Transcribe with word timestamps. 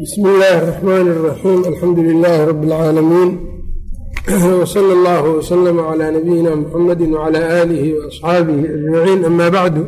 bsm 0.00 0.24
illaahi 0.32 0.56
الرaxmaan 0.60 1.06
الraxiim 1.14 1.60
alxamdu 1.70 2.00
lilaahi 2.08 2.46
rabi 2.50 2.66
اlcaalamiin 2.66 3.30
wsala 4.62 4.92
اllah 4.96 5.22
wslm 5.40 5.78
cla 5.88 6.06
nabiyina 6.16 6.50
muxamadi 6.62 7.04
wcla 7.14 7.40
aalihi 7.58 7.88
waasxaabihi 7.98 8.64
ajmaciin 8.76 9.20
ama 9.30 9.46
bacdu 9.56 9.82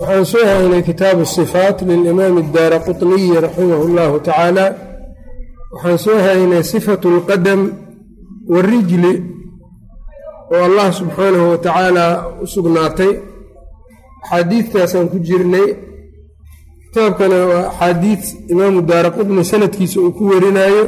waxaan 0.00 0.24
soo 0.32 0.44
haynay 0.52 0.82
kitaabu 0.90 1.20
الصifaat 1.28 1.78
lilimaami 1.88 2.40
اdaara 2.46 2.78
quطniyi 2.86 3.36
raximah 3.46 3.80
اllahu 3.88 4.14
tacaala 4.28 4.66
waxaan 5.74 5.98
soo 6.06 6.18
haynay 6.26 6.62
sifatu 6.72 7.06
اlqadam 7.14 7.60
warijli 8.52 9.14
oo 10.54 10.62
allah 10.68 10.88
subxaanahu 11.00 11.46
wa 11.52 11.58
tacaala 11.66 12.06
u 12.44 12.46
sugnaatay 12.54 13.12
axaadiidtaasaan 14.22 15.06
ku 15.12 15.18
jirnay 15.28 15.68
kitaabkana 16.93 17.37
waa 17.51 17.67
axaadiid 17.69 18.21
imaamu 18.53 18.81
daaraqutni 18.89 19.43
sanadkiisa 19.51 19.97
uu 20.01 20.11
ku 20.17 20.23
werinaayo 20.31 20.83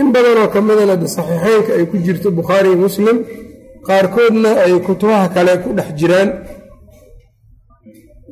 in 0.00 0.06
badanoo 0.14 0.48
ka 0.54 0.60
midana 0.66 0.96
de 1.02 1.06
saxiixeynka 1.16 1.72
ay 1.78 1.84
ku 1.90 1.96
jirto 2.04 2.28
bukhaari 2.38 2.70
muslim 2.84 3.16
qaarkoodna 3.86 4.50
ay 4.64 4.72
kutubaha 4.86 5.26
kale 5.34 5.52
ku 5.62 5.68
dhex 5.76 5.88
jiraan. 5.98 6.28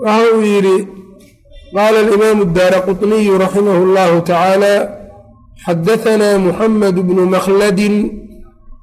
Waxa 0.05 0.27
uu 0.37 0.43
yidhi 0.53 0.77
qaala 1.75 1.99
alimaamu 2.05 2.45
daaraqutniyu 2.57 3.35
raximah 3.45 3.77
اllahu 3.87 4.17
tacaala 4.31 4.75
xadaanaa 5.67 6.39
muxamed 6.47 6.97
bnu 7.09 7.23
makhladin 7.37 7.95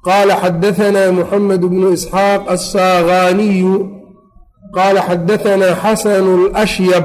qaala 0.08 0.34
xadaanaa 0.42 1.10
muxamed 1.20 1.62
bnu 1.72 1.86
isxaaq 1.96 2.42
assaagaaniyu 2.54 3.74
qaala 4.76 5.00
xadaanaa 5.08 5.74
xasanu 5.82 6.30
اlashyab 6.48 7.04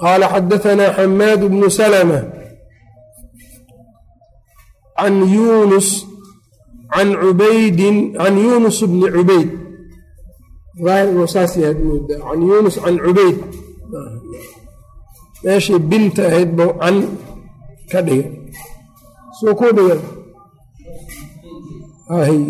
qaala 0.00 0.26
xadahanaa 0.32 0.94
xamaad 0.98 1.40
bnu 1.52 1.66
salma 1.78 2.20
can 4.98 5.14
yunus 5.36 5.88
can 6.92 7.08
cubaydin 7.20 7.96
can 8.18 8.34
yunus 8.46 8.78
bni 8.90 9.06
cubayd 9.14 9.48
can 10.84 12.40
yunus 12.48 12.76
can 12.84 12.96
cubayd 13.04 13.36
meeshii 15.44 15.80
binta 15.90 16.22
ahayd 16.28 16.50
bou 16.58 16.70
can 16.80 16.96
ka 17.90 18.00
dhiga 18.06 18.28
suu 19.38 19.54
ku 19.58 19.66
dhiga 19.76 19.96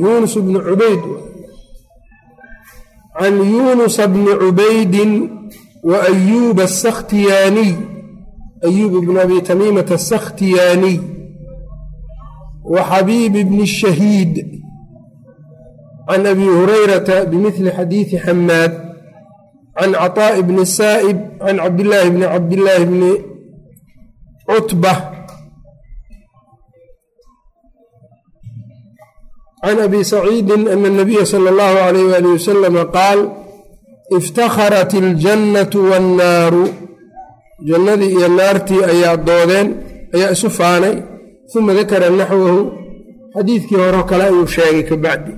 yunus 0.02 0.34
bni 0.44 0.58
cubayd 0.68 1.02
can 3.18 3.34
yunusa 3.54 4.04
bni 4.12 4.32
cubaydin 4.42 5.12
wa 5.83 6.03
ayuuba 6.09 6.63
asakhtiyaaniy 6.63 7.73
ayuub 8.67 8.93
bnu 9.05 9.19
abi 9.21 9.41
tamiimata 9.41 9.95
asakhtiyaaniy 9.95 10.99
wa 12.65 12.81
xabiib 12.83 13.33
bni 13.33 13.67
shahiid 13.67 14.33
can 16.07 16.25
abi 16.25 16.45
hurayrata 16.45 17.25
bimidli 17.25 17.71
xadiidi 17.77 18.17
xamaad 18.17 18.71
can 19.77 19.91
caطaa'i 19.93 20.43
bni 20.43 20.65
saa'ib 20.65 21.17
can 21.39 21.57
cabdillaahi 21.57 22.09
bni 22.09 22.25
cabdillaahi 22.33 22.85
bni 22.85 23.11
cutba 24.47 24.93
can 29.61 29.77
abi 29.79 29.99
saciidin 30.05 30.67
ana 30.67 30.87
اnabiya 30.87 31.25
sala 31.25 31.49
اllahu 31.53 31.77
alayh 31.87 32.03
wali 32.13 32.27
wasalama 32.37 32.85
qaal 32.97 33.38
iftakharat 34.18 34.90
iljannatu 35.00 35.78
waannaaru 35.90 36.64
jannadii 37.68 38.10
iyo 38.16 38.28
naartii 38.38 38.82
ayaa 38.92 39.16
doodeen 39.28 39.68
ayaa 40.14 40.30
isu 40.36 40.48
faanay 40.58 40.94
uma 41.56 41.72
dakara 41.78 42.08
naxwahu 42.20 42.60
xadiidkii 43.34 43.78
hore 43.82 44.02
kale 44.10 44.24
ayuu 44.30 44.46
sheegay 44.54 44.82
ka 44.88 44.96
bacdi 45.04 45.32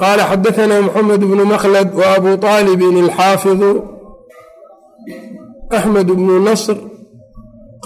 qaala 0.00 0.22
xadahanaa 0.30 0.82
moxamed 0.86 1.22
bnu 1.30 1.44
makhlad 1.54 1.88
wa 2.00 2.06
abu 2.16 2.30
aalibin 2.52 2.96
alxaafidu 3.04 3.70
axmed 5.76 6.08
bnu 6.18 6.34
nasr 6.48 6.76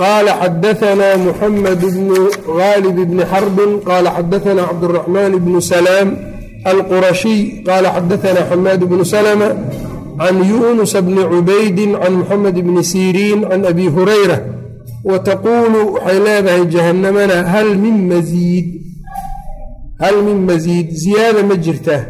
qaala 0.00 0.32
xadahanaa 0.42 1.16
muxamed 1.26 1.80
bnu 1.94 2.18
gaalib 2.58 2.96
bni 3.10 3.24
xarbin 3.32 3.70
qaala 3.88 4.08
xadahanaa 4.16 4.66
cabduraxmaan 4.70 5.32
bnu 5.44 5.58
salaam 5.72 6.08
alqurashiy 6.72 7.40
qaala 7.66 7.88
xadahanaa 7.96 8.48
xamaad 8.50 8.80
bnu 8.90 9.04
salma 9.14 9.48
can 10.20 10.36
yuunusa 10.50 10.98
bni 11.06 11.22
cubaydin 11.32 11.90
can 12.02 12.12
muxamed 12.20 12.56
bni 12.66 12.82
siriin 12.92 13.40
can 13.50 13.62
abi 13.70 13.86
hurayra 13.96 14.38
wa 15.10 15.18
taquulu 15.28 15.80
waxay 15.94 16.18
leedahay 16.26 16.62
jahannamana 16.74 17.36
hal 17.52 17.68
min 17.84 17.96
masiid 18.12 18.66
hal 20.02 20.16
min 20.26 20.38
masiid 20.50 20.86
ziyaada 21.02 21.42
ma 21.48 21.54
jirtaa 21.64 22.02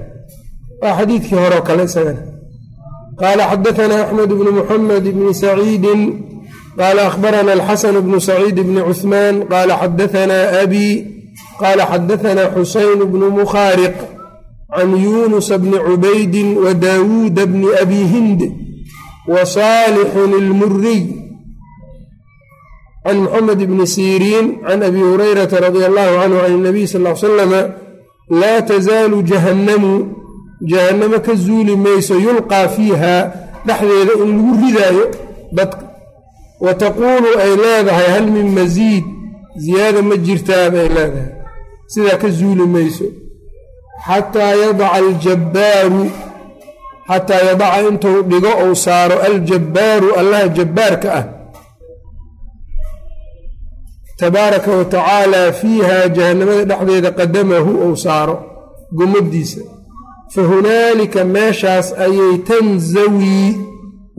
waa 0.82 0.94
xadiidkii 0.98 1.38
horeo 1.42 1.62
kale 1.68 1.82
isagana 1.90 2.22
qaala 3.20 3.42
xadahanaa 3.52 4.02
axmed 4.06 4.30
bnu 4.38 4.50
muxamed 4.58 5.04
bni 5.16 5.30
saciidin 5.42 6.00
qaala 6.78 7.00
akhbarana 7.10 7.52
alxasan 7.58 7.96
bnu 8.06 8.18
saciid 8.28 8.56
bni 8.68 8.80
cuhmaan 8.88 9.34
qaala 9.52 9.74
xadahanaa 9.82 10.44
abi 10.62 10.86
qaala 11.62 11.82
xadahanaa 11.92 12.48
xusayn 12.56 13.00
bnu 13.12 13.26
mukhaariq 13.40 13.96
can 14.76 14.90
yuunusa 15.04 15.58
bni 15.58 15.78
cubaydin 15.86 16.56
wa 16.64 16.74
daawuuda 16.74 17.46
bni 17.46 17.68
abi 17.82 18.00
hind 18.12 18.40
wa 19.28 19.46
saalixun 19.46 20.32
ilmuriy 20.40 21.02
can 23.04 23.16
muxamed 23.24 23.60
bni 23.70 23.86
siriin 23.86 24.46
can 24.66 24.82
abi 24.82 25.00
hurayrata 25.00 25.60
radia 25.60 25.86
allahu 25.90 26.14
canhu 26.20 26.38
can 26.42 26.52
اnabiy 26.58 26.86
sal 26.86 27.06
l 27.06 27.16
salama 27.16 27.60
laa 28.40 28.60
tasaalu 28.62 29.22
jahannamu 29.30 29.92
jahannamo 30.70 31.18
ka 31.26 31.34
zuuli 31.34 31.76
mayso 31.76 32.14
yulqaa 32.26 32.68
fiiha 32.68 33.14
dhexdeeda 33.66 34.12
in 34.24 34.30
lagu 34.36 34.52
ridaayo 34.66 35.04
dadka 35.52 35.84
wa 36.60 36.74
taquulu 36.74 37.28
ay 37.44 37.52
leedahay 37.64 38.08
hal 38.14 38.26
min 38.36 38.48
masiid 38.58 39.04
ziyaada 39.64 40.02
ma 40.02 40.16
jirtaa 40.16 40.70
bay 40.74 40.88
leedahay 40.88 41.28
sidaa 41.92 42.16
ka 42.22 42.28
zuuli 42.28 42.66
mayso 42.66 43.04
xataa 44.08 44.52
yadaca 44.62 44.92
aljabbaaru 45.00 46.02
xataa 47.08 47.42
yadaca 47.48 47.78
intuu 47.88 48.18
dhigo 48.30 48.52
ou 48.64 48.72
saaro 48.84 49.16
aljabbaaru 49.28 50.08
allaha 50.20 50.48
jabbaarka 50.58 51.08
ah 51.20 51.24
tabaaraka 54.20 54.70
wa 54.78 54.84
tacaala 54.84 55.52
fiiha 55.60 56.08
jahannamada 56.16 56.64
dhexdeeda 56.64 57.10
qadamahu 57.18 57.72
ou 57.84 57.92
saaro 58.04 58.36
gomadiisa 58.98 59.60
fa 60.34 60.42
hunaalika 60.50 61.24
meeshaas 61.24 61.86
ayay 62.04 62.34
tanzawii 62.48 63.50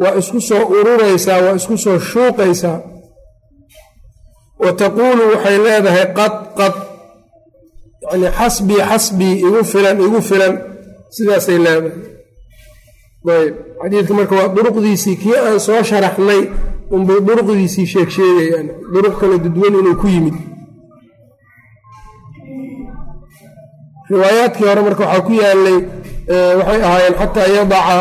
waa 0.01 0.15
isku 0.21 0.41
soo 0.41 0.63
ururaysaa 0.79 1.39
waa 1.45 1.55
isku 1.59 1.77
soo 1.77 1.99
shuuqaysaa 1.99 2.79
wa 4.63 4.71
taquulu 4.81 5.23
waxay 5.31 5.57
leedahay 5.65 6.05
qad 6.17 6.33
qad 6.59 6.73
yacnii 8.11 8.31
xasbii 8.39 8.81
xasbii 8.89 9.35
igu 9.47 9.61
filan 9.71 9.97
igu 10.07 10.19
filan. 10.29 10.53
Sidaasay 11.15 11.57
leedahay. 11.65 11.91
Ayb. 13.37 13.53
Xadiidka 13.81 14.13
marka 14.17 14.33
waa 14.39 14.49
duruqdiisii 14.55 15.15
kii 15.21 15.37
aan 15.45 15.59
soo 15.65 15.81
sharaxnay 15.89 16.41
unbay 16.95 17.19
duruqdiisii 17.27 17.87
sheeg 17.93 18.09
sheegayaan 18.17 18.67
duruq 18.93 19.15
kale 19.19 19.35
dadwan 19.43 19.73
inuu 19.79 19.95
ku 20.01 20.07
yimid. 20.13 20.35
Riwaayaadkii 24.11 24.65
hore 24.69 24.81
marka 24.87 25.03
waxaa 25.05 25.25
ku 25.27 25.33
yaalay 25.41 25.77
waxay 26.59 26.81
ahaayeen 26.87 27.15
xataa 27.21 27.47
yadaca 27.57 27.97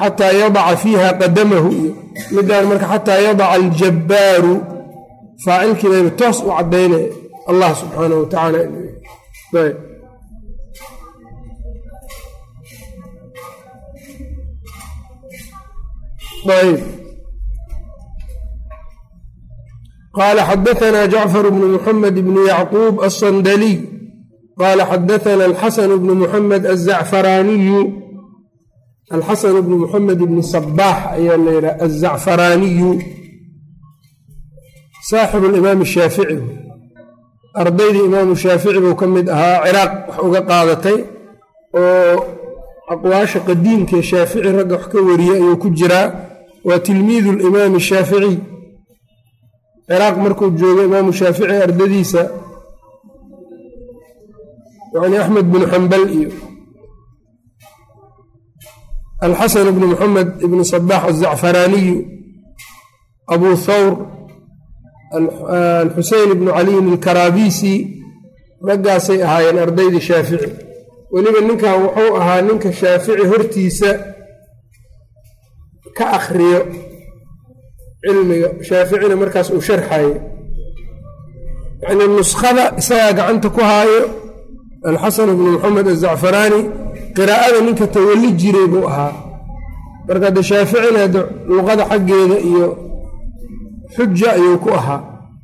xataa 0.00 0.32
yadaca 0.40 0.76
fiiha 0.82 1.08
qadamahu 1.20 1.70
iyo 1.80 1.92
midaan 2.34 2.64
marka 2.70 2.86
xataa 2.92 3.18
yadaca 3.26 3.50
aljabbaaru 3.56 4.54
faacilkii 5.44 5.88
bayba 5.94 6.10
toos 6.20 6.38
u 6.46 6.50
caddaynaya 6.56 7.08
allah 7.50 7.70
subxaanahu 7.80 8.20
wa 8.22 8.28
tacaala 8.32 8.60
qaala 20.16 20.42
xadahanaa 20.50 21.06
jacfar 21.14 21.44
bnu 21.54 21.66
muxamed 21.76 22.16
bnu 22.26 22.40
yacquub 22.52 22.94
alsandaliy 23.08 23.76
qaala 24.60 24.82
xadahanaa 24.90 25.48
alxasan 25.50 25.90
bnu 26.02 26.12
muxamed 26.22 26.62
azacfaraaniyu 26.74 27.80
alxasan 29.16 29.56
bnu 29.64 29.74
muxamed 29.84 30.18
bni 30.30 30.42
sabaax 30.54 30.98
ayaa 31.16 31.36
la 31.46 31.50
yidhaha 31.56 31.78
azacfaraaniyu 31.86 32.90
saaxibu 35.10 35.46
limaam 35.54 35.80
shaafici 35.94 36.38
ardaydii 37.62 38.04
imaamu 38.08 38.34
shaafici 38.42 38.80
buu 38.84 38.94
ka 39.00 39.06
mid 39.14 39.26
ahaa 39.36 39.58
ciraaq 39.66 39.92
wax 40.08 40.18
uga 40.26 40.40
qaadatay 40.50 40.98
oo 41.80 42.14
aqwaasha 42.94 43.38
qadiimkaee 43.48 44.02
shaafici 44.10 44.48
ragga 44.56 44.74
wax 44.76 44.84
ka 44.92 44.98
wariyey 45.08 45.36
ayuu 45.40 45.56
ku 45.62 45.68
jiraa. 45.78 46.08
Waa 46.66 46.78
tilmiidu 46.86 47.30
limaami 47.40 47.80
shaaficiy 47.88 48.36
ciraaq 49.88 50.16
markuu 50.24 50.50
joogo 50.58 50.82
imaamu 50.88 51.12
shaafici 51.20 51.54
ardadiisa 51.66 52.22
yani 54.94 55.16
axmed 55.22 55.46
bnu 55.52 55.66
xambal 55.72 56.04
iyo 56.18 56.30
alxasan 59.26 59.68
bnu 59.76 59.86
moxamed 59.92 60.28
ibnu 60.46 60.62
sabax 60.72 61.02
azacfaraaniyu 61.10 61.96
abu 63.34 63.48
thawr 63.66 63.92
alxuseyn 65.12 66.30
ibnu 66.36 66.50
caliyin 66.56 66.86
alkaraabisi 66.92 67.74
raggaasay 68.68 69.22
ahaayeen 69.26 69.58
ardaydii 69.58 70.00
shaafici. 70.08 70.48
Weliba 71.12 71.40
ninkan 71.48 71.74
wuxuu 71.84 72.16
ahaa 72.20 72.40
ninka 72.42 72.72
shaafici 72.72 73.24
hortiisa 73.30 73.90
ka 75.96 76.04
akhriyo 76.18 76.60
cilmiga. 78.04 78.48
Shaaficina 78.68 79.16
markaas 79.22 79.48
uu 79.50 79.60
sharxayo 79.68 80.12
yacnii 81.82 82.08
nuskhada 82.16 82.64
isagaa 82.80 83.12
gacanta 83.18 83.48
ku 83.50 83.60
haayo 83.60 84.00
alxasan 84.90 85.30
bnu 85.38 85.50
moxamed 85.54 85.86
azacfaraani 85.94 86.60
qiraa'ada 87.16 87.58
ninka 87.66 87.86
tawalli 87.94 88.30
jiray 88.40 88.66
buu 88.72 88.86
ahaa. 88.90 89.12
Marka 90.08 90.30
de 90.36 90.42
shaaficina 90.42 91.02
luqada 91.48 91.84
xaggeeda 91.90 92.36
iyo 92.50 92.66
xuja 93.94 94.28
ayuu 94.36 94.58
ku 94.64 94.68
ahaa 94.78 95.00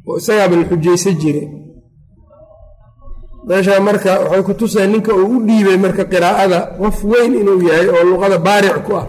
oo 0.09 0.17
isagaaba 0.21 0.55
la 0.61 0.65
xujaysan 0.71 1.15
jiray 1.23 1.47
meeshaa 3.49 3.81
marka 3.89 4.11
waxay 4.21 4.43
ku 4.49 4.53
tusaa 4.61 4.87
ninka 4.93 5.13
uu 5.15 5.29
u 5.37 5.45
dhiibay 5.47 5.79
marka 5.85 6.03
qiraa'ada 6.13 6.59
qof 6.81 6.99
weyn 7.11 7.33
inuu 7.41 7.61
yahay 7.69 7.87
oo 7.95 8.03
luqada 8.11 8.39
baaric 8.47 8.79
ku 8.87 8.93
ah. 9.01 9.07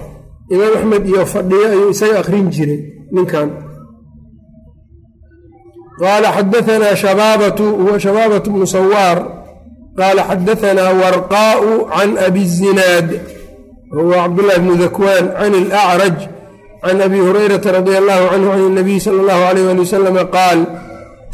Imaam 0.53 0.73
axmed 0.77 1.03
iyo 1.07 1.25
fadhiyo 1.33 1.65
ayuu 1.73 1.89
isaga 1.93 2.19
akhrin 2.21 2.47
jiray 2.55 2.79
ninkan. 3.15 3.49
Qaala 5.99 6.27
xadaanaa 6.37 6.95
shabaabatu 7.03 7.63
huwa 7.79 7.99
shabaabatu 7.99 8.47
bnu 8.51 8.65
sawaar. 8.67 9.17
Qaala 9.97 10.21
xadaanaa 10.29 10.91
warqaa'u 11.01 11.69
can 11.93 12.11
abi 12.27 12.43
zinaad. 12.57 13.09
Huwa 13.95 14.15
cabdullahi 14.23 14.59
bnu 14.63 14.73
dakwaan 14.83 15.25
can 15.39 15.53
alacraj 15.61 16.17
can 16.83 16.97
abi 17.07 17.19
hurayrata 17.27 17.69
radia 17.77 17.97
allahu 18.01 18.25
canhu 18.31 18.49
can 18.53 18.63
اnabiy 18.71 18.99
sala 19.05 19.19
allahu 19.23 19.43
alayh 19.49 19.63
ali 19.71 19.79
wasalama 19.85 20.23
qaal 20.35 20.59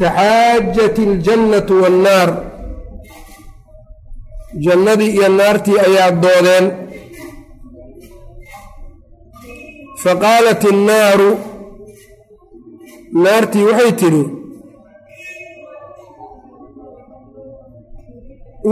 taxaajat 0.01 0.96
iljannatu 1.06 1.74
wannaar 1.84 2.30
jannadii 4.66 5.12
iyo 5.18 5.28
naartii 5.40 5.78
ayaa 5.88 6.12
doodeen 6.24 6.66
faqaalat 10.04 10.62
innaaru 10.72 11.30
naartii 13.24 13.66
waxay 13.69 13.92
tidhi 14.02 14.24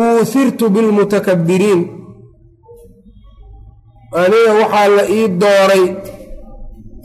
uuhirtu 0.02 0.66
bilmutakabbiriin 0.76 1.82
aniga 4.22 4.52
waxaa 4.62 4.88
la 4.98 5.04
ii 5.18 5.28
dooray 5.42 5.84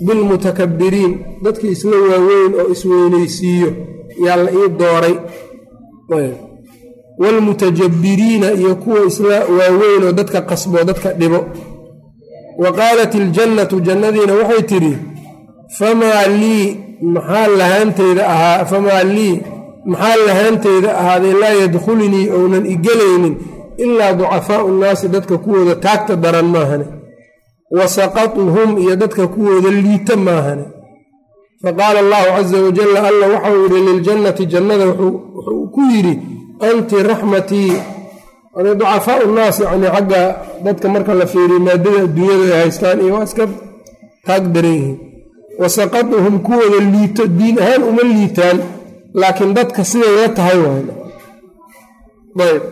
bilmutakabbiriin 0.07 1.13
dadkii 1.45 1.71
isla 1.77 1.97
waaweyn 2.11 2.53
oo 2.61 2.69
isweynaysiiyo 2.75 3.71
yaa 4.27 4.37
la 4.45 4.51
ii 4.61 4.69
dooray. 4.81 5.15
Waalmutajabbiriina 7.19 8.53
iyo 8.53 8.75
kuwa 8.77 9.05
isla 9.07 9.45
waaweyn 9.59 10.03
oo 10.05 10.13
dadka 10.13 10.41
qasbo 10.41 10.85
dadka 10.85 11.13
dhibo. 11.13 11.45
Wa 12.59 12.73
qaalat 12.73 13.15
iljannatu 13.15 13.81
jannadiina 13.81 14.33
waxay 14.35 14.63
tidhi 14.63 14.97
famaa 15.79 16.27
lii 16.41 16.77
maxaa 17.03 17.47
lahaanteyda 17.59 18.29
ahaa 18.29 18.65
famaa 18.65 19.03
lii 19.05 19.41
maxaa 19.85 20.17
lahaanteyda 20.27 20.99
ahaaday 20.99 21.33
laa 21.33 21.55
yadkhulunii 21.63 22.29
ounan 22.31 22.67
igelaynin 22.67 23.35
ilaa 23.77 24.13
ducafaau 24.13 24.69
nnaasi 24.71 25.09
dadka 25.09 25.39
kuwooda 25.39 25.75
taagta 25.75 26.17
daran 26.17 26.45
maahane 26.55 26.85
wa 27.79 27.89
saqatuhum 27.97 28.71
iyo 28.83 28.95
dadka 28.97 29.27
kuwooda 29.35 29.71
liita 29.71 30.17
maahane. 30.17 30.65
Faqaala 31.63 31.99
allahu 32.05 32.29
caza 32.37 32.57
wajalla 32.67 32.99
alla 33.09 33.27
waxau 33.35 33.57
yidhi 33.63 33.81
liljannati 33.89 34.47
jannada 34.53 34.87
wuxuu 34.87 35.67
ku 35.75 35.81
yidhi 35.93 36.15
anti 36.69 36.97
raxmatii 37.11 37.73
ducafaau 38.79 39.27
nnaas 39.31 39.61
yani 39.61 39.87
xagga 39.95 40.23
dadka 40.65 40.89
marka 40.89 41.15
la 41.15 41.27
fiiriyo 41.27 41.61
maadada 41.67 41.99
adduunyada 42.07 42.55
ay 42.55 42.61
haystaan 42.63 43.01
iyo 43.01 43.15
waa 43.15 43.25
iska 43.29 43.45
taag 44.27 44.45
daran 44.55 44.73
yihiin 44.73 44.99
wa 45.59 45.69
kuwooda 46.47 46.79
liito 46.93 47.27
diin 47.27 47.57
ahaan 47.63 47.83
uma 47.91 48.03
liitaan 48.03 48.59
laakiin 49.15 49.55
dadka 49.55 49.85
siday 49.85 50.15
la 50.21 50.29
tahay 50.29 50.59
waayb 52.39 52.63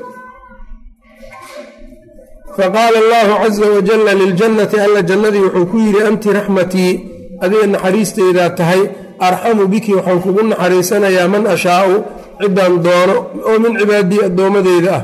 faqaala 2.57 2.99
allahu 3.03 3.33
caza 3.43 3.67
wajalla 3.75 4.13
liljannati 4.23 4.77
alla 4.87 5.01
jannadii 5.11 5.39
wuxuu 5.47 5.67
ku 5.71 5.77
yidhi 5.85 6.01
anti 6.09 6.29
raxmatii 6.39 6.93
adiga 7.45 7.67
naxariisteydaa 7.67 8.51
tahay 8.59 8.83
arxamu 9.29 9.67
biki 9.73 9.93
waxaan 9.95 10.21
kugu 10.25 10.43
naxariisanayaa 10.51 11.29
man 11.35 11.45
ashaau 11.55 11.91
ciddaan 12.41 12.75
doono 12.87 13.15
oo 13.49 13.57
min 13.65 13.73
cibaadii 13.81 14.21
addoommadeyda 14.29 14.93
ah 14.99 15.03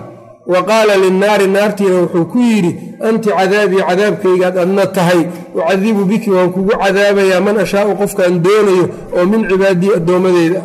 wa 0.52 0.60
qaala 0.70 0.94
linnaari 1.04 1.46
naartiina 1.56 1.96
wuxuu 2.02 2.24
ku 2.32 2.38
yidhi 2.50 2.72
anti 3.08 3.28
cadaabii 3.38 3.82
cadaabkaygaad 3.88 4.56
adna 4.64 4.84
tahay 4.96 5.20
ucadibu 5.58 6.02
biki 6.10 6.30
waan 6.36 6.50
kugu 6.54 6.72
cadaabayaa 6.84 7.40
man 7.46 7.56
ashaau 7.64 7.90
qofkaan 8.00 8.34
doonayo 8.46 8.84
oo 9.18 9.24
min 9.32 9.40
cibaadii 9.50 9.92
addoommadeyda 9.98 10.60
ah 10.60 10.64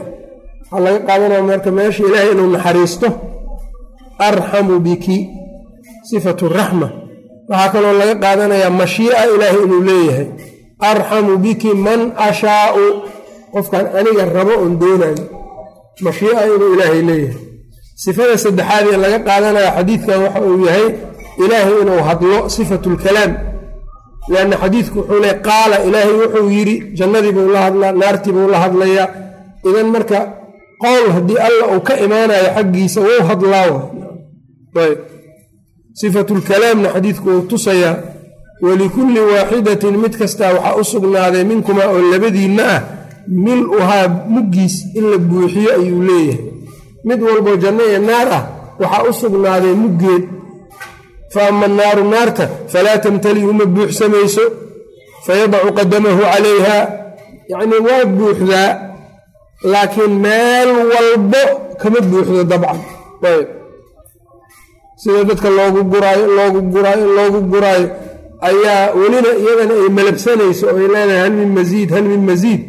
waxaa 0.72 0.84
laga 0.86 1.00
qaadanaya 1.07 1.44
marka 1.50 1.69
meesha 1.77 2.04
ilaahay 2.07 2.31
inuu 2.34 2.50
naxariisto 2.56 3.07
arxamu 4.27 4.80
biki 4.86 5.18
sifatu 6.09 6.45
raxma 6.57 6.88
waxaa 7.50 7.69
kaloo 7.74 7.94
laga 8.01 8.15
qaadanayaa 8.24 8.71
mashiica 8.81 9.18
ilaahay 9.33 9.62
inuu 9.65 9.81
leeyahay. 9.89 10.27
Arxamu 10.89 11.33
biki 11.44 11.71
man 11.86 12.01
ashaau. 12.27 12.86
qofkaan 13.53 13.88
aniga 14.00 14.24
rabo 14.38 14.53
oon 14.63 14.74
doonayo 14.81 15.24
mashiica 16.06 16.42
inuu 16.56 16.69
ilaahay 16.75 17.01
leeyahay. 17.09 17.38
sifada 18.03 18.36
saddexaad 18.44 18.86
ee 18.94 18.98
laga 19.03 19.19
qaadanaya 19.27 19.69
xadiidkan 19.77 20.18
waxa 20.25 20.39
uu 20.50 20.57
yahay 20.68 20.88
ilaahay 21.44 21.75
inuu 21.83 22.01
hadlo 22.09 22.38
sifatu 22.56 22.88
lkalaam 22.95 23.31
lianna 24.31 24.56
xadiidku 24.63 24.98
wuxuu 25.00 25.19
le 25.25 25.31
qaala 25.48 25.75
ilaahay 25.88 26.13
wuxuu 26.24 26.48
yidhi 26.57 26.75
jannadii 27.00 27.33
buu 27.38 27.50
la 27.56 27.59
hadlaa 27.68 27.92
naartii 28.01 28.33
buu 28.38 28.48
la 28.53 28.57
hadlayaa. 28.65 29.07
idan 29.70 29.88
marka 29.96 30.20
qowl 30.84 31.05
haddii 31.15 31.39
alla 31.48 31.63
uu 31.74 31.81
ka 31.88 31.93
imaanayo 32.05 32.48
xaggiisa 32.55 33.00
wou 33.08 33.20
hadlaa 33.29 33.67
ayb 35.91 35.98
sifatu 36.00 36.36
lkalaamna 36.36 36.89
xadiidku 36.93 37.29
uu 37.29 37.41
tusayaa 37.41 37.98
walikulli 38.62 39.19
waaxidatin 39.19 39.98
mid 39.98 40.13
kastaa 40.17 40.53
waxaa 40.53 40.75
u 40.75 40.83
sugnaaday 40.83 41.43
minkumaa 41.43 41.88
oo 41.93 42.01
labadiinna 42.12 42.63
ah 42.75 42.81
mil-uhaa 43.27 44.07
muggiis 44.33 44.75
in 44.98 45.05
la 45.12 45.17
buuxiyo 45.17 45.74
ayuu 45.79 46.03
leeyahay. 46.03 46.45
Mid 47.03 47.19
walboo 47.21 47.55
janno 47.63 47.83
iyo 47.89 48.00
naar 48.00 48.27
ah 48.38 48.43
waxaa 48.79 49.03
u 49.10 49.13
sugnaaday 49.13 49.74
muggeed. 49.83 50.24
Fa 51.33 51.48
ama 51.48 51.65
annaaru 51.65 52.03
naarta 52.10 52.45
falaa 52.71 52.98
tamtali 52.98 53.41
uma 53.51 53.65
buuxsamayso 53.65 54.41
fayadacu 55.25 55.69
qadamahu 55.77 56.21
calayha. 56.31 56.77
Yacnii 57.51 57.81
waa 57.88 58.05
buuxdaa 58.05 58.69
laakiin 59.71 60.13
meel 60.25 60.69
walbo 60.91 61.43
kama 61.81 62.00
buuxdo 62.10 62.43
dabcan 62.51 62.79
sida 65.01 65.24
dadka 65.29 65.50
loogu 65.58 65.81
guraayo 65.91 66.25
loogu 66.38 66.60
guraayo 66.74 67.05
loogu 67.17 67.39
guraayo 67.51 67.88
ayaa 68.50 68.81
welina 69.00 69.29
iyadana 69.41 69.74
ay 69.84 69.89
malabsanayso 69.98 70.65
oo 70.72 70.77
ay 70.81 70.88
leedahay 70.93 71.20
hal 71.24 71.34
min 71.41 71.50
masiid 71.58 71.89
hal 71.96 72.05
min 72.12 72.22
masiid 72.29 72.62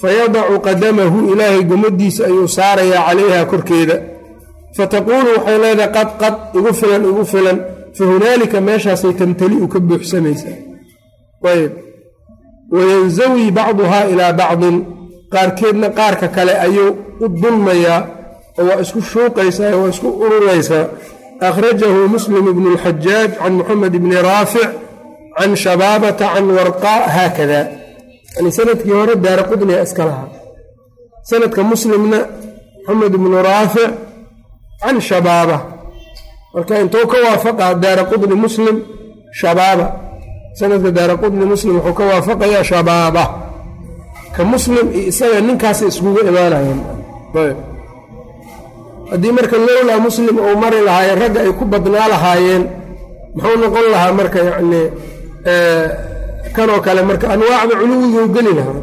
fayadacu 0.00 0.54
qadamahu 0.66 1.18
ilaahay 1.32 1.62
gomadiisa 1.70 2.20
ayuu 2.28 2.48
saarayaa 2.56 3.02
calayha 3.08 3.44
korkeeda. 3.52 3.96
Fataquulu 4.76 5.28
waxay 5.36 5.58
leedahay 5.64 5.90
qad 5.96 6.08
qad 6.22 6.34
igu 6.58 6.70
filan 6.80 7.02
igu 7.10 7.24
filan. 7.32 7.58
Fa 7.96 8.04
hunaalika 8.10 8.58
meeshaasay 8.68 9.12
tamtali'u 9.20 9.66
ka 9.72 9.78
buuxsamaysaa 9.88 10.56
ayb 11.52 11.72
wayanzawii 12.74 13.50
bacduhaa 13.58 14.04
ilaa 14.12 14.32
bacdin. 14.40 14.76
Qaarkeedna 15.32 15.88
qaarka 15.98 16.28
kale 16.36 16.52
ayuu 16.66 16.90
u 17.20 17.26
dulmayaa 17.42 18.00
oo 18.58 18.64
waa 18.68 18.80
isku 18.84 19.00
shuuqaysaa 19.10 19.74
waa 19.80 19.88
isku 19.94 20.08
ururaysaa 20.24 20.84
akhrajahu 21.40 22.08
muslim 22.14 22.44
bnu 22.56 22.68
اlxajaaj 22.74 23.30
can 23.38 23.52
muxamed 23.60 23.94
bni 24.02 24.16
raafic 24.28 24.68
can 25.38 25.50
shabaabata 25.64 26.26
can 26.34 26.46
warqaa 26.56 27.00
haakada 27.16 27.60
yani 28.36 28.50
sannadkii 28.56 28.94
hore 29.00 29.14
daara 29.24 29.42
qudniga 29.50 29.82
iska 29.86 30.04
lahaa 30.08 30.28
sanadka 31.30 31.62
muslimna 31.72 32.18
moxamed 32.86 33.12
bnu 33.22 33.36
raafic 33.50 33.90
can 34.82 34.96
shabaaba 35.08 35.58
marka 36.54 36.74
intuu 36.82 37.06
ka 37.12 37.16
waafaqaa 37.26 37.74
daara 37.84 38.02
qudni 38.10 38.34
muslim 38.44 38.76
shabaaba 39.40 39.86
sanadka 40.58 40.90
daara 40.98 41.14
qudni 41.22 41.44
muslim 41.52 41.74
wuxuu 41.78 41.94
ka 41.98 42.04
waafaqayaa 42.10 42.64
shabaaba 42.72 43.24
ka 44.36 44.42
muslim 44.52 44.86
iyo 44.96 45.02
isaga 45.10 45.40
ninkaasay 45.40 45.88
iskugu 45.92 46.20
imaanayeen 46.30 46.80
haddii 49.11 49.31
marka 49.37 49.55
lowlaa 49.67 49.99
muslim 50.07 50.35
uu 50.45 50.55
mari 50.63 50.79
lahaayeen 50.87 51.19
ragga 51.23 51.39
ay 51.45 51.51
ku 51.59 51.63
badnaa 51.71 52.07
lahaayeen 52.13 52.63
muxuu 53.35 53.57
noqon 53.63 53.85
lahaa 53.93 54.11
marka 54.19 54.39
yacni 54.47 54.81
kanoo 56.55 56.79
kale 56.85 57.01
marka 57.09 57.25
anwaacda 57.33 57.73
culuwiga 57.81 58.19
u 58.25 58.27
geli 58.35 58.51
lahaa 58.59 58.79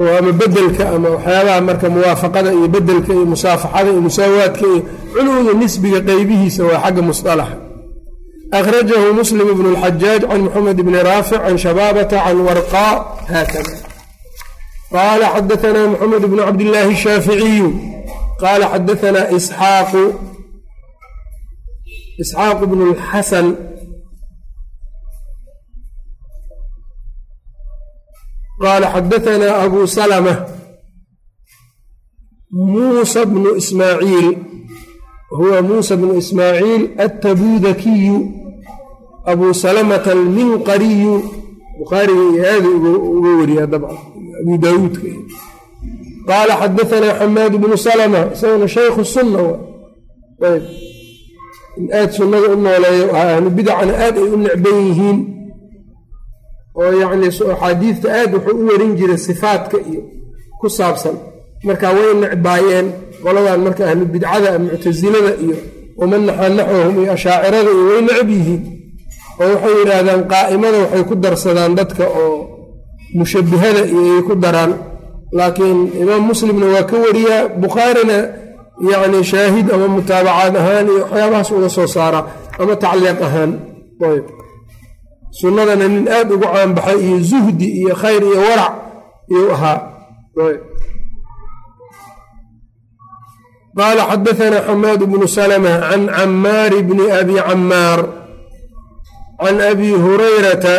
oo 0.00 0.16
ama 0.18 0.32
bedelka 0.40 0.84
ama 0.94 1.08
waxyaabaha 1.14 1.60
marka 1.68 1.86
muwaafaqada 1.94 2.50
iyo 2.58 2.68
bedelka 2.74 3.10
iyo 3.16 3.24
musaafaxada 3.32 3.90
iyo 3.92 4.00
musaawaadka 4.08 4.64
iyo 4.70 4.80
culuwiga 5.14 5.52
nisbiga 5.60 6.00
qeybihiisa 6.08 6.62
waa 6.68 6.80
xagga 6.84 7.02
musalaxa 7.10 7.56
akhrajahu 8.58 9.08
muslim 9.20 9.46
bnu 9.58 9.68
اlxajaaj 9.74 10.20
can 10.30 10.40
moxamed 10.44 10.78
bni 10.86 10.98
raafic 11.08 11.40
can 11.46 11.56
shabaabata 11.64 12.16
can 12.24 12.38
warqaa 12.46 12.92
haakada 13.32 13.72
qaala 14.94 15.26
xadaanaa 15.34 15.86
moxamed 15.92 16.22
bnu 16.30 16.42
cabdillaahi 16.48 16.90
الshaaficiyu 16.96 17.68
qaala 18.41 18.65
xadaanaa 18.73 19.27
isxaaqu 19.37 20.03
isxaaq 22.21 22.59
bnu 22.69 22.83
اlxasan 22.91 23.47
qaala 28.61 28.87
xadaanaa 28.93 29.55
abu 29.65 29.79
salma 29.97 30.33
muusa 32.73 33.21
bnu 33.31 33.49
ismaaciil 33.61 34.27
huwa 35.37 35.57
muusa 35.67 35.93
bnu 35.99 36.13
ismaaciil 36.23 36.83
attabuudakiyu 37.05 38.17
abu 39.31 39.45
salamata 39.63 40.11
alminqariyu 40.17 41.13
bukhaariga 41.79 42.23
iyo 42.33 42.43
aada 42.53 42.69
uga 43.17 43.29
wariyaa 43.39 43.67
dabcan 43.73 43.97
abu 44.41 44.53
daawuudka 44.63 45.07
qaala 46.29 46.53
xadaanaa 46.61 47.13
xamaad 47.19 47.53
bnu 47.63 47.75
salma 47.87 48.21
isaguna 48.35 48.67
shaykhu 48.75 49.01
sunna 49.15 49.41
in 51.77 51.87
aada 51.97 52.11
sunnada 52.17 52.47
u 52.53 52.55
nooleeyo 52.65 53.05
ahlu 53.21 53.49
bidacana 53.57 53.93
aad 54.05 54.15
ay 54.21 54.27
u 54.35 54.37
necban 54.45 54.77
yihiin 54.87 55.17
oo 56.81 56.91
yacni 57.01 57.25
axaadiidta 57.31 58.07
aad 58.19 58.31
wuxuu 58.35 58.57
u 58.61 58.67
warin 58.69 58.91
jiray 58.99 59.19
sifaadka 59.27 59.77
iyo 59.89 60.01
ku 60.59 60.67
saabsan 60.77 61.15
marka 61.67 61.87
way 61.97 62.09
necbaayeen 62.23 62.87
qoladan 63.23 63.59
marka 63.65 63.81
ahlu 63.89 64.03
bidcada 64.13 64.49
muctasilada 64.65 65.31
iyo 65.45 65.55
waman 65.99 66.21
naxwahum 66.27 66.95
iyo 67.01 67.11
ashaacirada 67.17 67.69
iyo 67.75 67.83
way 67.89 68.01
necab 68.07 68.29
yihiin 68.35 68.61
oo 69.41 69.47
waxay 69.53 69.73
yidhaahdaan 69.79 70.21
qaa'imada 70.33 70.77
waxay 70.83 71.03
ku 71.09 71.13
darsadaan 71.23 71.71
dadka 71.79 72.03
oo 72.23 72.35
mushabbihada 73.19 73.81
iyo 73.93 74.01
ay 74.17 74.21
ku 74.27 74.33
daraan 74.43 74.71
laakiin 75.37 75.79
imaam 76.01 76.23
muslimna 76.31 76.65
waa 76.73 76.83
ka 76.89 76.95
wariyaa 77.03 77.47
bukhaarina 77.63 78.17
yacni 78.91 79.19
shaahid 79.31 79.67
ama 79.75 79.87
mutaabacaad 79.95 80.55
ahaan 80.61 80.85
iyo 80.93 81.01
waxyaabahaas 81.05 81.49
uga 81.55 81.69
soo 81.75 81.87
saara 81.95 82.19
ama 82.61 82.73
tacliiq 82.83 83.19
ahaan. 83.27 83.51
Ayb 84.07 84.25
sunnadana 85.39 85.85
nin 85.93 86.05
aad 86.17 86.27
ugu 86.35 86.47
caanbaxay 86.53 86.97
iyo 87.07 87.17
zuhdi 87.31 87.67
iyo 87.79 87.93
khayr 88.01 88.21
iyo 88.29 88.39
warac 88.47 88.73
iyuu 89.31 89.51
ahaa. 89.55 89.77
Qaala 93.77 94.03
xadaanaa 94.11 94.65
xamaad 94.67 95.01
bnu 95.11 95.27
salma 95.35 95.73
can 95.89 96.03
camaar 96.17 96.73
bni 96.87 97.05
abi 97.19 97.35
camaar 97.47 97.99
can 99.41 99.57
abi 99.71 99.89
hurayrata 100.03 100.75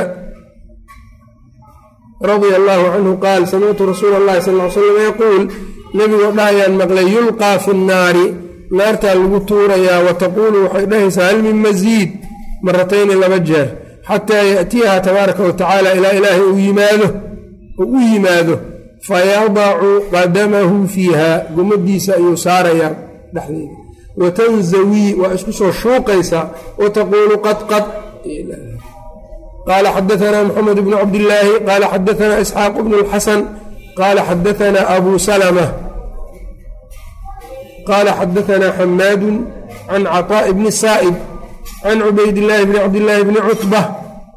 radia 2.30 2.56
allahu 2.60 2.84
canhu 2.94 3.12
qaal 3.24 3.42
samictu 3.52 3.82
rasuula 3.92 4.16
اllahi 4.20 4.40
sal 4.46 4.56
l 4.60 4.70
slam 4.76 4.96
yaquul 5.08 5.42
nebigoo 5.98 6.32
dhahayaan 6.38 6.74
maqlay 6.80 7.06
yulqaa 7.16 7.56
fi 7.64 7.70
nnaari 7.80 8.26
naartaa 8.78 9.14
lagu 9.20 9.38
tuurayaa 9.50 10.00
wa 10.06 10.12
taquulu 10.22 10.58
waxay 10.64 10.86
dhahaysaa 10.92 11.26
hal 11.30 11.38
min 11.46 11.56
masiid 11.66 12.10
maratayni 12.66 13.14
laba 13.22 13.38
jeer 13.48 13.68
xataa 14.08 14.42
yaatiyaha 14.52 14.96
tabaaraka 15.06 15.42
wa 15.48 15.52
tacaala 15.60 15.88
ilaa 15.98 16.14
ilaahay 16.18 16.44
uu 16.50 16.58
yimaado 16.66 17.06
uu 17.82 17.88
u 17.96 18.00
yimaado 18.12 18.54
fayadacu 19.08 19.90
qadamahu 20.14 20.76
fiiha. 20.94 21.30
Gomadiisa 21.56 22.10
ayuu 22.18 22.36
saarayaa 22.46 22.92
dhexdeeda. 23.34 23.76
Watanzawii 24.22 25.10
waa 25.20 25.34
isku 25.36 25.52
soo 25.58 25.72
shuuqaysaa 25.82 26.44
wa 26.80 26.86
taquulu 26.96 27.34
qadqad 27.46 27.84
qaala 29.68 29.88
xadaanaa 29.96 30.44
moxamed 30.48 30.78
bnu 30.86 30.96
cabdillaahi 31.02 31.52
qaala 31.68 31.86
xadaanaa 31.94 32.40
isxaaq 32.44 32.74
bnu 32.84 32.94
lxasan 33.04 33.40
qaala 33.98 34.20
xadaanaa 34.28 34.84
abu 34.96 35.12
salma 35.28 35.66
qaala 37.88 38.10
xadaanaa 38.20 38.72
xamaadu 38.78 39.30
can 39.90 40.02
caطaaءi 40.14 40.52
bni 40.58 40.70
saa'ib 40.82 41.14
can 41.82 41.98
cubaydillaahi 42.06 42.64
bni 42.68 42.78
cabdillaahi 42.84 43.22
bni 43.28 43.40
cutbah 43.48 43.84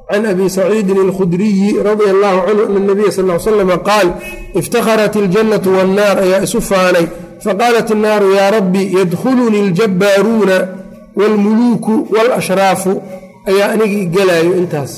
can 0.10 0.24
abi 0.32 0.46
saciidin 0.58 0.98
alkhudriyi 1.08 1.70
radia 1.90 2.10
allahu 2.16 2.38
canhu 2.48 2.64
ana 2.70 2.80
nabiya 2.90 3.12
sal 3.18 3.26
l 3.32 3.40
slama 3.48 3.78
qaal 3.90 4.08
iftakharat 4.60 5.14
iljannatu 5.22 5.70
wannaar 5.78 6.16
ayaa 6.26 6.42
isu 6.48 6.60
faanay 6.70 7.06
faqaalat 7.46 7.88
innaaru 7.96 8.28
yaa 8.38 8.50
rabbi 8.58 8.82
yadkhulunii 9.00 9.62
aljabbaaruuna 9.68 10.58
waalmuluuku 11.20 11.94
waalashraafu 12.14 12.92
ayaa 13.52 13.68
anigi 13.76 13.98
igelaayo 14.06 14.52
intaas 14.62 14.92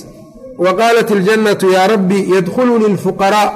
wa 0.63 0.71
qaalat 0.79 1.09
iljannatu 1.15 1.65
yaa 1.75 1.87
rabbi 1.93 2.19
yadkhulunii 2.35 2.89
alfuqaraa 2.93 3.49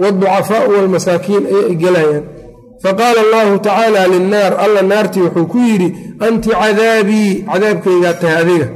waalducafaau 0.00 0.70
waalmasaakiin 0.74 1.44
ayaa 1.52 1.68
igelayaan 1.74 2.24
faqaala 2.84 3.20
allahu 3.26 3.58
tacaala 3.66 4.02
linnaar 4.14 4.52
alla 4.64 4.82
naartii 4.92 5.22
wuxuu 5.26 5.46
ku 5.52 5.58
yidhi 5.68 5.88
anti 6.28 6.50
cadaabii 6.62 7.30
cadaabkaygaa 7.52 8.14
tahay 8.22 8.36
adiga 8.42 8.68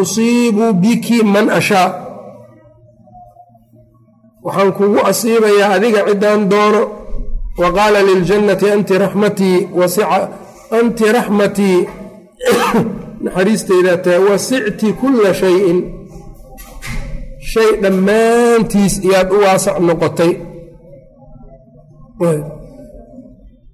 usiibu 0.00 0.64
biki 0.82 1.18
man 1.34 1.46
ashaa 1.58 1.88
waxaan 4.46 4.72
kugu 4.78 4.98
asiibayaa 5.10 5.70
adiga 5.76 6.00
ciddaan 6.08 6.42
doono 6.52 6.82
wa 7.62 7.68
qaala 7.76 8.00
liljannati 8.08 8.66
anti 8.74 8.94
raxmatii 9.04 9.58
anti 10.78 11.04
raxmatii 11.18 11.78
naxariistaydaa 13.24 13.96
tahay 14.04 14.22
wasicti 14.30 14.88
kulla 15.00 15.30
shayin 15.40 15.78
shay 17.56 17.70
dhammaantiis 17.82 18.94
iyaad 19.06 19.28
u 19.36 19.38
waasac 19.44 19.76
noqotay. 19.88 20.32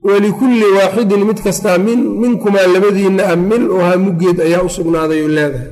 Walikulli 0.08 0.66
waaxidin 0.78 1.22
mid 1.28 1.38
kastaa 1.46 1.78
minkumaa 2.22 2.66
labadiinna 2.74 3.22
a 3.32 3.36
mil 3.50 3.64
uhaa 3.76 3.96
muggeed 4.06 4.38
ayaa 4.46 4.62
u 4.68 4.74
sugnaaday 4.76 5.20
oo 5.24 5.30
leedahay. 5.36 5.70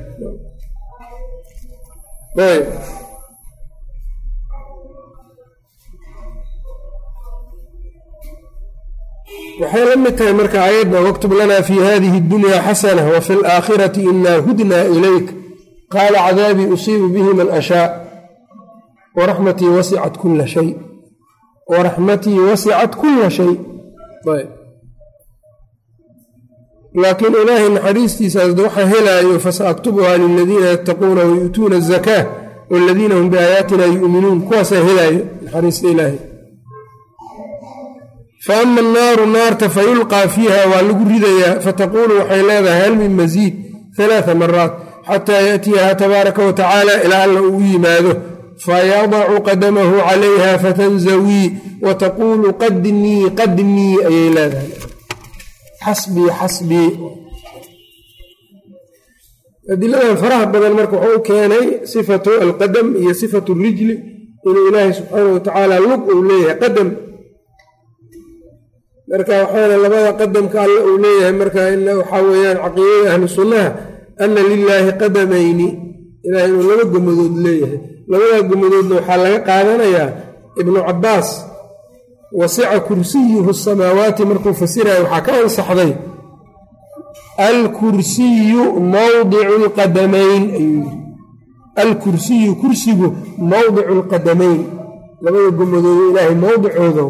Waxay 9.61 9.85
la 9.89 9.95
mid 10.03 10.15
tahay 10.17 10.33
marka 10.33 10.59
ayadda 10.69 11.01
waktub 11.07 11.31
lanaa 11.39 11.63
fii 11.67 11.79
hadihi 11.89 12.17
اddunya 12.17 12.57
xasana 12.67 13.03
wa 13.13 13.21
fi 13.21 13.33
alaakhirati 13.33 14.01
inaa 14.11 14.39
hudnaa 14.47 14.83
ilayk 14.95 15.27
qaala 15.93 16.19
cadaabii 16.27 16.65
usiibu 16.75 17.07
bihi 17.15 17.31
man 17.39 17.49
ashaa 17.59 17.87
waraxmatii 19.17 19.69
wasicat 19.77 20.15
kula 20.21 20.47
shay 20.53 20.69
waraxmatii 21.71 22.39
wasicat 22.49 22.91
kula 23.01 23.29
shay 23.37 23.53
laakiin 27.01 27.33
ilaahay 27.41 27.69
naxariistiisaas 27.75 28.51
waxa 28.63 28.85
helaayo 28.93 29.39
fasaaktubuhaa 29.45 30.17
liladiina 30.21 30.65
yattaquuna 30.73 31.21
wayu'tuuna 31.29 31.75
azakaa 31.81 32.23
waladiina 32.71 33.15
hum 33.15 33.29
biaayaatina 33.33 33.85
yu'minuun 33.85 34.39
kuwaasaa 34.47 34.83
helaayo 34.89 35.21
naxariista 35.43 35.87
ilaahay 35.93 36.17
fa 38.45 38.53
ama 38.61 38.79
annaaru 38.81 39.25
naarta 39.35 39.69
fayulqaa 39.75 40.27
fiiha 40.35 40.59
waa 40.71 40.81
lagu 40.87 41.03
ridayaa 41.13 41.59
fataquulu 41.65 42.13
waxay 42.19 42.41
leedahay 42.49 42.81
hal 42.83 42.95
min 43.01 43.11
masiid 43.21 43.53
halaaa 43.97 44.35
maraat 44.43 44.73
xataa 45.09 45.41
yaatiyaha 45.49 45.95
tabaaraka 46.01 46.41
wa 46.47 46.53
tacaala 46.59 46.93
ilaa 47.05 47.23
alla 47.27 47.41
uu 47.49 47.61
yimaado 47.71 48.11
fayadacu 48.65 49.35
qadamahu 49.47 49.95
calayha 50.07 50.51
fatanzawii 50.63 51.47
wa 51.85 51.93
taquulu 52.03 52.47
qadnii 52.63 53.23
qadnii 53.39 53.93
ayay 54.07 54.29
leedahay. 54.37 54.69
Xasbii 55.85 56.29
xasbii. 56.39 56.89
Adiladan 59.73 60.17
faraha 60.21 60.45
badan 60.53 60.73
marka 60.77 60.95
wuxuu 60.97 61.17
u 61.17 61.21
keenay 61.27 61.65
sifatu 61.91 62.29
alqadam 62.45 62.87
iyo 63.01 63.13
sifatu 63.21 63.51
rijli 63.63 63.95
inuu 64.47 64.67
ilaahay 64.69 64.93
subxaanau 64.97 65.33
watacaala 65.37 65.75
lug 65.85 66.01
uu 66.13 66.21
leeyahay 66.29 66.57
qadam 66.63 66.87
marka 69.11 69.33
waxaana 69.41 69.75
labada 69.83 70.11
qadamka 70.21 70.57
alle 70.65 70.79
uu 70.89 70.97
leeyahay 71.03 71.33
marka 71.41 71.59
waxaa 71.99 72.21
weeyaan 72.29 72.57
caqiidada 72.65 73.09
ahlu 73.13 73.27
ana 74.23 74.41
lilaahi 74.49 74.91
qadamayni 75.01 75.67
ilahay 76.25 76.49
inuu 76.49 76.63
laba 76.69 76.83
gomadood 76.93 77.35
leeyahay. 77.45 77.77
Labadaa 78.11 78.41
gomadoodna 78.49 78.95
waxaa 78.99 79.17
laga 79.23 79.39
qaadanayaa 79.47 80.07
ibnu 80.61 80.79
cabbaas 80.87 81.29
wasica 82.39 82.79
kursiyuhu 82.87 83.49
asamaawaati 83.55 84.23
markuu 84.29 84.53
fasiraya 84.61 84.99
waxaa 85.03 85.21
ka 85.25 85.31
ansaxday 85.43 85.91
alkursiyu 87.37 88.63
mawdicu 88.93 89.55
lqadamayn 89.65 90.43
ayuu 90.57 90.83
yiri 90.83 90.97
alkursiyu 91.83 92.51
kursigu 92.61 93.07
mawdicu 93.51 93.93
lqadamayn 93.99 94.61
labada 95.23 95.49
gomadoodo 95.57 96.03
ilaahay 96.11 96.35
mowdicooda 96.43 97.03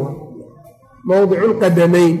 mowdicu 1.08 1.46
lqadamayn 1.52 2.14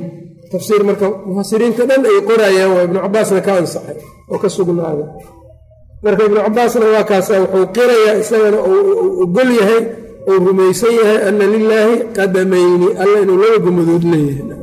tafsiir 0.52 0.82
marka 0.88 1.06
mufasiriinta 1.28 1.82
dhan 1.90 2.02
ay 2.10 2.18
qorayaan 2.28 2.70
waa 2.74 2.84
ibnu 2.88 2.98
cabaasna 3.04 3.40
ka 3.46 3.52
ansaxay 3.60 3.96
oo 4.32 4.38
ka 4.42 4.48
sugnaaday. 4.56 5.08
Marka 6.04 6.22
ibnu 6.28 6.38
cabaasna 6.46 6.86
waa 6.94 7.04
kaasa 7.10 7.32
wuxuu 7.42 7.66
qirayaa 7.76 8.14
isagana 8.22 8.58
uu 8.70 9.22
ogol 9.24 9.50
yahay 9.60 9.82
uu 10.30 10.38
rumaysan 10.46 10.92
yahay 11.00 11.18
ana 11.28 11.44
lilaahi 11.54 11.94
qadamayni 12.16 12.88
alla 13.02 13.16
inuu 13.24 13.38
laba 13.42 13.58
gomadood 13.64 14.04
leeyahay. 14.12 14.60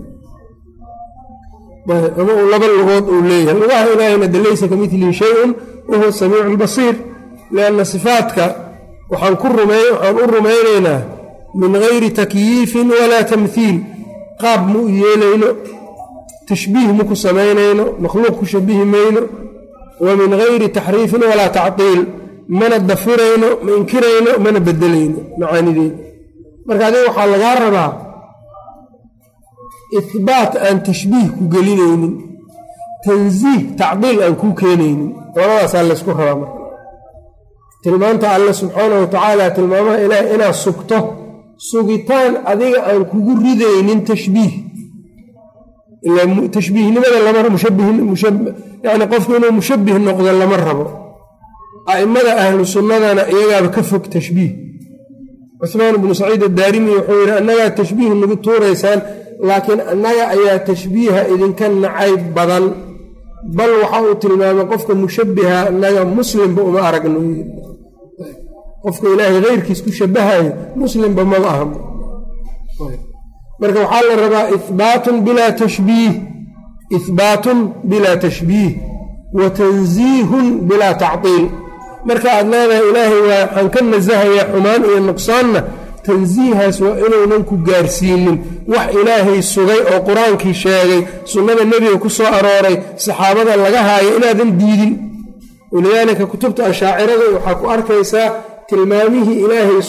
Ama 2.22 2.32
uu 2.40 2.48
laba 2.54 2.68
lugood 2.76 3.06
uu 3.14 3.22
leeyahay. 3.30 3.56
Lugaha 3.62 3.86
ilaahayna 3.94 4.28
de 4.34 4.40
laysa 4.46 4.66
ka 4.72 4.76
milihi 4.82 5.14
shayun 5.20 5.52
wahuwa 5.90 6.12
samiicu 6.20 6.50
lbasiir 6.56 6.96
lianna 7.56 7.84
rumey 9.58 9.86
waxaan 9.92 10.16
u 10.24 10.26
rumaynaynaa 10.36 11.02
min 11.60 11.72
gayri 11.84 12.10
takyiifin 12.20 12.88
walaa 13.00 13.24
tamhiil 13.32 13.78
qaab 14.42 14.62
ma 14.72 14.80
u 14.86 14.88
yeelayno 15.02 15.50
tashbiih 16.50 16.90
maku 17.00 17.16
samaynayno 17.26 17.86
makhluuq 18.04 18.36
ku 18.40 18.46
shabihi 18.54 18.84
mayno 18.96 19.22
wa 20.06 20.12
min 20.20 20.30
gayri 20.42 20.68
taxriifin 20.78 21.22
walaa 21.32 21.50
tactiil 21.60 22.02
mana 22.60 22.78
dafirayno 22.90 23.50
ma 23.66 23.72
inkirayno 23.80 24.32
mana 24.46 24.60
bedelayno 24.68 25.20
macaanideeda 25.40 25.98
marka 26.68 26.84
adiga 26.88 27.04
waxaa 27.08 27.28
lagaa 27.34 27.56
rabaa 27.66 27.92
ihbaat 30.00 30.52
aan 30.66 30.78
tashbiih 30.90 31.28
ku 31.38 31.44
gelinaynin 31.54 32.14
tansiih 33.06 33.62
tacdiil 33.80 34.18
aan 34.26 34.36
kuu 34.42 34.54
keenaynin 34.62 35.10
labadaasaa 35.36 35.84
laysku 35.90 36.12
rabaa 36.20 36.36
marka 36.42 36.58
tilmaanta 37.84 38.28
alle 38.36 38.52
subxaanahu 38.62 39.02
watacaala 39.06 39.46
tilmaamaha 39.58 39.98
ilaah 40.06 40.26
inaad 40.36 40.56
sugto 40.66 40.98
sugitaan 41.72 42.32
adiga 42.52 42.80
aan 42.90 43.02
kugu 43.12 43.34
ridaynin 43.46 44.00
tashbiih 44.12 44.54
tashbiihnimada 46.56 47.18
yani 48.84 49.06
qofku 49.12 49.32
inuu 49.38 49.52
mushabih 49.60 49.96
noqdo 50.08 50.32
lama 50.42 50.58
rabo 50.68 50.86
a'immada 51.92 52.32
ahlu 52.44 52.64
sunnadana 52.76 53.24
iyagaaba 53.34 53.70
ka 53.76 53.82
fog 53.90 54.04
tashbiih 54.16 54.52
cuhmaan 55.62 55.96
bnu 56.02 56.14
saciid 56.22 56.42
addaarimi 56.50 56.90
wuxuu 56.98 57.18
yidhi 57.22 57.34
annagaa 57.42 57.70
tashbiih 57.80 58.10
nagu 58.22 58.36
tuuraysaan 58.46 59.00
laakiin 59.48 59.82
annaga 59.94 60.24
ayaa 60.36 60.60
tashbiiha 60.70 61.22
idinka 61.34 61.66
nacayb 61.84 62.22
badan 62.38 62.66
bal 63.58 63.72
waxa 63.82 64.00
uu 64.08 64.16
tilmaamay 64.22 64.66
qofka 64.72 64.94
mushabbiha 65.04 65.58
annaga 65.72 66.02
muslimba 66.18 66.62
uma 66.70 66.80
aragno 66.90 67.20
qofka 68.84 69.06
ilaahay 69.14 69.40
keyrkiis 69.46 69.80
ku 69.86 69.92
shabahayo 70.00 70.50
muslimba 70.82 71.22
maba 71.32 71.50
aha 71.54 71.66
marka 73.62 73.80
waxaa 73.84 74.04
la 74.10 74.16
rabaa 74.24 74.46
ihbaatun 74.58 75.16
bilaa 75.26 75.52
tashbiih 75.62 76.14
ihbaatun 76.98 77.58
bilaa 77.84 78.18
tashbiih 78.26 78.72
wa 79.38 79.50
tansiihun 79.60 80.46
bilaa 80.70 80.94
tactiil 81.04 81.46
marka 82.08 82.28
aad 82.38 82.48
leedahay 82.54 82.84
ilaahay 82.90 83.22
waa 83.30 83.42
waxaan 83.46 83.70
ka 83.74 83.80
nasahayaa 83.92 84.46
xumaan 84.54 84.82
iyo 84.90 85.00
nuqsaanna 85.10 85.60
tansiihaas 86.06 86.78
waa 86.86 86.96
inuunan 87.06 87.44
ku 87.50 87.56
gaarsiinin. 87.68 88.38
Wax 88.74 88.88
ilaahay 89.02 89.42
sugay 89.54 89.82
oo 89.92 90.00
qur'aankii 90.08 90.54
sheegay 90.64 91.02
sunnada 91.32 91.64
nebiga 91.72 91.98
ku 92.04 92.10
soo 92.18 92.30
arooray 92.38 92.76
saxaabada 93.06 93.54
laga 93.64 93.82
haayo 93.90 94.10
inaadan 94.18 94.52
diidin. 94.60 94.94
Walidaalika 95.74 96.26
kutubta 96.32 96.62
ashaacirada 96.72 97.26
waxaa 97.36 97.56
ku 97.62 97.66
arkaysaa 97.76 98.28
tilmaamihii 98.70 99.38
ilaahay 99.44 99.82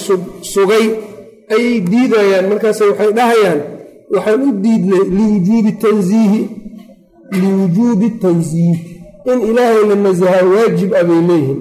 sugay 0.54 0.84
ayay 1.54 1.80
diidayaan 1.90 2.44
markaas 2.50 2.80
waxay 2.90 3.10
dhahayaan 3.18 3.60
waxaan 4.14 4.40
u 4.48 4.50
diidnay 4.64 5.04
liwujuubi 5.16 5.72
tansiihi 5.84 6.40
liwujuubi 7.42 8.08
tansiih 8.22 8.78
in 9.30 9.38
ilaahay 9.50 9.82
la 9.90 9.94
nasahaa 10.06 10.44
waajib 10.52 10.90
a 11.00 11.02
bay 11.08 11.20
leeyihiin 11.28 11.58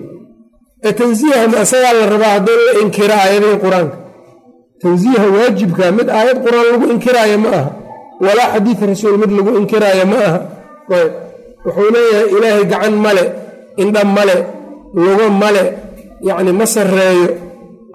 ee 0.87 0.93
tansiiha 1.01 1.47
ma 1.51 1.57
isagaa 1.65 1.93
la 1.99 2.05
rabaa 2.13 2.31
haddii 2.35 2.59
la 2.67 2.73
inkira 2.83 3.15
aayadihii 3.23 3.59
qur'aanka. 3.65 3.95
Tansiiha 4.83 5.25
waajibka 5.35 5.91
mid 5.97 6.07
aayad 6.17 6.37
qur'aan 6.45 6.65
lagu 6.71 6.85
inkiraayo 6.93 7.37
ma 7.43 7.49
aha 7.59 7.69
walaa 8.25 8.49
xadiid 8.53 8.79
rasuul 8.91 9.17
mid 9.21 9.31
lagu 9.37 9.51
inkiraayo 9.61 10.05
ma 10.11 10.17
aha. 10.27 10.39
Ayb 10.97 11.11
wuxuu 11.65 11.89
leeyahay 11.95 12.27
ilaahay 12.35 12.65
gacan 12.71 12.95
male 13.05 13.23
indha 13.83 14.01
male 14.17 14.35
lugo 15.03 15.25
male 15.41 15.63
yacni 16.27 16.51
ma 16.59 16.65
sarreeyo 16.75 17.27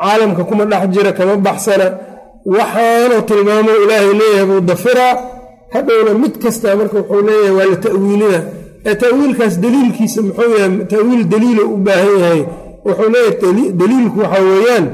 caalamka 0.01 0.43
kuma 0.49 0.65
dhex 0.71 0.83
jira 0.95 1.13
kama 1.19 1.37
baxsana. 1.47 1.87
Waxaanuu 2.57 3.23
tilmaamo 3.29 3.71
ilaahay 3.85 4.13
leeyahay 4.21 4.47
buu 4.51 4.61
dafiraa 4.71 5.15
hadhowna 5.75 6.13
mid 6.23 6.35
kastaa 6.43 6.75
marka 6.81 6.97
wuxuu 6.99 7.23
leeyahay 7.29 7.55
waa 7.59 7.67
la 7.73 7.77
ta'wiilina. 7.87 8.41
Ee 8.87 8.95
ta'wiilkaas 9.03 9.55
daliilkiisa 9.65 10.23
muxuu 10.23 10.51
yahay 10.59 10.77
ta'wiil 10.95 11.23
daliilo 11.33 11.63
u 11.75 11.77
baahan 11.87 12.15
yahay. 12.23 12.43
Wuxuu 12.87 13.09
leeyahay 13.15 13.73
daliilku 13.81 14.19
waxaa 14.21 14.43
weeyaan 14.51 14.87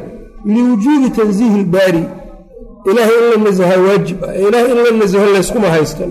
liwujuubi 0.55 1.09
tansiihi 1.17 1.57
ilbaari 1.61 2.05
ilaahay 2.91 3.17
in 3.23 3.27
la 3.33 3.37
nasaha 3.51 3.77
waajib 3.87 4.19
ah 4.25 4.35
ilaahay 4.47 4.71
in 4.73 4.79
la 4.85 4.91
nasaho 5.01 5.27
layskuma 5.35 5.69
haystan 5.75 6.11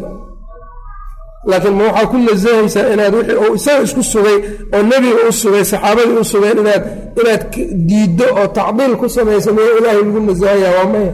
laakiin 1.50 1.76
ma 1.80 1.84
waxaa 1.88 2.08
ku 2.12 2.18
nasahaysaa 2.18 2.88
inaad 2.94 3.14
wixii 3.16 3.38
uu 3.44 3.56
isaga 3.56 3.82
isku 3.88 4.04
sugay 4.14 4.38
oo 4.76 4.82
nebiga 4.92 5.22
u 5.30 5.32
sugay 5.42 5.64
saxaabadii 5.72 6.18
u 6.22 6.26
sugeen 6.32 6.58
inaad 6.64 6.84
inaad 7.22 7.42
diiddo 7.90 8.26
oo 8.40 8.48
tacdiil 8.58 8.94
ku 9.02 9.06
samaysa 9.16 9.52
miya 9.56 9.72
ilaahay 9.80 10.02
lagu 10.08 10.20
nasahaya 10.30 10.70
waa 10.78 10.88
maya 10.94 11.12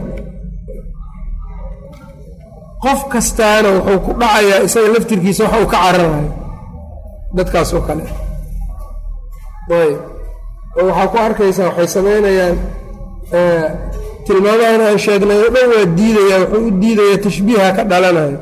qof 2.84 3.00
kastaana 3.12 3.68
wuxuu 3.76 3.98
ku 4.06 4.10
dhacayaa 4.20 4.60
isaga 4.66 4.88
laftirkiisa 4.94 5.42
waxa 5.44 5.58
uu 5.62 5.68
ka 5.72 5.78
cararayo 5.84 6.30
dadkaas 7.36 7.70
oo 7.76 7.82
kale. 7.88 8.04
Ayb 9.80 9.98
oo 10.78 10.86
waxaa 10.88 11.06
ku 11.12 11.16
arkaysaa 11.26 11.66
waxay 11.70 11.88
samaynayaan 11.96 12.56
tilmaamahan 14.26 14.80
aan 14.88 14.98
sheegnay 15.04 15.38
oo 15.44 15.50
dhan 15.54 15.68
waa 15.74 15.86
diidaya 15.98 16.36
wuxuu 16.42 16.66
u 16.68 16.70
diidayaa 16.82 17.18
tashbiiha 17.26 17.68
ka 17.76 17.82
dhalanayo 17.90 18.38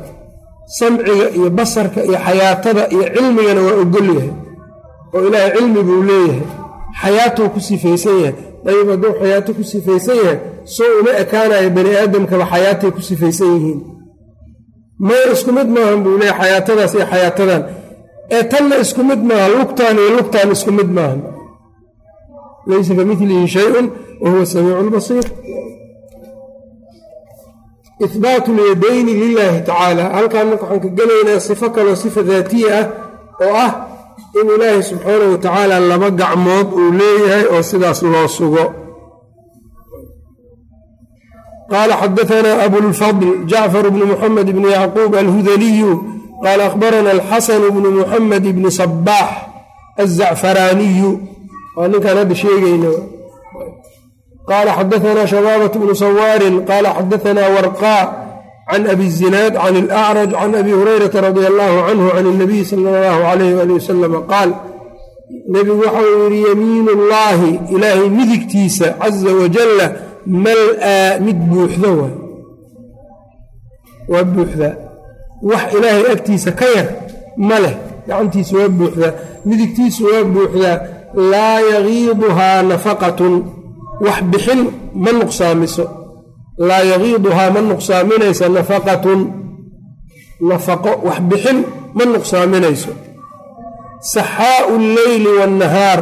samciga 0.78 1.26
iyo 1.36 1.48
basarka 1.58 2.00
iyo 2.08 2.18
xayaatada 2.26 2.82
iyo 2.94 3.04
cilmigana 3.14 3.60
waa 3.66 3.76
ogol 3.82 4.08
yahay 4.16 4.32
oo 5.14 5.20
ilaahay 5.28 5.50
cilmi 5.56 5.80
buu 5.88 6.02
leeyahay. 6.08 6.42
Xayaatuu 7.02 7.48
ku 7.54 7.60
sifaysan 7.68 8.16
yahay. 8.24 8.34
Dayib 8.64 8.88
hadduu 8.92 9.12
xayaato 9.20 9.50
ku 9.58 9.62
sifaysan 9.72 10.16
yahay 10.22 10.38
soo 10.74 10.90
uma 11.00 11.12
ekaanayo 11.22 11.68
bani 11.76 11.90
aadamkaba 12.00 12.44
xayaatay 12.52 12.90
ku 12.96 13.00
sifaysan 13.08 13.48
yihiin. 13.54 13.80
Maya 15.06 15.26
isku 15.34 15.50
mid 15.56 15.68
maahan 15.74 16.00
buu 16.04 16.16
leeyahy 16.20 16.38
xayaatadaas 16.40 16.92
iyo 16.96 17.06
xayaatadan. 17.12 17.62
Ee 18.36 18.42
tanna 18.50 18.74
isku 18.84 19.00
mid 19.08 19.20
maaha 19.28 19.46
lugtaan 19.54 19.96
iyo 20.02 20.10
lugtaan 20.16 20.48
isku 20.56 20.70
mid 20.78 20.90
maahan. 20.96 21.20
Laysa 22.68 22.92
ka 22.98 23.02
milihi 23.08 23.46
shayun 23.54 23.86
wa 24.22 24.28
huwa 24.32 24.46
samiicu 24.52 24.82
lbasiir 24.88 25.26
ihbaatu 28.06 28.50
lyadayni 28.54 29.12
lilaahi 29.22 29.60
tacaala 29.68 30.04
halkaan 30.16 30.46
marka 30.50 30.64
waxaan 30.66 30.80
ka 30.84 30.88
gelaynaa 30.98 31.40
sifo 31.40 31.66
kaloo 31.70 31.96
sifa 31.96 32.22
daatiya 32.22 32.78
ah 32.78 32.86
oo 33.46 33.54
ah 33.66 33.70
in 34.40 34.46
ilaahay 34.54 34.82
subxaanahu 34.82 35.30
wa 35.34 35.38
tacaala 35.38 35.80
laba 35.80 36.08
gacmood 36.10 36.68
uu 36.78 36.90
leeyahay 37.00 37.44
oo 37.54 37.62
sidaas 37.62 38.02
loo 38.02 38.28
sugo 38.28 38.64
qaala 41.70 41.94
xadaanaa 42.02 42.56
abulfadl 42.66 43.28
jacfar 43.50 43.86
bnu 43.94 44.04
muxamed 44.12 44.48
bni 44.56 44.68
yacquub 44.78 45.12
alhudaliyu 45.22 45.90
qaala 46.44 46.62
akhbarana 46.70 47.10
alxasanu 47.16 47.66
bnu 47.76 47.88
muxamed 47.98 48.44
bni 48.56 48.70
sabaax 48.80 49.30
azacfaraaniyu 50.02 51.10
waa 51.76 51.88
ninkaan 51.92 52.16
hadda 52.20 52.34
sheegayna 52.42 52.90
qala 54.49 54.71
xadaanaa 54.79 55.27
shabaabة 55.33 55.73
bnu 55.81 55.93
sawaarin 56.03 56.55
qala 56.69 56.89
xadaanaa 56.97 57.49
warqaa 57.55 58.03
can 58.71 58.83
abi 58.93 59.05
zinaad 59.19 59.53
can 59.63 59.75
اlأcraj 59.83 60.29
can 60.41 60.53
abi 60.61 60.71
hurayrata 60.79 61.21
radi 61.27 61.41
allahu 61.51 61.77
canhu 61.87 62.07
can 62.15 62.25
اnabiy 62.33 62.63
sala 62.71 62.89
اllahu 62.93 63.21
alayh 63.31 63.51
ali 63.63 63.73
wasalama 63.77 64.19
qaal 64.31 64.49
nebigu 65.53 65.81
waxau 65.85 66.07
yidhi 66.23 66.39
yamiin 66.49 66.87
اllahi 66.97 67.49
ilaahay 67.75 68.09
midigtiisa 68.19 68.87
caza 69.01 69.31
wajalla 69.41 69.85
mal-aa 70.45 71.19
mid 71.25 71.37
buuxdo 71.51 71.89
waay 71.99 72.15
waa 74.11 74.23
buuxdaa 74.35 74.73
wax 75.49 75.63
ilaahay 75.77 76.05
agtiisa 76.13 76.51
ka 76.59 76.67
yar 76.75 76.87
ma 77.49 77.57
leh 77.63 77.75
gacantiisa 78.07 78.53
waa 78.59 78.69
buuxdaa 78.79 79.13
midigtiisu 79.49 80.01
waa 80.11 80.23
buuxdaa 80.35 80.77
laa 81.31 81.57
yagiiduhaa 81.73 82.61
nafaqatun 82.71 83.33
wax 84.04 84.18
bixin 84.32 84.60
ma 85.02 85.10
nuqsaamiso. 85.18 85.84
Laa 86.68 86.82
yagiiduhaa 86.92 87.50
ma 87.54 87.60
nuqsaaminayso 87.70 88.44
nafaqatun. 88.56 89.20
Nafaqo 90.48 90.90
wax 91.06 91.18
bixin 91.30 91.58
ma 91.96 92.04
nuqsaaminayso. 92.12 92.90
Saxaau 94.12 94.72
lleyli 94.94 95.30
waannahaar 95.38 96.00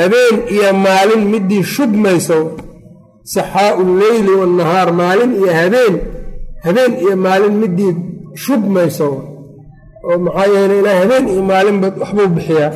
habeen 0.00 0.36
iyo 0.54 0.68
maalin 0.84 1.22
midii 1.32 1.62
shubmaysa 1.74 2.36
saxaau 3.34 3.78
lleyli 4.00 4.32
waannahaar 4.40 4.88
maalin 5.00 5.30
iyo 5.40 5.50
habeen 5.60 5.94
habeen 6.66 6.92
iyo 7.02 7.14
maalin 7.24 7.54
midii 7.62 7.92
shubmaysa 8.44 9.04
oo 9.14 10.16
maxaa 10.24 10.46
yeele 10.54 10.74
ilaa 10.80 10.96
habeen 11.02 11.24
iyo 11.32 11.42
maalinba 11.50 11.86
waxbuu 12.00 12.28
bixiyaa. 12.36 12.72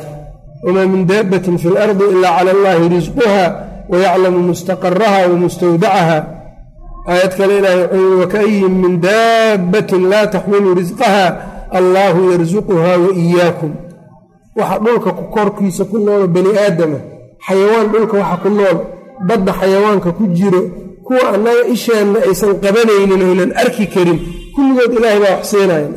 Wamaa 0.65 0.87
min 0.93 1.01
daabbatin 1.09 1.55
fi 1.61 1.67
lardi 1.75 2.03
ilaa 2.13 2.33
cala 2.37 2.51
allaahi 2.55 2.85
risquha 2.95 3.45
wayaclamu 3.91 4.39
mustaqaraha 4.49 5.19
wa 5.31 5.35
mustawdacaha 5.45 6.17
aayad 7.11 7.31
kale 7.37 7.53
ilaahay 7.57 7.81
wuxuu 7.83 8.01
yii 8.09 8.19
wakaayin 8.21 8.73
min 8.83 8.93
daabbatin 9.07 10.01
laa 10.11 10.27
taxmilu 10.33 10.69
risqaha 10.79 11.25
allaahu 11.79 12.21
yarsuquha 12.31 12.91
wa 13.03 13.09
iyaakum 13.23 13.71
waxa 14.59 14.77
dhulka 14.85 15.11
korkiisa 15.35 15.83
ku 15.91 15.97
noolo 16.05 16.27
bani 16.35 16.51
aadama 16.65 16.99
xayawaan 17.47 17.87
dhulka 17.93 18.15
waxa 18.21 18.37
ku 18.43 18.49
nool 18.57 18.77
badda 19.27 19.51
xayawaanka 19.61 20.09
ku 20.17 20.23
jiro 20.37 20.61
kuwa 21.07 21.25
annaga 21.33 21.63
isheenna 21.75 22.19
aysan 22.29 22.51
qabanaynin 22.63 23.21
oynan 23.29 23.51
arki 23.63 23.85
karin 23.93 24.19
kulligood 24.55 24.91
ilaahay 24.97 25.19
baa 25.23 25.33
wax 25.35 25.43
siinaya 25.51 25.89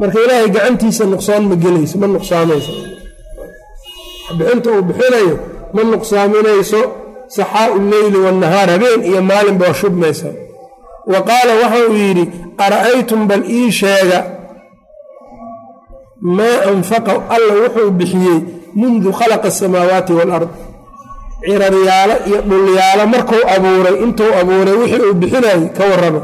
marka 0.00 0.18
ilaahay 0.24 0.48
gacantiisa 0.54 1.04
nuqsaan 1.12 1.42
ma 1.50 1.54
gelayso 1.62 1.94
ma 2.02 2.06
nuqsaamayso 2.14 2.72
bixinta 4.38 4.68
uu 4.74 4.82
bixinayo 4.88 5.34
ma 5.74 5.82
nuqsaaminayso 5.92 6.80
saxaau 7.34 7.72
lleyli 7.90 8.18
waannahaar 8.24 8.68
habeen 8.74 9.00
iyo 9.10 9.20
maalinba 9.30 9.64
waa 9.66 9.74
shubmaysa 9.82 10.28
wa 11.12 11.18
qaala 11.28 11.52
waxa 11.62 11.80
uu 11.90 11.96
yidhi 12.04 12.24
ara'aytum 12.64 13.20
bal 13.28 13.42
ii 13.58 13.70
sheega 13.80 14.18
maa 16.36 16.56
anfaqa 16.72 17.12
alla 17.36 17.52
wuxuu 17.62 17.90
bixiyey 17.98 18.38
mundu 18.80 19.08
khalaqa 19.18 19.48
asamaawaati 19.52 20.12
waalard 20.18 20.48
ciraryaalo 21.46 22.14
iyo 22.28 22.38
dhulyaalo 22.48 23.04
markuu 23.14 23.42
abuuray 23.56 23.96
intuu 24.04 24.30
abuuray 24.40 24.74
wixii 24.82 25.02
uu 25.08 25.14
bixinayay 25.20 25.62
ka 25.76 25.84
warrama 25.90 26.22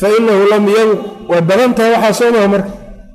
fa 0.00 0.06
innahu 0.18 0.42
lam 0.52 0.64
yan 0.76 0.90
waa 1.30 1.40
badan 1.48 1.70
tahay 1.76 1.92
waxaa 1.94 2.12
soo 2.20 2.30
maha 2.34 2.48
marka 2.54 2.70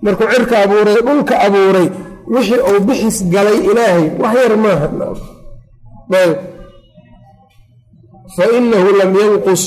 markuu 0.06 0.28
cirka 0.34 0.56
abuuray 0.66 0.96
dhulka 1.08 1.34
abuuray 1.48 1.88
wixii 2.34 2.62
uu 2.70 2.80
bixis 2.88 3.18
galay 3.34 3.58
ilaahay 3.70 4.06
wax 4.22 4.34
yar 4.44 4.54
maaha 4.64 4.88
ayb 6.22 6.38
fa 8.36 8.44
innahu 8.58 8.90
lam 9.00 9.12
yanqus 9.22 9.64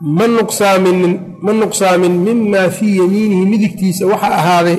ma 0.00 0.26
nuqsaaminin 0.36 1.14
ma 1.44 1.52
nuqsaamin 1.52 2.14
mimaa 2.26 2.68
fii 2.76 2.94
yamiinihi 3.00 3.44
midigtiisa 3.52 4.06
waxa 4.06 4.28
ahaaday 4.40 4.78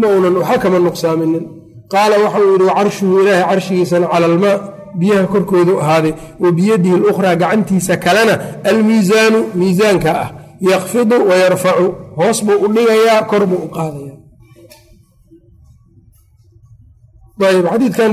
ma 0.00 0.06
unan 0.16 0.34
waxa 0.40 0.58
kama 0.62 0.78
nuqsaaminin 0.78 1.44
qaala 1.92 2.16
waxauu 2.24 2.52
yidhi 2.52 2.64
wacarshuhu 2.70 3.20
ilaahay 3.20 3.44
carshigiisana 3.50 4.06
cala 4.12 4.26
almaa 4.32 4.56
biyaha 5.00 5.26
korkoodu 5.26 5.80
ahaaday 5.80 6.12
wa 6.42 6.52
biyadihi 6.52 6.94
alukhraa 6.94 7.34
gacantiisa 7.42 7.96
kalena 7.96 8.34
almiisaanu 8.70 9.38
miisaanka 9.54 10.10
ah 10.24 10.28
yakfidu 10.60 11.16
wa 11.28 11.34
yarfacu 11.42 11.86
hoos 12.16 12.44
buu 12.44 12.58
u 12.64 12.68
dhigayaa 12.74 13.22
kor 13.30 13.46
buu 13.46 13.62
u 13.66 13.70
qaadaya 13.76 14.14
ayb 17.50 17.66
xadiidkan 17.72 18.10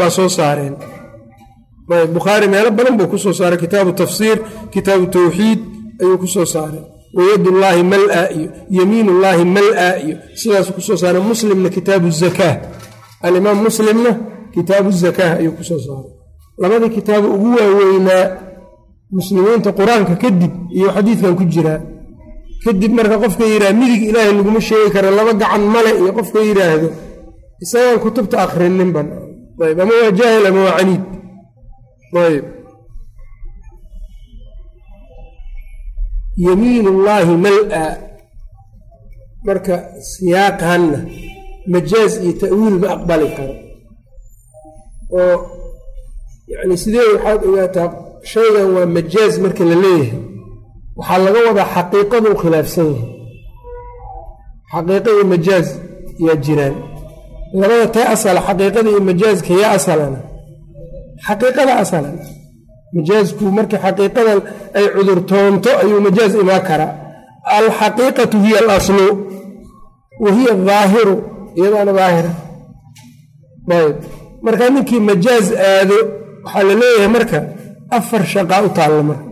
baa 0.00 0.10
soo 0.10 0.28
saareen 0.28 0.74
bukhaari 1.88 2.46
meelo 2.52 2.70
badan 2.70 2.94
buu 2.98 3.08
ku 3.12 3.18
soo 3.18 3.32
saaray. 3.38 3.58
Kitaabu 3.64 3.92
tafsiir 4.00 4.38
kitaabu 4.74 5.06
tawxiid 5.14 5.60
ayuu 6.02 6.18
ku 6.22 6.26
soo 6.34 6.44
saaray. 6.54 6.82
Wayadullaahi 7.16 7.82
mal-a 7.92 8.22
iyo 8.36 8.48
yamiinullaahi 8.78 9.44
mal-a 9.56 9.88
iyo 10.04 10.16
sidaasuu 10.40 10.72
ku 10.76 10.80
soo 10.80 10.96
saaray. 11.02 11.20
Muslimna 11.30 11.68
kitaabu 11.76 12.08
zakaa 12.10 12.54
alimaam 13.26 13.58
muslimna 13.66 14.10
kitaabu 14.54 14.90
zakaa 15.02 15.32
ayuu 15.40 15.52
ku 15.58 15.64
soo 15.64 15.78
saaray. 15.86 16.10
Labadii 16.62 16.90
kitaaba 16.96 17.26
ugu 17.34 17.48
waaweynaa 17.58 18.24
muslimiinta 19.16 19.70
qur'aanka 19.78 20.14
kadib 20.22 20.52
iyo 20.78 20.88
xadiidkan 20.96 21.34
ku 21.38 21.44
jiraa 21.52 21.80
kadib 22.64 22.92
marka 22.98 23.16
qofka 23.22 23.44
yidhaha 23.52 23.72
midig 23.80 24.02
ilaahay 24.10 24.32
laguma 24.38 24.60
sheegi 24.68 24.90
kara 24.94 25.10
laba 25.18 25.32
gacan 25.42 25.62
male 25.74 25.90
iyo 26.00 26.12
qofka 26.18 26.38
yidhaahdo 26.48 26.88
isagaan 27.64 27.98
kutubta 28.04 28.36
akhrininban 28.44 29.06
ayb 29.68 29.78
ama 29.84 29.92
waa 30.02 30.12
jaahil 30.18 30.44
ama 30.50 30.60
waa 30.66 30.76
caniid 30.78 31.02
ayb 32.20 32.44
yamiinullaahi 36.46 37.36
mal-a 37.46 37.84
marka 39.46 39.74
siyaaqanna 40.12 40.98
majaaz 41.72 42.12
iyo 42.24 42.32
ta'wiil 42.42 42.76
ma 42.82 42.88
aqbali 42.96 43.28
karo 43.36 43.54
oo 45.20 45.36
yacni 46.52 46.76
sidee 46.82 47.06
waxaad 47.14 47.40
ogaataa 47.48 47.88
shaygan 48.32 48.68
waa 48.76 48.86
majaaz 48.96 49.32
marka 49.44 49.62
la 49.70 49.76
leeyahay 49.84 50.18
waxaa 50.98 51.18
laga 51.26 51.40
wadaa 51.48 51.68
xaqiiqaduu 51.74 52.34
khilaafsan 52.42 52.88
yahay 52.94 53.08
xaqiiqa 54.72 55.10
iyo 55.16 55.24
majaaz 55.34 55.66
yaa 56.26 56.36
jiraan 56.44 56.74
labada 57.60 57.86
tee 57.94 58.06
asala 58.14 58.40
xaqiiqada 58.48 58.88
iyo 58.92 59.00
majaazka 59.10 59.52
yaa 59.62 59.72
asalana 59.78 60.18
xaqiiqada 61.26 61.72
asalan 61.82 62.16
majaazku 62.96 63.44
markii 63.58 63.80
xaqiiqadan 63.84 64.38
ay 64.78 64.84
cudurtoonto 64.94 65.70
ayuu 65.82 66.00
majaaz 66.06 66.32
imaan 66.42 66.62
karaa. 66.68 66.92
Alxaqiiqatu 67.58 68.36
hiya 68.44 68.58
alaslu 68.64 69.06
wa 70.22 70.30
hiya 70.36 70.52
adaahiru 70.58 71.14
iyadaana 71.58 71.92
daahira 71.98 72.32
ayb 73.78 73.96
marka 74.44 74.64
ninkii 74.74 75.00
majaaz 75.10 75.46
aado 75.68 75.98
waxaa 76.44 76.64
la 76.68 76.74
leeyahay 76.82 77.08
marka 77.16 77.38
afar 77.96 78.22
shaqaa 78.34 78.62
u 78.66 78.68
taalla 78.78 79.02
marka. 79.10 79.24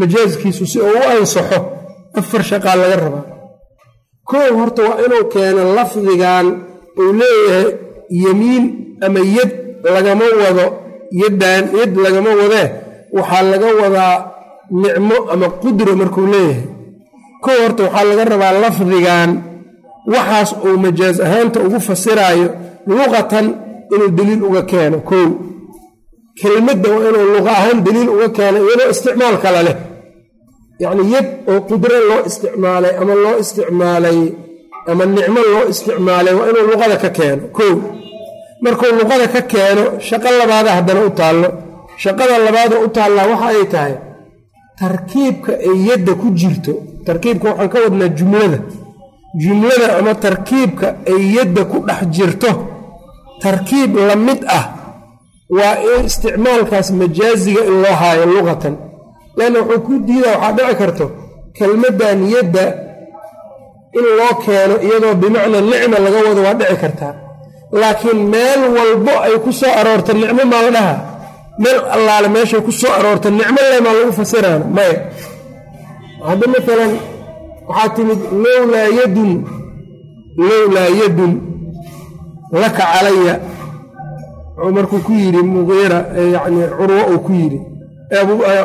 Majaazkiisu 0.00 0.64
si 0.72 0.78
uu 0.86 0.96
u 1.00 1.02
ansaxo 1.14 1.58
afar 2.20 2.42
shaqaa 2.50 2.76
laga 2.80 2.96
rabaa. 3.04 3.24
Koow 4.30 4.52
horta 4.60 4.80
waa 4.88 4.98
inuu 5.04 5.24
keeno 5.32 5.62
lafdigan 5.78 6.46
uu 7.00 7.10
leeyahay 7.20 7.66
yemiin 8.22 8.64
ama 9.06 9.20
yad 9.36 9.50
lagama 9.94 10.24
wado 10.42 10.66
yaddan 11.20 11.62
yad 11.78 11.92
lagama 12.04 12.30
wadee 12.40 12.66
waxaa 13.16 13.42
laga 13.52 13.68
wadaa 13.82 14.14
nicmo 14.82 15.16
ama 15.32 15.46
qudra 15.62 15.92
markuu 16.00 16.26
leeyahay. 16.34 16.64
Kow 17.44 17.56
horta 17.62 17.82
waxaa 17.86 18.04
laga 18.10 18.24
rabaa 18.32 18.52
lafdigan 18.64 19.30
waxaas 20.12 20.50
uu 20.66 20.76
majaaz 20.84 21.16
ahaanta 21.26 21.58
ugu 21.66 21.78
fasiraayo 21.88 22.48
luqatan 22.88 23.46
inuu 23.94 24.10
deliil 24.18 24.42
uga 24.48 24.62
keeno 24.70 24.98
kow. 25.10 25.26
Kelmadda 26.40 26.88
waa 26.94 27.08
inuu 27.10 27.26
luqa 27.34 27.50
ahaan 27.58 27.78
deliil 27.86 28.08
uga 28.14 28.28
keeno 28.36 28.58
iyadoo 28.66 28.90
isticmaal 28.94 29.36
kale 29.44 29.60
leh. 29.68 29.76
Yacni 30.82 31.02
yad 31.14 31.26
oo 31.50 31.60
qudro 31.70 31.96
loo 32.10 32.20
isticmaalay 32.28 32.92
ama 33.00 33.14
loo 33.24 33.36
isticmaalay 33.42 34.18
ama 34.90 35.04
nicmo 35.16 35.40
loo 35.52 35.64
isticmaalay 35.72 36.34
waa 36.38 36.48
inuu 36.50 36.66
luqada 36.70 36.96
ka 37.02 37.10
keeno 37.18 37.42
kow 37.58 37.72
markuu 38.64 38.90
luqada 38.98 39.26
ka 39.34 39.40
keeno 39.52 39.84
shaqo 40.08 40.28
labaada 40.40 40.70
haddana 40.78 41.00
u 41.08 41.10
taallo. 41.20 41.48
Shaqada 42.04 42.34
labaada 42.46 42.76
u 42.84 42.88
taallaa 42.96 43.26
waxa 43.32 43.48
ay 43.58 43.64
tahay 43.74 43.94
tarkiibka 44.80 45.52
ay 45.68 45.76
yadda 45.88 46.12
ku 46.20 46.26
jirto. 46.40 46.72
Tarkiibka 47.06 47.46
waxaan 47.50 47.68
ka 47.72 47.78
wadnaa 47.84 48.08
jumlada. 48.18 48.58
Jumlada 49.42 49.86
ama 49.98 50.12
tarkiibka 50.24 50.86
ay 51.12 51.20
yadda 51.36 51.62
ku 51.70 51.76
dhex 51.86 52.00
jirto. 52.16 52.50
Tarkiib 53.42 53.90
la 54.08 54.14
mid 54.26 54.40
ah 54.58 54.64
waa 55.56 55.74
in 55.92 56.04
isticmaalkaas 56.08 56.88
majaaziga 57.00 57.62
in 57.70 57.76
loo 57.82 57.94
haayo 58.00 58.24
luqatan. 58.34 58.74
Leanna 59.36 59.58
wuxuu 59.60 59.80
ku 59.86 59.92
diidaa 60.06 60.36
waxaa 60.42 60.52
dhici 60.56 60.74
karto 60.80 61.06
kelmaddan 61.56 62.18
yadda 62.34 62.64
in 63.98 64.06
loo 64.18 64.34
keeno 64.44 64.74
iyadoo 64.86 65.14
bimacna 65.22 65.58
nicma 65.70 65.96
laga 66.04 66.18
wado 66.26 66.40
waa 66.46 66.54
dhici 66.60 66.76
kartaa 66.82 67.14
laakiin 67.80 68.20
meel 68.32 68.60
walbo 68.76 69.12
ay 69.26 69.34
ku 69.44 69.50
soo 69.60 69.72
aroorta 69.80 70.12
nicmo 70.20 70.42
maa 70.52 70.62
la 70.66 70.70
dhaha 70.76 70.94
meel 71.62 71.78
allaale 71.96 72.28
meeshay 72.34 72.60
ku 72.66 72.72
soo 72.80 72.92
aroorta 72.98 73.28
nicmo 73.38 73.60
le 73.72 73.78
maa 73.84 73.94
lagu 73.98 74.12
fasiraana 74.18 74.64
maya 74.76 74.96
hadda 76.28 76.44
maalan 76.52 76.92
waxaa 77.68 77.88
timid 77.96 78.20
lowlaa 78.44 78.88
yadun 78.98 79.30
lowlaa 80.48 80.88
yadun 81.00 81.32
laka 82.62 82.84
calaya. 82.92 83.34
Markuu 84.76 85.00
ku 85.06 85.12
yidhi 85.12 85.42
muqiira 85.42 85.98
yani 86.34 86.60
curwo 86.78 87.02
uu 87.12 87.20
ku 87.26 87.32
yidhi. 87.32 87.58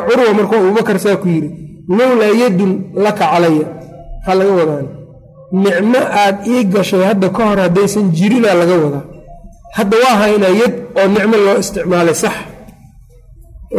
Curwa 0.08 0.30
markuu 0.38 0.56
abubakar 0.60 0.98
saa 1.04 1.16
ku 1.22 1.26
yidhi 1.28 1.48
lowlaa 1.98 2.32
yadun 2.42 2.72
laka 3.04 3.24
calaya. 3.32 3.66
Maxaa 4.20 4.34
laga 4.38 4.52
wadaan 4.60 4.86
nicmo 5.52 6.00
aad 6.22 6.36
ii 6.46 6.64
gashay 6.74 7.02
hadda 7.10 7.28
ka 7.36 7.42
hor 7.48 7.58
haddaysan 7.64 8.06
jirinaa 8.18 8.54
laga 8.60 8.76
wadaa. 8.84 9.04
Hadda 9.76 9.96
waa 10.04 10.16
haynaa 10.22 10.54
yad 10.62 10.74
oo 11.00 11.06
nicmo 11.14 11.36
loo 11.46 11.56
isticmaalay 11.62 12.14
sax. 12.22 12.36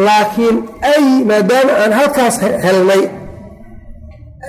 Laakiin 0.05 0.57
ay 0.93 1.03
maadaama 1.29 1.73
aan 1.83 1.93
halkaas 1.99 2.35
helnay 2.65 3.03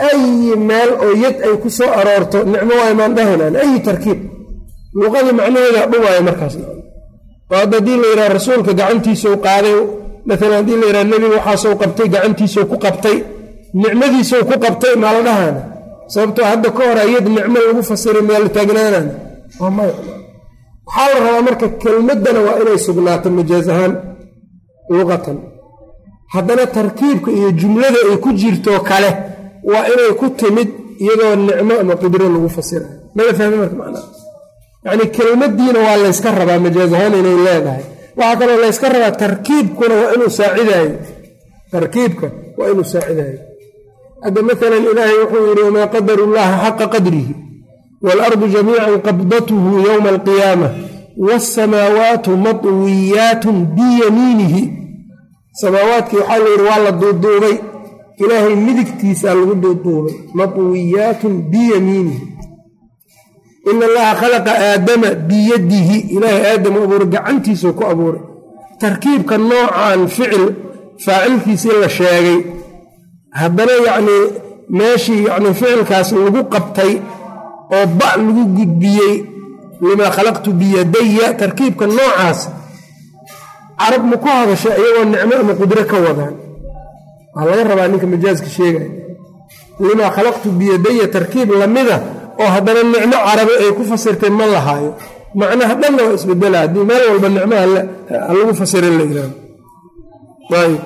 ayi 0.08 0.56
meel 0.68 0.90
oo 1.04 1.12
yad 1.22 1.36
ay 1.46 1.54
ku 1.62 1.68
soo 1.78 1.90
aroorto 2.00 2.38
nicmo 2.52 2.72
waa 2.80 2.90
imaan 2.94 3.12
dhahaynaan 3.16 3.56
ayi 3.62 3.80
tarkiib. 3.86 4.18
Luqadii 5.00 5.34
macnaheeda 5.38 5.80
dhumaayo 5.92 6.22
markaas. 6.28 6.54
Oo 6.56 7.56
hadda 7.62 7.76
haddii 7.78 7.96
la 8.02 8.06
yidhaha 8.10 8.28
rasuulka 8.38 8.72
gacantiisau 8.80 9.34
qaaday 9.46 9.76
maalan 10.28 10.52
haddii 10.60 10.76
la 10.80 10.86
yidhaha 10.88 11.04
nebiga 11.10 11.36
waxaasou 11.38 11.72
qabtay 11.82 12.06
gacantiisau 12.14 12.64
ku 12.70 12.76
qabtay 12.84 13.16
nicmadiisau 13.82 14.42
ku 14.48 14.54
qabtay 14.64 14.94
maa 15.02 15.12
la 15.16 15.20
dhahaana 15.28 15.60
sababtoo 16.12 16.44
hadda 16.50 16.68
ka 16.76 16.82
hor 16.88 16.98
ayad 17.06 17.26
nicmo 17.36 17.58
lagu 17.66 17.82
fasiray 17.90 18.22
meel 18.28 18.44
taagnaanana 18.56 19.12
waa 19.60 19.70
maya. 19.76 19.94
Waxaa 20.86 21.08
la 21.14 21.18
rabaa 21.26 21.42
marka 21.48 21.66
kelmaddana 21.82 22.40
waa 22.46 22.56
inay 22.62 22.78
sugnaato 22.86 23.28
majaaz 23.38 23.66
ahaan 23.72 23.92
luqatan. 24.96 25.38
Haddana 26.34 26.64
tarkiibka 26.76 27.30
iyo 27.38 27.48
jumlada 27.60 27.98
ay 28.10 28.16
ku 28.24 28.30
jirtoo 28.40 28.80
kale 28.90 29.10
waa 29.70 29.84
inay 29.92 30.12
ku 30.20 30.26
timid 30.40 30.68
iyadoo 31.04 31.34
nicmo 31.46 31.74
ama 31.82 31.94
qudro 32.02 32.24
lagu 32.34 32.48
fasirayo 32.56 32.92
mala 33.16 33.30
fahmi 33.38 33.56
marka 33.62 33.76
macnaha? 33.82 34.08
Yacni 34.84 35.04
kelmaddiina 35.16 35.78
waa 35.86 35.96
layska 36.04 36.28
rabaa 36.40 36.58
majaaz 36.66 36.92
ahaan 36.96 37.14
inay 37.20 37.36
leedahay. 37.46 37.84
Waxaa 38.18 38.36
kaloo 38.40 38.58
layska 38.64 38.86
rabaa 38.94 39.12
tarkiibkuna 39.22 39.94
waa 40.00 40.10
inuu 40.16 40.30
saacidaayo 40.38 40.92
tarkiibka 41.72 42.26
waa 42.58 42.68
inuu 42.72 42.86
saacidaayo 42.92 43.38
hadda 44.24 44.40
maalan 44.42 44.84
ilaahay 44.92 45.18
wuxuu 45.22 45.46
yidhi 45.48 45.62
wamaa 45.68 45.86
qadaru 45.94 46.24
llaha 46.34 46.56
xaqa 46.64 46.86
qadrihi 46.94 47.34
waalardu 48.04 48.46
jamiican 48.54 49.00
qabdatuhu 49.06 49.70
yowma 49.86 50.08
alqiyaama 50.14 50.68
waasamaawaatu 51.26 52.30
matwiyaatun 52.46 53.56
biyamiinihi. 53.76 54.62
Samaawaadkii 55.60 56.16
waxaa 56.16 56.38
la 56.38 56.48
yidhi 56.50 56.64
waa 56.70 56.78
la 56.84 56.92
duuduubay. 57.00 57.56
Ilaahay 58.22 58.54
midigtiisaa 58.66 59.34
lagu 59.34 59.54
duuduubay. 59.54 60.14
Matwiyaatun 60.34 61.34
biyamiinihi. 61.52 62.22
Ina 63.70 63.84
allaha 63.86 64.14
khalaqa 64.20 64.52
aadama 64.68 65.08
biyadihi. 65.28 65.98
Ilaahay 66.16 66.42
aadamu 66.52 66.78
abuuray 66.84 67.08
gacantiisuu 67.14 67.72
ku 67.78 67.84
abuuray. 67.92 68.20
Tarkiibka 68.80 69.38
noocan 69.38 70.08
ficil 70.08 70.44
faacilkiisii 71.04 71.76
la 71.82 71.88
sheegay 71.88 72.38
haddana 73.38 73.72
yacnii 73.86 74.22
meeshii 74.78 75.24
yacnii 75.28 75.54
ficilkaas 75.60 76.08
lagu 76.12 76.42
qabtay 76.54 76.92
oo 77.76 77.86
ba 77.98 78.08
lagu 78.16 78.42
gudbiyey 78.56 79.14
limaa 79.80 80.10
khalaqtu 80.16 80.50
biyadaya 80.60 81.26
tarkiibka 81.40 81.86
noocaas 81.86 82.40
carab 83.80 84.02
ma 84.10 84.16
ku 84.22 84.28
hadasha 84.28 84.70
iyagoo 84.80 85.04
nicmo 85.12 85.34
ama 85.42 85.52
qudro 85.60 85.82
ka 85.90 85.96
wadaan? 86.06 86.34
Waa 87.34 87.44
laga 87.48 87.62
rabaa 87.70 87.88
ninka 87.88 88.06
majaaska 88.12 88.48
sheegaya 88.56 88.90
limaa 89.86 90.10
khalaqtu 90.16 90.48
biyadaya 90.58 91.06
tarkiib 91.14 91.48
lamida 91.60 91.96
oo 92.40 92.48
haddana 92.54 92.82
nicmo 92.92 93.16
carabi 93.26 93.54
ay 93.62 93.70
ku 93.76 93.82
fasirtay 93.90 94.30
ma 94.38 94.44
lahaayo. 94.54 94.92
Macnaha 95.38 95.74
dhanna 95.80 96.00
waa 96.06 96.14
isbedela 96.18 96.58
haddii 96.64 96.84
meel 96.90 97.02
walba 97.10 97.28
nicmaha 97.34 97.66
lagu 98.36 98.52
fasirin 98.60 98.94
la 98.98 99.04
yihahdo 99.08 99.36
ayb 100.62 100.80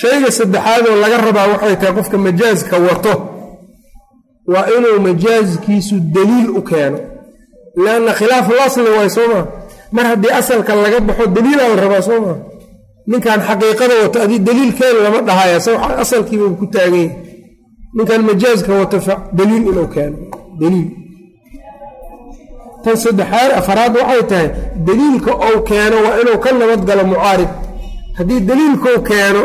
shayga 0.00 0.30
saddexaadoo 0.38 0.96
laga 1.02 1.16
rabaa 1.26 1.46
waxay 1.52 1.76
tahay 1.80 1.94
qofka 1.98 2.16
majaaska 2.26 2.76
wato 2.88 3.14
waa 4.52 4.66
inuu 4.76 4.98
majaaskiisu 5.08 5.96
daliil 6.16 6.50
u 6.58 6.62
keeno. 6.70 6.98
Lianna 7.84 8.12
khilaaful 8.18 8.60
asli 8.66 8.90
waay 8.96 9.10
soo 9.16 9.28
maa 9.32 9.44
mar 9.96 10.04
haddii 10.10 10.32
asalka 10.40 10.72
laga 10.84 10.98
baxo 11.08 11.24
daliilaa 11.36 11.68
la 11.72 11.76
rabaa 11.84 12.02
soo 12.08 12.20
maa 12.24 12.38
ninkan 13.10 13.40
xaqiiqada 13.48 13.94
wato 14.02 14.18
adii 14.24 14.38
daliilkeen 14.48 14.96
lama 15.04 15.20
dhahaya 15.28 15.56
asalkiiba 16.02 16.46
ku 16.60 16.66
taagan 16.74 16.94
yahay. 16.94 17.10
Ninkan 17.96 18.20
majaaska 18.30 18.72
wato 18.80 18.96
daliil 19.38 19.64
inuu 19.70 19.88
keeno 19.94 20.16
daliil. 20.60 20.88
Tan 22.84 22.96
saddexaad 23.04 23.50
afaraad 23.60 23.92
waxay 24.00 24.22
tahay 24.30 24.48
daliilka 24.86 25.30
ou 25.46 25.56
keeno 25.68 25.96
waa 26.06 26.16
inuu 26.22 26.38
ka 26.44 26.48
nabadgalo 26.60 27.02
mucaarib. 27.12 27.50
Haddii 28.18 28.40
daliilkau 28.48 28.98
keeno 29.10 29.42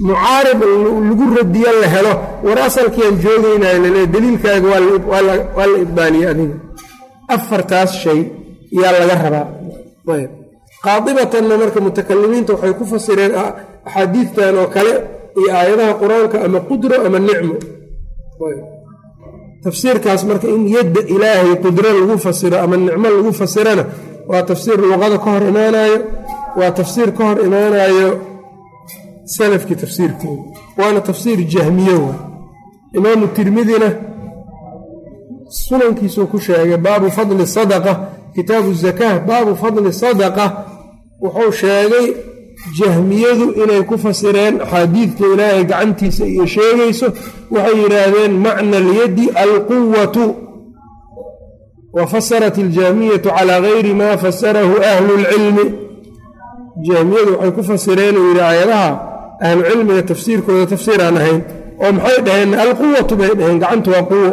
mucaarib 0.00 0.60
lagu 1.08 1.24
radiyo 1.38 1.70
la 1.82 1.88
helo. 1.94 2.12
War 2.46 2.58
asalkiiaan 2.68 3.16
joogaynayo 3.24 3.78
lale 3.84 4.06
daliilkaaga 4.06 4.68
waa 5.10 5.66
la 5.72 5.78
ibdaaliye 5.84 6.26
adiga. 6.32 6.54
Afartaas 7.34 7.92
shay 8.02 8.20
yaa 8.80 8.92
laga 9.00 9.14
rabaa. 9.24 9.46
Qaadibatanna 10.84 11.54
marka 11.62 11.80
mutakalimiinta 11.80 12.52
waxay 12.54 12.72
ku 12.78 12.84
fasireen 12.92 13.32
axaadiidtan 13.86 14.54
oo 14.58 14.66
kale 14.74 14.92
iyo 15.38 15.50
aayadaha 15.58 15.92
qur'aanka 16.02 16.36
ama 16.46 16.58
qudro 16.68 16.96
ama 17.06 17.18
nicmo. 17.18 17.54
Tafsiirkaas 19.64 20.22
marka 20.26 20.46
in 20.48 20.66
yadda 20.68 21.00
ilaahay 21.14 21.54
qudro 21.64 21.88
lagu 21.98 22.18
fasiro 22.18 22.56
ama 22.64 22.76
nicmo 22.76 23.08
lagu 23.16 23.32
fasirana 23.40 23.84
waa 24.30 24.42
tafsiir 24.42 24.78
luqada 24.82 25.18
ka 25.24 25.28
hor 25.34 25.44
imaanayo 25.52 25.98
waa 26.58 26.70
tafsiir 26.78 27.10
ka 27.16 27.22
hor 27.28 27.38
imaanayo 27.46 28.08
salafkii 29.36 29.76
tafsiirkooda 29.82 30.42
waana 30.78 31.00
tafsiir 31.00 31.38
jahmiye 31.54 31.94
wa. 32.04 32.14
Imaamu 32.98 33.26
tirmidina 33.36 33.88
sunankiisuu 35.48 36.26
ku 36.26 36.38
sheegay 36.40 36.76
baabu 36.76 37.10
fadli 37.10 37.46
sadaqa 37.46 37.92
kitaabu 38.34 38.72
zakaa 38.74 39.18
baabu 39.28 39.56
fadli 39.56 39.92
sadaqa. 39.92 40.64
Wuxuu 41.22 41.52
sheegay 41.52 42.06
jahmiyadu 42.78 43.46
inay 43.62 43.82
ku 43.82 43.98
fasireen 43.98 44.60
axaadiidka 44.60 45.24
ilaahay 45.34 45.64
gacantiisa 45.64 46.24
iyo 46.26 46.46
sheegayso 46.46 47.06
waxay 47.50 47.76
yidhaahdeen 47.82 48.32
macna 48.46 48.76
alyadi 48.76 49.26
alquwatu 49.44 50.24
wa 51.92 52.06
fasarat 52.06 52.58
iljahmiyatu 52.58 53.28
calaa 53.36 53.60
gayri 53.60 53.94
ma 53.94 54.18
fasarahu 54.18 54.74
ahlu 54.92 55.12
lcilmi 55.22 55.64
jahmiyadu 56.86 57.32
waxay 57.32 57.50
ku 57.56 57.62
fasireen 57.70 58.16
uu 58.16 58.28
yidhi 58.28 58.40
aayadaha 58.40 58.90
ahlucilmiga 59.46 60.02
tafsiirkooda 60.10 60.64
tafsiir 60.72 61.00
aan 61.06 61.16
ahayn 61.20 61.40
oo 61.84 61.90
maxay 61.96 62.18
dhaheen 62.26 62.50
alquwatu 62.64 63.14
bay 63.20 63.30
dhaheen 63.38 63.58
gacantu 63.62 63.88
waa 63.94 64.04
quwo. 64.10 64.30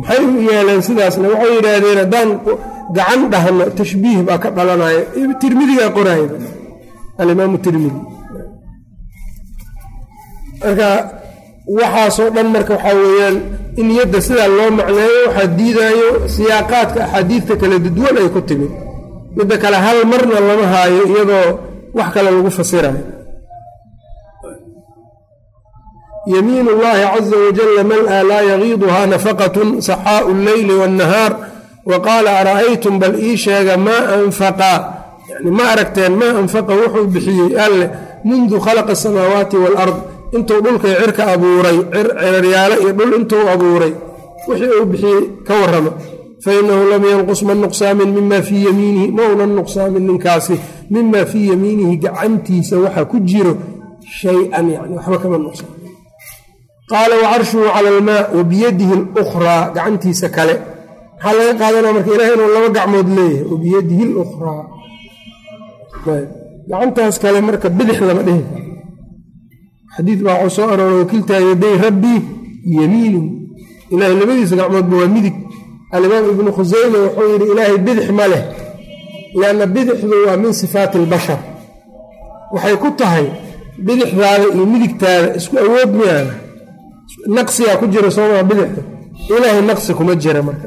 Maxay 0.00 0.20
u 0.36 0.40
yeeleen 0.48 0.82
sidaasna? 0.88 1.26
Waxay 1.32 1.50
yidhaahdeen 1.56 1.98
haddaan 2.02 2.28
gacan 2.96 3.20
dhahno 3.32 3.64
tashbiih 3.80 4.18
baa 4.28 4.38
ka 4.42 4.48
dhalanaya. 4.56 5.00
Tirmidigaa 5.40 5.90
qoraaya 5.96 6.26
alimaamu 7.22 7.58
tirmidi 7.64 8.00
marka 10.62 10.88
waxaasoo 11.78 12.30
dhan 12.36 12.46
marka 12.54 12.72
waxaa 12.76 12.94
weeyaan 13.02 13.36
in 13.80 13.88
yadda 13.98 14.18
sidaa 14.26 14.48
loo 14.58 14.70
macneeyo 14.78 15.20
waxaa 15.28 15.48
diidaayo 15.58 16.08
siyaaqaadka 16.34 17.00
axaadiidta 17.04 17.54
kala 17.60 17.76
duduwan 17.84 18.16
ay 18.22 18.28
ku 18.34 18.40
timid. 18.48 18.72
Midda 19.36 19.56
kale 19.62 19.76
hal 19.86 19.98
marna 20.12 20.36
lama 20.48 20.66
haayo 20.72 21.02
iyadoo 21.12 21.48
wax 21.98 22.08
kale 22.14 22.28
lagu 22.36 22.50
fasirayo 22.58 23.00
yamiin 26.33 26.67
اllahi 26.73 27.03
caza 27.13 27.35
wajala 27.45 27.83
mal-a 27.91 28.17
laa 28.29 28.41
yagiiduhaa 28.51 29.05
nafaqatun 29.13 29.69
saxaau 29.87 30.25
اlleyli 30.35 30.73
wاnnahaar 30.81 31.31
wa 31.89 31.97
qaala 32.07 32.29
ara'aytum 32.41 32.95
bal 33.01 33.15
ii 33.27 33.37
sheega 33.43 33.75
maa 33.87 34.03
anfaqa 34.17 34.71
yani 35.31 35.51
ma 35.57 35.63
aragteen 35.73 36.13
maa 36.21 36.33
anfaqa 36.41 36.73
wuxuu 36.81 37.05
bixiyey 37.13 37.51
alle 37.65 37.85
mundu 38.29 38.55
khalaqa 38.65 38.91
asamaawaati 38.97 39.57
waalard 39.63 39.97
intuu 40.35 40.59
dhulkay 40.65 40.93
cirka 41.01 41.23
abuuray 41.35 41.77
ciraryaalo 41.93 42.75
iyo 42.83 42.91
dhul 42.97 43.11
intuu 43.19 43.45
abuuray 43.53 43.93
wixii 44.47 44.71
uu 44.79 44.85
bixiyey 44.91 45.21
ka 45.47 45.53
warrama 45.61 45.91
fainahu 46.45 46.83
lam 46.91 47.03
yanqus 47.13 47.41
man 47.47 47.57
nuqsaamin 47.65 48.09
mima 48.17 48.39
fii 48.47 48.61
yamiinihi 48.67 49.07
ma 49.17 49.23
unan 49.33 49.51
nuqsaamin 49.59 50.03
ninkaasi 50.09 50.55
mima 50.93 51.21
fii 51.31 51.45
yamiinihi 51.51 51.95
gacantiisa 52.03 52.75
waxa 52.83 53.03
ku 53.11 53.17
jiro 53.29 53.53
shay-an 54.19 54.65
yani 54.75 54.93
waxba 54.97 55.17
kama 55.23 55.37
nuqsaamin 55.45 55.76
qaala 56.90 57.14
wacarshuhu 57.22 57.64
cala 57.74 57.88
almaa 57.96 58.22
wa 58.36 58.42
biyadihi 58.50 58.92
alukhraa 59.16 59.62
gacantiisa 59.76 60.28
kale 60.36 60.54
maxaa 61.22 61.34
laga 61.38 61.52
qaadanaya 61.60 61.92
marka 61.96 62.10
ilahay 62.14 62.32
inuu 62.36 62.50
laba 62.56 62.68
gacmood 62.76 63.08
leeyahay 63.16 63.44
wa 63.52 63.56
biyadihi 63.64 64.04
lukhraa 64.18 64.62
gacantaas 66.70 67.16
kale 67.22 67.38
marka 67.48 67.68
bidix 67.78 67.98
lama 68.08 68.22
dhihi 68.28 68.42
karo 68.50 68.64
xadiid 69.96 70.20
baa 70.26 70.34
waxuu 70.42 70.56
soo 70.56 70.68
arooray 70.72 70.98
wakiltaa 71.02 71.40
yaday 71.50 71.74
rabbii 71.86 72.20
yamiinu 72.78 73.20
ilahay 73.92 74.14
labadiisa 74.20 74.54
gacmoodba 74.60 74.94
waa 75.00 75.10
midig 75.16 75.36
alimaam 75.94 76.24
ibnu 76.32 76.50
khuseyme 76.56 76.98
wuxuu 77.04 77.28
yidhi 77.32 77.46
ilaahay 77.52 77.78
bidix 77.86 78.06
ma 78.18 78.26
leh 78.32 78.42
lianna 79.40 79.66
bidixdu 79.74 80.14
waa 80.26 80.36
min 80.42 80.52
sifaati 80.60 80.96
albashar 81.02 81.38
waxay 82.54 82.76
ku 82.82 82.88
tahay 83.00 83.26
bidixdaada 83.86 84.44
iyo 84.54 84.64
midigtaada 84.72 85.28
isku 85.38 85.54
awood 85.64 85.90
miyaana 86.00 86.34
naqsigaa 87.36 87.76
ku 87.80 87.86
jira 87.92 88.10
soomaa 88.16 88.42
bidixda 88.50 88.82
ilaahay 89.34 89.62
naqsi 89.70 89.90
kuma 89.98 90.12
jira 90.22 90.40
marka. 90.48 90.66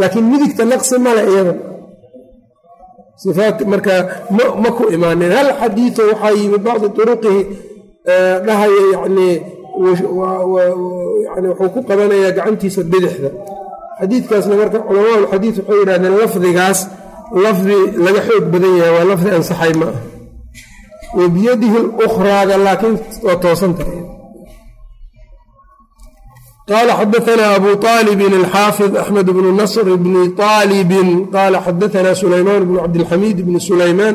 Laakiin 0.00 0.24
midigta 0.32 0.62
naqsi 0.72 0.94
male 1.04 1.22
iyada 1.30 1.54
ifaat 3.30 3.58
marka 3.72 3.94
ma 4.62 4.70
ku 4.76 4.82
imaanin. 4.94 5.30
Hal 5.38 5.48
xadiio 5.60 6.02
waxaa 6.10 6.32
yimid 6.40 6.62
bacdi 6.66 6.88
turuqihi 6.96 7.40
dhahaya 8.46 8.82
yani 8.94 9.28
yani 11.34 11.46
wuxuu 11.50 11.70
ku 11.74 11.80
qabanayaa 11.88 12.36
gacantiisa 12.36 12.82
bidixda. 12.92 13.30
Xadiidkaasna 14.00 14.54
marka 14.62 14.78
culamaa 14.86 15.16
ulxadiid 15.20 15.56
waxay 15.58 15.76
yidhahdeen 15.80 16.14
lafdigaas 16.22 16.80
lafdi 17.44 17.76
laga 18.04 18.20
xoog 18.28 18.44
badan 18.52 18.72
yahay 18.78 18.92
waa 18.96 19.04
lafdi 19.10 19.30
ansaxay 19.38 19.72
ma 19.80 19.86
ah 19.92 19.98
wa 21.18 21.24
biyadihi 21.34 21.78
laakiin 22.66 22.94
waa 23.26 23.36
toosanta 23.44 23.84
qala 26.68 26.92
xadaana 27.00 27.44
abu 27.56 27.70
alibin 27.98 28.32
alxaafid 28.42 28.96
axmed 28.96 29.26
bnu 29.36 29.50
nasr 29.60 29.84
bni 30.04 30.22
alibin 30.60 31.08
qala 31.36 31.58
xadaana 31.66 32.14
sulaymaan 32.22 32.62
bnu 32.68 32.78
cabdilxamiid 32.84 33.38
bni 33.46 33.60
sulaymaan 33.60 34.14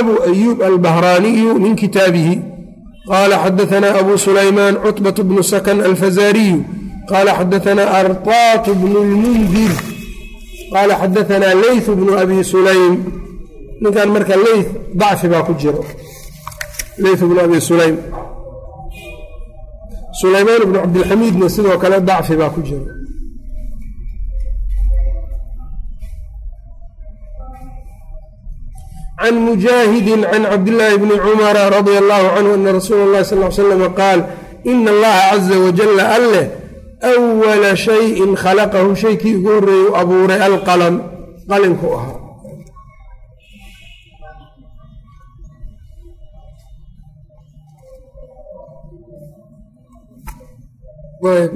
abu 0.00 0.12
ayub 0.30 0.58
albahraaniyu 0.70 1.50
min 1.64 1.72
kitaabihi 1.82 2.34
qala 3.12 3.36
xadaana 3.44 3.88
abu 4.00 4.12
sulaymaan 4.26 4.74
cutbat 4.84 5.16
bnu 5.28 5.42
sakan 5.52 5.78
alfazariyu 5.88 6.58
qala 7.10 7.30
xadaana 7.38 7.84
artaat 8.00 8.64
bnu 8.80 8.98
lmundir 9.10 9.72
qala 10.74 10.94
xadaana 11.02 11.48
leyt 11.64 11.86
bnu 11.98 12.12
abi 12.22 12.38
sulaym 12.52 12.94
ninkan 13.82 14.08
marka 14.14 14.36
ley 14.46 14.60
dacfi 15.00 15.26
baa 15.32 15.42
ku 15.48 15.52
jiro 15.60 15.82
ley 17.02 17.14
bnu 17.20 17.40
abi 17.46 17.58
sulaym 17.70 17.96
sulaymaan 20.12 20.62
bnu 20.68 20.78
cabdilxamiidna 20.82 21.46
sidoo 21.48 21.78
kale 21.82 22.00
dacfi 22.08 22.34
baa 22.40 22.50
ku 22.50 22.60
jira. 22.62 22.92
Can 29.20 29.34
mujaahidin 29.46 30.22
can 30.30 30.42
cabdillaahi 30.52 30.98
bni 31.02 31.14
cumara 31.24 31.70
radia 31.76 31.98
allahu 32.02 32.26
canhu 32.36 32.52
ana 32.54 32.72
rasuula 32.78 33.04
اllahi 33.06 33.24
sal 33.24 33.38
l 33.44 33.52
slama 33.52 33.88
qaal 34.00 34.20
ina 34.64 34.90
allaha 34.94 35.20
caza 35.30 35.56
wajala 35.64 36.04
alleh 36.16 36.46
awala 37.12 37.76
shayin 37.76 38.30
khalaqahu. 38.42 38.96
Shaykii 38.96 39.34
ugu 39.36 39.48
horreeyey 39.54 39.88
u 39.88 39.96
abuuray 40.02 40.40
alqalam 40.48 40.94
qalinku 41.50 41.86
ahaa 41.96 42.19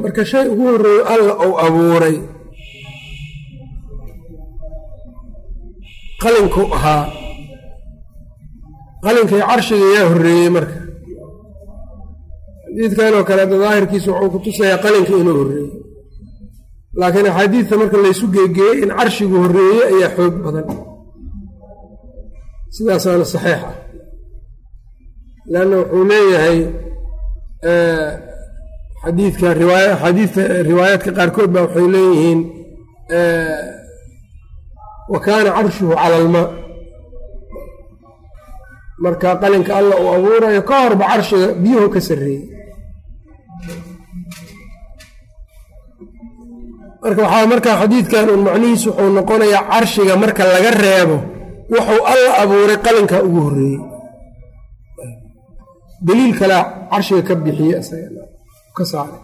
marka 0.03 0.23
shay 0.31 0.47
ugu 0.53 0.65
horreeyo 0.73 1.03
alla 1.13 1.33
uu 1.47 1.55
abuuray. 1.67 2.17
Qalinku 6.23 6.63
ahaa. 6.77 7.05
Qalinkay 9.05 9.43
carshiga 9.49 9.87
yaa 9.97 10.09
horreeyey 10.11 10.51
marka. 10.57 10.77
Xadiidkan 12.75 13.15
oo 13.19 13.25
kale 13.29 13.41
hadda 13.45 13.57
wuxuu 14.19 14.31
ku 14.33 14.39
tusayaa 14.45 14.83
qalinka 14.85 15.13
inuu 15.21 15.37
horreeyey. 15.41 15.71
Laakiin 17.01 17.27
axaadiidta 17.31 17.75
marka 17.81 17.97
laysu 18.05 18.27
geegeeyey 18.35 18.77
in 18.85 18.91
carshigu 18.99 19.37
horreeye 19.45 19.83
ayaa 19.93 20.11
xoog 20.17 20.35
badan. 20.45 20.67
Sidaasaana 22.75 23.25
saxiix 23.35 23.61
ah 23.69 23.75
leanna 25.53 25.77
wuxuu 25.81 26.05
leeyahay 26.11 26.59
xadiidka 29.05 29.49
riwaaya 29.63 29.91
axaadiidta 29.95 30.43
riwaayaadka 30.69 31.11
qaarkood 31.19 31.51
baa 31.55 31.63
waxay 31.67 31.87
leeyihiin 31.95 32.41
wa 35.13 35.19
kaana 35.27 35.51
carshuhu 35.57 35.93
cala 36.01 36.17
almaa 36.23 36.49
marka 39.05 39.29
qalinka 39.43 39.73
alla 39.81 39.95
uu 40.03 40.11
abuurayo 40.17 40.63
ka 40.69 40.75
horba 40.83 41.05
carshiga 41.13 41.49
biyuhu 41.63 41.89
ka 41.95 42.01
sarreeyey. 42.09 42.43
Marka 47.03 47.23
waxaa 47.25 47.47
markaa 47.53 47.77
xadiidkan 47.81 48.27
un 48.35 48.41
macnihiis 48.47 48.83
wuxuu 48.87 49.11
noqonayaa 49.17 49.63
carshiga 49.73 50.15
marka 50.23 50.43
laga 50.55 50.71
reebo 50.83 51.17
wuxuu 51.75 52.03
alla 52.13 52.31
abuuray 52.43 52.79
qalinka 52.87 53.17
ugu 53.27 53.41
horreeyey. 53.47 53.81
Daliil 56.07 56.33
kalea 56.39 56.61
carshiga 56.93 57.23
ka 57.29 57.35
bixiye 57.45 57.77
ka 58.77 58.85
saaray 58.93 59.21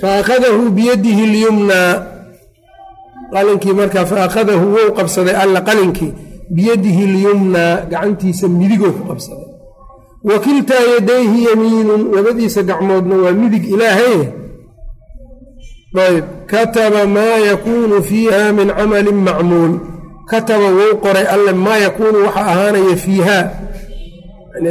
fa 0.00 0.08
akhadahu 0.20 0.62
biyadihi 0.76 1.24
lyumnaa 1.34 1.92
qalinkii 3.32 3.74
markaa 3.80 4.06
fa 4.10 4.16
akhadahu 4.26 4.64
wou 4.74 4.88
qabsaday 4.98 5.36
alla 5.42 5.60
qalinkii. 5.68 6.12
Biyadihi 6.56 7.06
lyumnaa 7.14 7.86
gacantiisa 7.90 8.48
midigoo 8.48 8.90
ku 8.96 9.02
qabsaday. 9.10 9.46
Wa 10.28 10.36
kiltaa 10.44 10.84
yadayhi 10.94 11.44
yamiinun 11.48 12.02
labadiisa 12.14 12.62
gacmoodna 12.68 13.14
waa 13.22 13.32
midig 13.40 13.64
ilaahay. 13.74 14.18
Ayb 16.06 16.24
kataba 16.50 17.06
maa 17.06 17.38
yakuunu 17.50 18.02
fiiha 18.02 18.52
min 18.58 18.68
camalin 18.78 19.18
macmuul. 19.28 19.72
Kataba 20.30 20.68
wou 20.78 20.92
qoray 21.04 21.26
alle 21.34 21.52
maa 21.52 21.78
yakuunu 21.86 22.18
waxa 22.26 22.42
ahaanaya 22.50 22.96
fiiha 23.04 23.38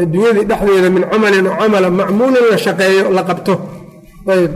adduunyadii 0.03 0.45
dhexdeeda 0.51 0.89
min 0.95 1.03
camalin 1.11 1.45
oo 1.47 1.55
camala 1.59 1.89
macmuulin 1.99 2.45
la 2.51 2.57
shaqeeyo 2.65 3.03
la 3.17 3.23
qabto. 3.29 3.53
Ayb 4.33 4.53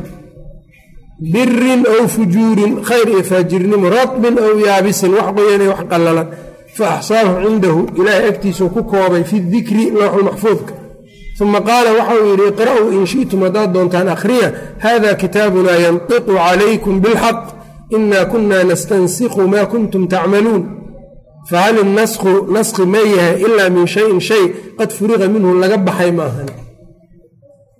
birin 1.33 1.81
aw 1.93 2.03
fujuurin 2.15 2.73
khayr 2.89 3.07
iyo 3.13 3.23
faajirnimo 3.29 3.87
radbin 3.97 4.35
aw 4.45 4.53
yaabisin 4.65 5.11
wax 5.17 5.27
qoyanay 5.37 5.67
wax 5.73 5.81
qallalan. 5.91 6.27
Fa 6.77 6.85
axsaahu 6.95 7.31
cindahu 7.45 7.81
ilaahay 7.99 8.27
agtiisuu 8.31 8.69
ku 8.75 8.81
koobay 8.91 9.23
fi 9.29 9.37
dikri 9.53 9.83
lowxulmaxfuudka 9.99 10.73
uma 11.43 11.59
qaala 11.69 11.89
waxau 11.99 12.21
yidhi 12.29 12.45
iqra'uu 12.51 12.89
in 12.97 13.05
shi'tum 13.13 13.39
haddaad 13.45 13.69
doontaan 13.75 14.07
akhriya 14.15 14.47
hada 14.85 15.09
kitaabunaa 15.21 15.77
yantiqu 15.85 16.31
calaykum 16.45 16.95
bilxaq. 17.03 17.39
Ina 17.95 18.25
kuna 18.31 18.63
nastansikhu 18.69 19.41
maa 19.53 19.65
kuntum 19.71 20.03
tacmaluun 20.13 20.63
fahal 21.49 21.75
inaskhu 21.85 22.31
naskhi 22.55 22.83
ma 22.93 23.01
yahay 23.15 23.35
ilaa 23.45 23.69
min 23.75 23.85
shayin 23.95 24.19
shay 24.29 24.43
qad 24.77 24.89
furiqa 24.97 25.25
minhu 25.33 25.49
laga 25.63 25.77
baxay 25.87 26.11
maahan 26.19 26.49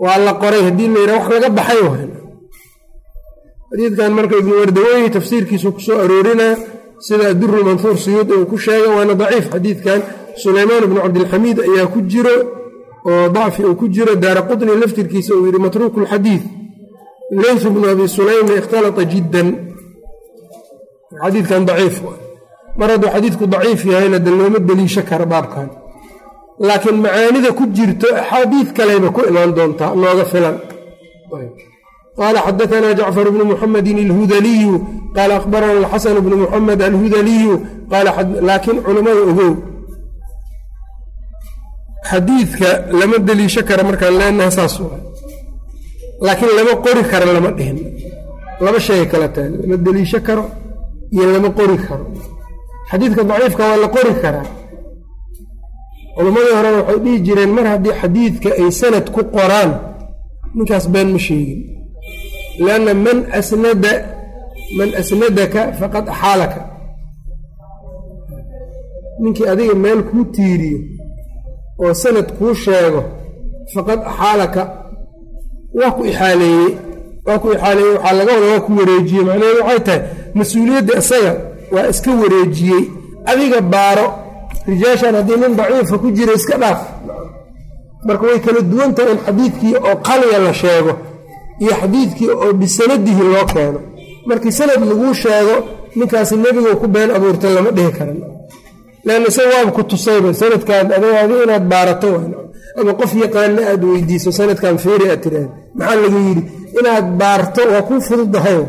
waa 0.03 0.17
la 0.25 0.33
qoray 0.41 0.61
haddii 0.67 0.89
la 0.93 0.99
yidhaha 1.01 1.19
wax 1.19 1.29
laga 1.35 1.49
baxay 1.59 1.79
wahan 1.87 2.09
xadiidkan 3.71 4.11
marka 4.17 4.35
ibnu 4.41 4.53
wardaweyhi 4.61 5.09
tafsiirkiisu 5.17 5.67
ku 5.75 5.79
soo 5.87 5.97
aroorinaa 6.03 6.53
sida 7.05 7.25
aduru 7.33 7.59
manhuur 7.67 7.97
suyuud 8.05 8.29
uu 8.35 8.45
ku 8.51 8.57
sheegay 8.65 8.91
waana 8.95 9.13
daciif 9.21 9.45
xadiidkan 9.53 9.99
sulaymaan 10.43 10.83
bnu 10.89 10.99
cabdilxamiid 11.05 11.57
ayaa 11.67 11.87
ku 11.93 11.99
jiro 12.11 12.35
oo 13.09 13.25
dacfi 13.35 13.61
uu 13.69 13.75
ku 13.81 13.85
jiro 13.95 14.13
daara 14.23 14.41
qutni 14.49 14.73
laftirkiisa 14.81 15.31
uu 15.37 15.45
yidhi 15.47 15.59
matruuku 15.65 15.99
lxadiid 16.05 16.43
leyth 17.43 17.65
bnu 17.75 17.85
abi 17.93 18.05
sulaymna 18.17 18.53
ikhtalata 18.61 19.03
jiddan 19.11 19.47
xadiidkan 21.23 21.61
daciif 21.69 21.95
mar 22.79 22.89
hadduu 22.93 23.09
xadiidku 23.15 23.45
daciif 23.53 23.81
yahayna 23.91 24.17
de 24.25 24.31
looma 24.39 24.59
deliisho 24.69 25.01
kara 25.09 25.25
baabkan. 25.33 25.67
Laakiin 26.67 26.97
macaanida 27.05 27.49
ku 27.57 27.63
jirto 27.75 28.07
axaadiid 28.21 28.69
kaleyba 28.77 29.09
ku 29.15 29.21
imaan 29.29 29.51
doontaa 29.57 29.91
nooga 30.01 30.25
filan. 30.31 30.55
Qaala 32.17 32.39
xadaanaa 32.47 32.93
jacfar 32.99 33.27
bnu 33.33 33.43
muxamedin 33.51 33.97
alhudaliyu 34.05 34.73
qaala 35.15 35.33
akhbarana 35.39 35.73
alxasan 35.81 36.17
bnu 36.25 36.35
muxamed 36.43 36.79
alhudaliyu 36.89 37.53
laakiin 38.47 38.77
culammada 38.85 39.21
ogow. 39.31 39.53
Xadiidka 42.09 42.69
lama 42.99 43.17
deliisho 43.27 43.61
kara 43.69 43.83
markaan 43.87 44.15
leenaha 44.19 44.51
saas 44.57 44.75
laakiin 46.25 46.51
lama 46.57 46.73
qori 46.85 47.03
karo 47.11 47.25
lama 47.37 47.51
dhihin. 47.57 47.77
Laba 48.65 48.79
shay 48.85 49.01
kala 49.11 49.27
tahay 49.35 49.49
lama 49.61 49.75
deliisho 49.85 50.19
karo 50.27 50.43
iyo 51.15 51.25
lama 51.35 51.49
qori 51.59 51.77
karo 51.87 52.05
xadiidka 52.93 53.21
daciifka 53.29 53.63
waa 53.69 53.77
la 53.83 53.87
qori 53.95 54.13
karaa. 54.23 54.47
Culammadii 56.15 56.53
horena 56.57 56.77
waxay 56.81 56.99
dhihi 57.03 57.17
jireen 57.25 57.51
mar 57.57 57.65
haddii 57.73 57.95
xadiidka 58.01 58.49
ay 58.61 58.69
sanad 58.81 59.05
ku 59.15 59.21
qoraan 59.35 59.71
ninkaas 60.55 60.85
been 60.93 61.09
ma 61.15 61.19
sheegin. 61.25 61.59
Lianna 62.63 62.93
man 63.05 63.17
asnada 63.39 63.93
man 64.77 64.89
asnadaka 65.01 65.61
faqad 65.79 66.05
axaalaka 66.13 66.59
ninkii 69.21 69.47
adiga 69.51 69.75
meel 69.83 70.01
kuu 70.09 70.25
tiiriyo 70.35 70.79
oo 71.83 71.93
sanad 72.03 72.27
kuu 72.37 72.53
sheego 72.63 73.01
faqad 73.73 73.99
axaalaka 74.11 74.61
waa 75.77 75.91
ku 75.95 76.01
ixaaleeyey. 76.11 76.71
Waa 77.25 77.39
ku 77.41 77.47
ixaaleeyey 77.55 77.93
waxaa 77.95 78.13
laga 78.19 78.31
wada 78.35 78.47
waa 78.53 78.61
ku 78.65 78.71
wareejiyey. 78.79 79.23
Macnaheedu 79.27 79.61
waxay 79.67 79.79
tahay 79.87 80.01
mas'uuliyadda 80.37 80.93
isaga 81.01 81.33
waa 81.73 81.87
iska 81.91 82.11
wareejiyey. 82.21 82.83
Adiga 83.31 83.59
baaro 83.73 84.05
rijaashan 84.69 85.15
haddii 85.17 85.37
nin 85.41 85.53
daciifa 85.59 85.95
ku 86.01 86.07
jira 86.17 86.33
iska 86.39 86.55
dhaaf. 86.61 86.79
Marka 88.07 88.23
way 88.29 88.39
kala 88.45 88.59
duwan 88.71 88.91
tahay 88.95 89.11
in 89.13 89.19
xadiidkii 89.25 89.75
oo 89.87 89.95
qaliya 90.07 90.39
la 90.45 90.53
sheego 90.61 90.93
iyo 91.63 91.73
xadiidkii 91.81 92.29
oo 92.43 92.53
bisanadihi 92.59 93.23
loo 93.33 93.45
keeno. 93.53 93.79
Markii 94.27 94.51
sanad 94.59 94.81
laguu 94.89 95.13
sheego 95.23 95.55
ninkaasi 95.95 96.35
nebigu 96.43 96.75
ku 96.81 96.87
been 96.93 97.09
abuurta 97.15 97.47
lama 97.55 97.71
dhihi 97.77 97.91
karan 97.97 98.17
leanna 99.05 99.27
isaga 99.31 99.49
waaba 99.55 99.71
ku 99.77 99.81
tusayba 99.91 100.29
sanadkan 100.41 100.85
adi 100.95 101.35
inaad 101.45 101.65
baarato 101.71 102.09
ama 102.79 102.91
qof 102.99 103.11
yaqaana 103.23 103.61
aad 103.71 103.81
weydiiso 103.91 104.31
sanadkan 104.39 104.75
feeri 104.83 105.05
aad 105.11 105.21
tiraahda 105.23 105.49
maxaa 105.77 105.95
laga 106.03 106.19
yidhi? 106.27 106.43
Inaad 106.79 107.07
baarto 107.21 107.61
waa 107.71 107.81
kuu 107.87 108.01
fududahay. 108.07 108.59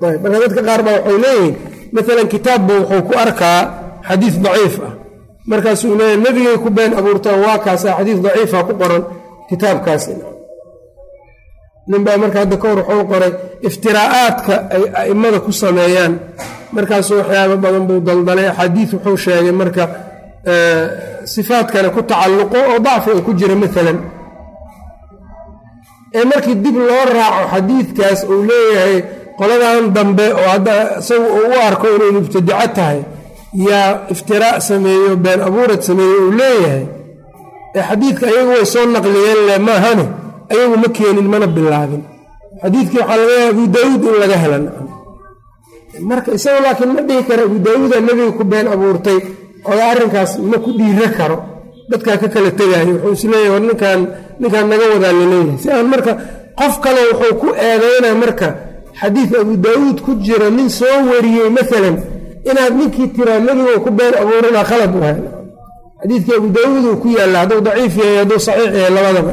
Marka 0.00 0.28
dadka 0.42 0.60
qaar 0.68 0.80
baa 0.86 0.96
waxay 0.98 1.18
leeyihiin 1.24 1.54
maalan 1.96 2.28
kitaabba 2.34 2.72
wuxuu 2.80 3.02
ku 3.08 3.12
arkaa 3.24 3.58
xadiis 4.08 4.36
daciif 4.44 4.76
ah. 4.88 4.92
Markaasuu 5.50 5.94
leeyahy 5.98 6.18
nebigay 6.24 6.56
ku 6.64 6.68
been 6.76 6.92
abuurtaan 6.98 7.38
waa 7.44 7.58
kaasa 7.64 7.88
xadiis 7.98 8.18
daciifa 8.24 8.58
ku 8.68 8.72
qoran 8.80 9.02
kitaabkaasi 9.48 10.12
ninbaa 11.90 12.16
marka 12.22 12.38
hadda 12.42 12.56
ka 12.62 12.66
hor 12.70 12.80
wuxuu 12.88 13.04
qoray 13.12 13.32
iftiraa'aadka 13.68 14.54
ay 14.74 14.82
a'immada 15.00 15.38
ku 15.46 15.50
sameeyaan. 15.62 16.12
Markaasu 16.76 17.12
waxyaabo 17.20 17.56
badan 17.64 17.84
buu 17.88 18.00
daldalay 18.06 18.46
axaadiis 18.52 18.90
wuxuu 18.94 19.16
sheegay 19.24 19.54
marka 19.60 19.84
sifaadkana 21.34 21.88
ku 21.94 22.00
tacalluqo 22.10 22.58
oo 22.70 22.78
dacfi 22.86 23.10
oo 23.14 23.22
ku 23.26 23.32
jira 23.38 23.54
maalan 23.62 23.98
ee 26.18 26.24
markii 26.30 26.56
dib 26.64 26.76
loo 26.88 27.04
raaco 27.16 27.44
xadiidkaas 27.52 28.20
uu 28.32 28.42
leeyahay 28.50 28.96
qoladan 29.38 29.84
dambe 29.96 30.26
oo 30.40 30.48
hadda 30.54 30.74
isagu 31.00 31.26
uu 31.38 31.48
u 31.54 31.56
arko 31.68 31.86
inay 31.96 32.10
mubtadico 32.18 32.66
tahay 32.76 32.98
yaa 33.68 33.90
iftiraac 34.12 34.58
sameeyo 34.68 35.10
been 35.24 35.40
abuurad 35.48 35.80
sameeye 35.88 36.16
uu 36.24 36.32
leeyahay 36.40 36.84
ee 37.78 37.82
xadiidka 37.88 38.24
ayagu 38.30 38.50
way 38.54 38.64
soo 38.74 38.84
naqliyeen 38.94 39.40
le 39.48 39.54
maahane 39.68 40.04
ayagu 40.52 40.74
ma 40.82 40.88
keenin 40.96 41.28
mana 41.32 41.46
bilaabin. 41.56 42.02
Xadiidkii 42.62 42.98
waxaa 43.00 43.16
laga 43.20 43.32
yahay 43.38 43.48
abu 43.54 43.62
daawuud 43.74 44.02
in 44.10 44.16
laga 44.22 44.36
hela. 44.42 44.58
Marka 46.08 46.30
isaga 46.38 46.60
laakiin 46.64 46.90
ma 46.96 47.00
dhihi 47.08 47.22
karo 47.28 47.42
abu 47.48 47.56
daawuuda 47.66 47.96
nebiga 48.06 48.32
ku 48.38 48.44
been 48.52 48.66
abuurtay 48.74 49.18
oda 49.70 49.82
arrinkaas 49.92 50.32
ma 50.50 50.56
ku 50.64 50.70
dhiiro 50.78 51.08
karo. 51.18 51.36
Dadkaa 51.90 52.16
ka 52.22 52.28
kala 52.34 52.50
tegaayo 52.58 52.92
wuxuu 53.04 53.12
isleeyahy 53.16 53.50
war 53.54 53.62
ninkaan 53.68 54.00
ninkaan 54.40 54.66
naga 54.70 54.86
wadaa 54.92 55.12
la 55.18 55.24
leeyahay 55.32 55.58
si 55.62 55.68
aan 55.76 55.86
marka 55.92 56.12
qof 56.60 56.74
kale 56.84 57.00
wuxuu 57.10 57.34
ku 57.40 57.48
eedaynaa 57.66 58.14
marka 58.22 58.48
xadiid 59.00 59.30
abu 59.42 59.54
daawuud 59.66 59.98
ku 60.04 60.12
jira 60.26 60.48
nin 60.50 60.68
soo 60.78 60.96
wariyey 61.10 61.48
maalan 61.56 61.96
inaad 62.50 62.72
ninkii 62.78 63.08
tiraa 63.14 63.38
nebiga 63.46 63.78
ku 63.84 63.90
been 63.98 64.14
abuurana 64.22 64.62
khalad 64.70 64.92
u 64.98 65.00
hay 65.06 65.16
xadiidkii 66.02 66.34
abu 66.40 66.48
daawuud 66.56 66.84
uu 66.90 66.96
ku 67.02 67.08
yaalla 67.18 67.38
hadduu 67.42 67.60
daciif 67.66 67.94
yahay 68.00 68.16
hadduu 68.20 68.38
saxiix 68.46 68.72
yahay 68.78 68.90
labadaba. 68.96 69.32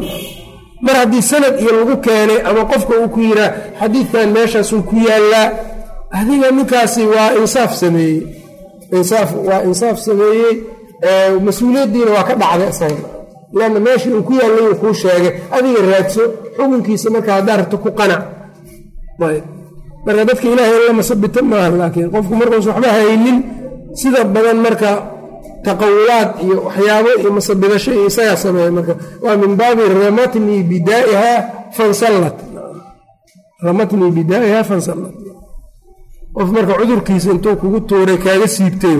Mar 0.86 0.96
haddii 1.02 1.22
sanad 1.32 1.56
iyo 1.62 1.72
lagu 1.78 1.96
keenay 2.06 2.40
ama 2.50 2.62
qofka 2.72 2.94
uu 3.02 3.10
ku 3.14 3.20
yiraa 3.28 3.52
xadiidkan 3.80 4.28
meeshaasuu 4.36 4.82
ku 4.90 4.96
yaallaa 5.08 5.48
adiga 6.20 6.48
ninkaasi 6.58 7.02
waa 7.14 7.30
insaaf 7.42 7.72
sameeyey. 7.82 8.22
Insaaf 8.98 9.30
waa 9.48 9.62
insaaf 9.70 9.98
sameeyey 10.08 10.54
mas'uuliyaddiina 11.48 12.12
waa 12.16 12.24
ka 12.30 12.34
dhacday 12.42 12.70
isaga. 12.74 13.04
Lanna 13.60 13.80
meeshii 13.80 14.14
uu 14.18 14.24
ku 14.28 14.34
yaallay 14.40 14.66
uu 14.70 14.76
kuu 14.82 14.94
sheegay. 14.94 15.32
Adiga 15.56 15.82
raadso 15.92 16.22
xukunkiisa 16.58 17.10
marka 17.16 17.32
haddaa 17.38 17.58
rabto 17.58 17.78
ku 17.84 17.90
qanac 18.00 18.22
marka 19.20 20.22
dadka 20.30 20.46
ilaahay 20.54 20.80
la 20.88 20.94
masabita 21.00 21.40
maaha 21.52 21.70
laakiin 21.80 22.10
qofku 22.14 22.34
markuus 22.40 22.66
waxba 22.70 22.90
haynin 22.98 23.38
sida 24.00 24.22
badan 24.36 24.58
marka 24.66 24.90
taqawulaad 25.66 26.30
iyo 26.46 26.56
waxyaabo 26.68 27.10
iyo 27.22 27.30
masabidasho 27.38 27.90
iyo 27.98 28.06
isagaa 28.12 28.38
sameeya 28.44 28.72
marka 28.78 28.94
waa 29.24 29.36
min 29.42 29.52
baabi 29.60 29.82
ramatnii 30.04 30.62
bidaa'iha 30.72 31.32
fansallat. 31.78 32.38
Ramatnii 33.68 34.12
bidaa'iha 34.18 34.62
fansallat. 34.70 35.14
Qof 36.36 36.50
marka 36.56 36.74
cudurkiisa 36.80 37.30
intuu 37.36 37.56
kugu 37.62 37.80
tuuray 37.90 38.18
kaaga 38.26 38.48
siibtay 38.56 38.98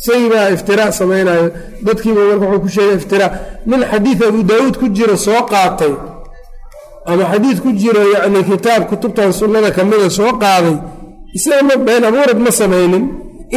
isagii 0.00 0.28
baa 0.32 0.48
iftiraac 0.56 0.92
samaynayo 1.00 1.46
dadkiiba 1.86 2.20
marka 2.30 2.44
wuxuu 2.46 2.60
ku 2.64 2.68
sheegay 2.74 2.96
iftiraac 3.00 3.32
nin 3.70 3.80
xadiid 3.90 4.20
abu 4.28 4.40
daawuud 4.50 4.74
ku 4.80 4.86
jiro 4.96 5.16
soo 5.26 5.40
qaatay 5.52 5.92
ama 7.11 7.23
xadiid 7.31 7.57
ku 7.63 7.69
jiro 7.81 8.01
yacni 8.13 8.39
kitaab 8.49 8.81
kutubtan 8.89 9.29
sunnada 9.39 9.69
ka 9.75 9.81
mida 9.89 10.09
soo 10.17 10.31
qaaday 10.43 10.75
isagama 11.37 11.75
been 11.87 12.03
abuurad 12.09 12.39
ma 12.45 12.51
samaynin 12.61 13.03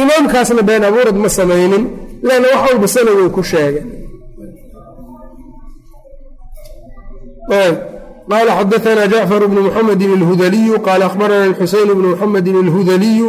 imaamkaasna 0.01 0.61
been 0.69 0.83
abuurad 0.89 1.17
ma 1.23 1.29
samaynin 1.39 1.83
leanna 2.27 2.47
wax 2.53 2.61
walba 2.71 2.87
sanad 2.95 3.17
uu 3.23 3.29
ku 3.35 3.41
sheegay 3.51 3.85
qال 8.31 8.47
xdثna 8.59 9.05
جعفر 9.13 9.45
بن 9.45 9.59
محمد 9.67 10.01
الهdلي 10.01 10.77
qال 10.85 11.01
أخبرna 11.01 11.45
الxuسين 11.45 11.87
بن 11.93 12.05
محمد 12.13 12.47
الهdلي 12.47 13.19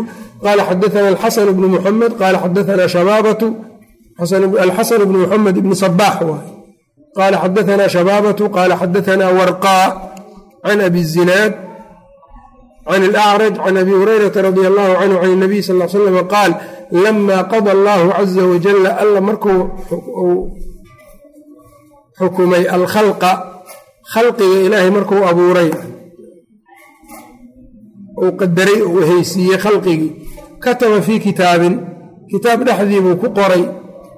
qال 0.45 0.59
xdثna 0.69 1.09
الxسن 1.14 1.53
بن 1.53 1.64
محمد 1.75 2.11
qال 2.21 2.35
xdثna 2.45 2.87
شhباbة 2.87 3.53
الxسن 4.64 5.05
بن 5.05 5.16
محمد 5.23 5.59
بن 5.59 5.75
صباح 5.75 6.14
qال 7.19 7.35
xdثna 7.43 7.87
شhباbة 7.95 8.41
qال 8.57 8.73
xdثna 8.81 9.27
ورقاء 9.39 9.89
عن 9.91 10.12
عن 10.66 10.80
abi 10.88 11.01
zinaad 11.14 11.53
عن 12.88 13.01
alacraj 13.09 13.55
can 13.66 13.76
abi 13.78 13.91
hurayrata 13.99 14.39
radi 14.47 14.61
allahu 14.70 14.93
canhu 15.01 15.18
can 15.22 15.39
nabiy 15.43 15.61
sal 15.68 15.78
l 15.82 15.89
slam 15.89 16.18
qaal 16.34 16.51
lama 17.03 17.38
qada 17.51 17.70
allahu 17.78 18.05
caza 18.18 18.43
wajala 18.51 18.89
alla 19.03 19.20
markuu 19.30 19.61
xukumay 22.20 22.64
alkhalqa 22.78 23.32
khalqiga 24.14 24.57
ilaahay 24.66 24.91
markuu 24.97 25.22
abuuray 25.32 25.70
uu 28.24 28.32
qadaray 28.41 28.80
uu 28.91 29.01
haysiiyey 29.09 29.57
khalqigii 29.66 30.11
kataba 30.64 30.97
fii 31.07 31.20
kitaabin 31.28 31.76
kitaab 32.32 32.59
dhexdiibuu 32.68 33.16
ku 33.22 33.28
qoray 33.39 33.64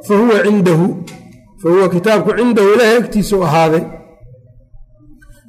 fahuwa 0.07 0.37
cindahu 0.45 0.85
fahuwa 1.61 1.87
kitaabku 1.95 2.29
cindahu 2.39 2.67
ilaahay 2.73 2.97
agtiisuu 3.03 3.41
ahaaday 3.47 3.83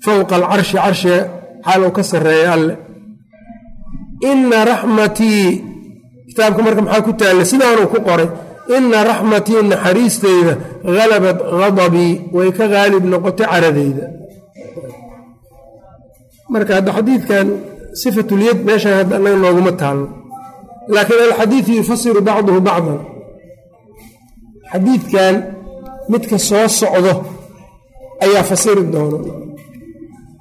fowqa 0.07 0.35
alcarshi 0.39 0.77
carshiga 0.85 1.19
xaal 1.67 1.81
uu 1.87 1.93
ka 1.97 2.03
sarreeya 2.11 2.49
alle 2.57 2.75
inna 4.31 4.59
raxmatii 4.73 5.47
kitaabka 6.29 6.61
marka 6.67 6.81
maxaa 6.85 7.05
ku 7.07 7.13
taalla 7.21 7.45
sidaanuu 7.51 7.89
ku 7.93 7.99
qoray 8.09 8.29
inna 8.77 8.99
raxmatii 9.11 9.61
naxariisteyda 9.73 10.53
halabat 10.99 11.39
hadabii 11.63 12.13
way 12.37 12.49
ka 12.59 12.65
haalib 12.73 13.05
noqotay 13.13 13.47
caradeyda 13.53 14.05
marka 16.53 16.73
hadda 16.79 16.91
xadiidkan 16.99 17.47
sifatulyad 18.03 18.59
meeshan 18.69 18.95
hadda 19.01 19.15
annaga 19.19 19.39
nooguma 19.45 19.73
taalno 19.81 20.07
laakiin 20.95 21.23
alxadiidu 21.29 21.71
yufasiru 21.81 22.21
bacduhu 22.29 22.61
bacdan 22.69 22.99
xadiidkan 24.73 25.35
midka 26.13 26.37
soo 26.49 26.67
socdo 26.81 27.13
ayaa 28.25 28.45
fasiri 28.51 28.83
doono 28.95 29.19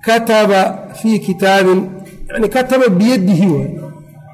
kataba 0.05 0.61
fii 0.99 1.17
kitaabin 1.25 1.79
yani 2.31 2.47
kataba 2.55 2.85
biyadihi 2.99 3.47
waay 3.53 3.69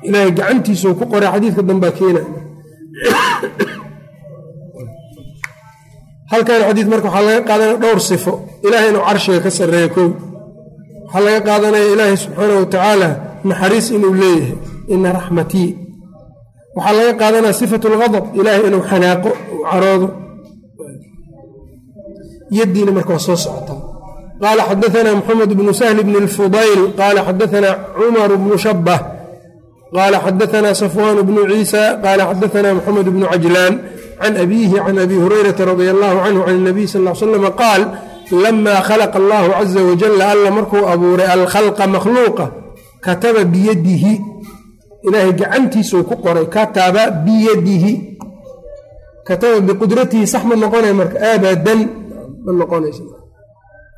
ilaahay 0.08 0.32
gacantiisuu 0.38 0.94
ku 1.00 1.04
qoray 1.12 1.30
xadiidka 1.34 1.62
dambaa 1.70 1.94
keena 2.00 2.22
halkan 6.32 6.62
xadiid 6.68 6.88
marka 6.92 7.08
waxaa 7.10 7.26
laga 7.28 7.42
qaadanaya 7.50 7.78
dhowr 7.84 8.00
sifo. 8.10 8.34
Ilahay 8.66 8.90
inuu 8.92 9.04
carshiga 9.08 9.40
ka 9.46 9.50
sarreeya 9.58 9.90
kow. 9.96 10.08
Waxaa 11.06 11.24
laga 11.26 11.40
qaadanaya 11.48 11.88
ilaahay 11.94 12.18
subxaana 12.24 12.54
wa 12.62 12.66
tacaala 12.74 13.10
naxariis 13.50 13.88
inuu 13.96 14.14
leeyahay 14.22 14.56
ina 14.94 15.08
raxmatii. 15.18 15.70
Waxaa 16.76 16.96
laga 16.98 17.14
qaadanaya 17.22 17.54
sifat 17.62 17.84
lgadab 17.94 18.26
ilaahay 18.40 18.64
inuu 18.70 18.84
xanaaqo 18.90 19.30
uu 19.54 19.62
caroodo. 19.72 20.08
Yaddiina 22.60 22.92
marka 22.98 23.12
waa 23.16 23.26
soo 23.28 23.38
socotaa 23.46 23.80
qaala 24.42 24.62
xadaana 24.70 25.12
moxamed 25.20 25.52
bnu 25.60 25.72
sahli 25.82 26.02
bni 26.08 26.20
lfudayl 26.28 26.82
qaala 27.00 27.20
xadaana 27.28 27.70
cumar 27.98 28.32
bnu 28.42 28.56
shabah 28.66 29.00
qaala 29.96 30.18
xadaana 30.26 30.70
safwaan 30.82 31.18
bnu 31.28 31.42
ciisa 31.52 31.84
qaala 32.04 32.24
xadaana 32.32 32.70
moxamed 32.78 33.08
bnu 33.16 33.26
cajlaan 33.34 33.74
can 34.22 34.34
abiihi 34.44 34.78
can 34.86 34.98
abi 35.06 35.16
hurayrata 35.24 35.62
radi 35.72 35.86
allahu 35.94 36.18
canhu 36.26 36.42
can 36.48 36.60
nabiy 36.70 36.88
sal 36.94 37.02
l 37.08 37.16
slama 37.22 37.50
qaal 37.62 37.82
lama 38.44 38.76
khalaqa 38.88 39.18
allahu 39.22 39.48
caza 39.58 39.80
wajala 39.90 40.24
alla 40.34 40.50
markuu 40.58 40.84
abuuray 40.94 41.28
alkhalqa 41.38 41.84
makhluuqa 41.96 42.46
kataba 43.06 43.42
biyadihi 43.54 44.14
ilaahay 45.08 45.34
gacantiisuu 45.40 46.04
ku 46.10 46.16
qoray 46.26 46.46
kataba 46.56 47.04
biyadihi 47.26 47.94
kataba 49.28 49.58
biqudratihi 49.68 50.26
sax 50.34 50.44
ma 50.50 50.56
noqonay 50.64 50.94
marka 51.00 51.18
abadan 51.34 51.80
ma 52.46 52.52
noqonaysa 52.62 53.04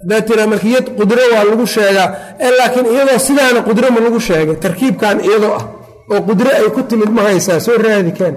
haddaa 0.04 0.22
tiraa 0.28 0.48
marka 0.52 0.68
yad 0.76 0.88
qudro 1.00 1.22
waa 1.34 1.44
lagu 1.50 1.66
sheegaa 1.76 2.08
ee 2.46 2.52
laakiin 2.58 2.86
iyadoo 2.94 3.20
sidaana 3.28 3.60
qudro 3.68 3.88
ma 3.96 4.00
lagu 4.06 4.20
sheegay 4.30 4.56
tarkiibkan 4.66 5.18
iyadoo 5.28 5.54
ah 5.60 5.66
oo 6.14 6.22
qudro 6.30 6.50
ay 6.60 6.68
ku 6.76 6.82
timid 6.90 7.10
ma 7.18 7.22
haysaa 7.28 7.60
soo 7.66 7.78
raadi 7.86 8.12
kaan 8.20 8.36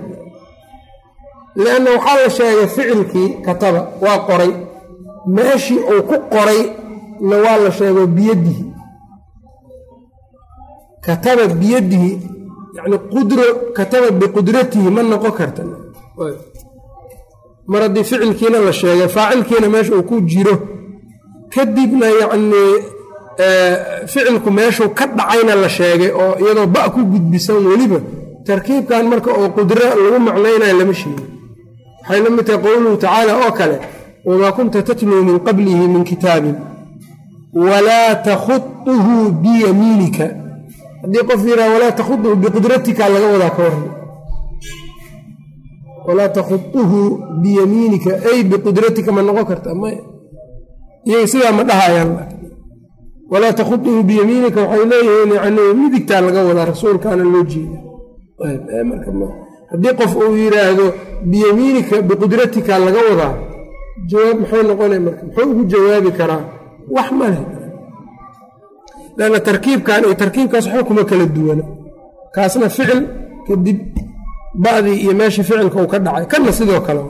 lianna 1.63 1.91
waxaa 1.97 2.17
la 2.23 2.31
sheegay 2.39 2.67
ficilkii 2.75 3.29
kataba 3.47 3.81
waa 4.05 4.19
qoray. 4.29 4.53
Meeshii 5.37 5.79
uu 5.93 6.03
ku 6.11 6.17
qoray 6.35 6.61
na 7.29 7.37
waa 7.45 7.57
la 7.65 7.71
sheego 7.79 8.03
biyadihi 8.17 8.65
kataba 11.07 11.45
biyadihi 11.61 12.11
yani 12.77 12.97
qudro 13.13 13.47
kataba 13.79 14.09
biqudratihi 14.21 14.89
ma 14.97 15.03
noqon 15.03 15.33
karta. 15.39 15.63
Mar 17.71 17.81
haddii 17.83 18.05
ficilkiina 18.05 18.59
la 18.67 18.73
sheegay 18.81 19.09
faacilkiina 19.17 19.69
meesha 19.75 19.95
uu 19.95 20.03
ku 20.11 20.21
jiro 20.33 20.55
kadibna 21.57 22.07
yacnii 22.21 22.73
ficilku 24.13 24.51
meeshuu 24.59 24.89
ka 24.99 25.05
dhacayna 25.17 25.55
la 25.63 25.69
sheegay 25.77 26.11
oo 26.23 26.33
iyadoo 26.43 26.67
ba 26.75 26.89
ku 26.95 27.01
gudbisan 27.13 27.61
weliba 27.71 27.99
tarkiibkan 28.47 29.05
marka 29.13 29.31
oo 29.41 29.49
qudro 29.57 29.85
lagu 30.05 30.19
macnaynayo 30.29 30.75
lama 30.81 30.95
sheegin. 31.01 31.29
Waxay 32.03 32.21
la 32.25 32.31
mid 32.35 32.45
tahay 32.47 32.61
qowluhu 32.65 32.97
tacaala 33.03 33.33
oo 33.43 33.53
kale 33.59 33.77
wamaa 34.29 34.53
kunta 34.57 34.79
tatluu 34.89 35.23
min 35.29 35.37
qablihi 35.47 35.85
min 35.95 36.03
kitaabin 36.11 36.57
walaa 37.67 38.11
takhutuhu 38.29 39.15
biyamiinika 39.43 40.25
haddii 41.03 41.25
qof 41.29 41.41
yidhaha 41.49 41.71
walaa 41.75 41.93
takhutuhu 42.01 42.35
biqudratika 42.43 43.03
laga 43.15 43.27
wadaa 43.35 43.53
ka 43.57 43.61
waran 43.67 43.85
walaa 46.07 46.29
takhutuhu 46.39 47.01
biyamiinika 47.43 48.11
ay 48.31 48.39
biqudratika 48.51 49.11
ma 49.17 49.23
noqon 49.27 49.45
karta 49.51 49.71
maya 49.81 49.99
iyaga 51.09 51.27
sidaa 51.33 51.53
ma 51.59 51.63
dhahayaan? 51.69 52.11
Walaa 53.33 53.53
takhutuhu 53.59 54.01
biyamiinika 54.09 54.61
waxay 54.63 54.85
leeyihiin 54.93 55.31
yani 55.39 55.63
midigtaa 55.81 56.21
laga 56.27 56.41
wadaa 56.49 56.67
rasuulkaana 56.73 57.25
loo 57.33 57.45
jeeda 57.51 57.79
haddii 59.71 59.95
qof 60.01 60.13
uu 60.23 60.35
yidhaahdo 60.43 60.87
biyamiinika 61.31 61.97
biqudratika 62.09 62.73
laga 62.87 63.01
wadaa 63.11 63.33
jawaab 64.11 64.37
maxay 64.41 64.63
noqona 64.69 64.97
marka? 65.07 65.23
Muxuu 65.27 65.51
ugu 65.53 65.63
jawaabi 65.73 66.11
karaa? 66.19 66.43
Wax 66.97 67.09
maleh 67.19 67.41
lanna 69.19 69.39
tarkiibkan 69.49 70.01
iyo 70.05 70.15
tarkiibkaas 70.23 70.67
waxba 70.75 71.03
kala 71.11 71.25
duwana. 71.37 71.65
Kaasna 72.35 72.69
ficil 72.77 73.01
kadib 73.47 73.79
ba'dii 74.65 74.97
iyo 75.05 75.13
meeshii 75.19 75.45
ficilka 75.49 75.79
uu 75.83 75.89
ka 75.93 75.99
dhacay. 76.05 76.27
Kanna 76.33 76.53
sidoo 76.59 76.81
kale 76.87 77.03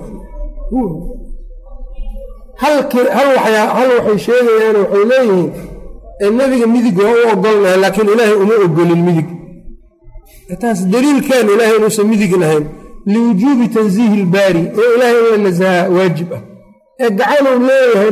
hal 2.62 2.76
waxay 3.96 4.18
sheegayaan 4.26 4.76
waxay 4.82 5.04
leeyihiin 5.12 5.50
nebiga 6.38 6.66
midig 6.74 6.96
waa 6.98 7.12
u 7.12 7.28
ogolnahay 7.32 7.78
laakiin 7.84 8.09
ilaahay 8.14 8.36
uma 8.44 8.54
ogolin 8.64 9.02
midig. 9.09 9.28
Taas 10.61 10.80
daliilkan 10.92 11.46
ilaahay 11.54 11.76
inuusan 11.78 12.07
midig 12.12 12.32
lahayn. 12.42 12.64
Liwujuubi 13.12 13.66
tansiihi 13.68 14.14
ilbaari 14.20 14.62
ee 14.80 14.88
ilaahay 14.96 15.18
in 15.20 15.30
la 15.32 15.38
nasaha 15.50 15.88
waajib 15.96 16.28
ah. 16.36 16.40
Ee 17.00 17.11
gacanuu 17.18 17.59
leeyahay 17.68 18.11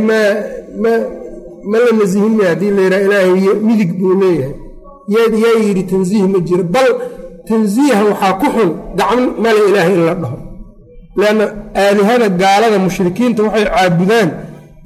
ma 0.83 1.79
la 1.85 1.91
nasihin 2.01 2.33
maya 2.37 2.49
haddii 2.53 2.71
la 2.77 2.83
yidhaha 2.83 3.03
ilaahay 3.07 3.55
midig 3.69 3.91
buu 3.99 4.15
leeyahay. 4.23 4.55
Yaa 5.15 5.59
yidhi 5.67 5.83
tansiih 5.93 6.25
ma 6.33 6.39
jiro 6.49 6.63
bal 6.75 6.91
tansiiha 7.49 8.03
waxaa 8.11 8.33
ku 8.41 8.47
xun 8.55 8.71
gacan 8.99 9.23
male 9.43 9.61
ilaahay 9.69 9.95
in 9.99 10.05
la 10.09 10.15
dhaho 10.23 10.37
leanna 11.21 11.45
aalihada 11.83 12.27
gaalada 12.43 12.79
mushrikiinta 12.87 13.41
waxay 13.47 13.65
caabudaan 13.75 14.29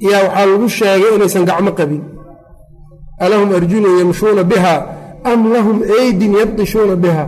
yaa 0.09 0.21
waxaa 0.27 0.45
lagu 0.51 0.67
sheegay 0.79 1.11
inaysan 1.17 1.43
gacmo 1.49 1.71
qabin 1.79 2.01
alahum 3.25 3.49
arjulun 3.59 3.93
yamshuuna 4.01 4.43
biha 4.51 4.75
am 5.31 5.39
lahum 5.53 5.77
eydin 5.99 6.31
yabdishuuna 6.41 6.95
biha 7.03 7.23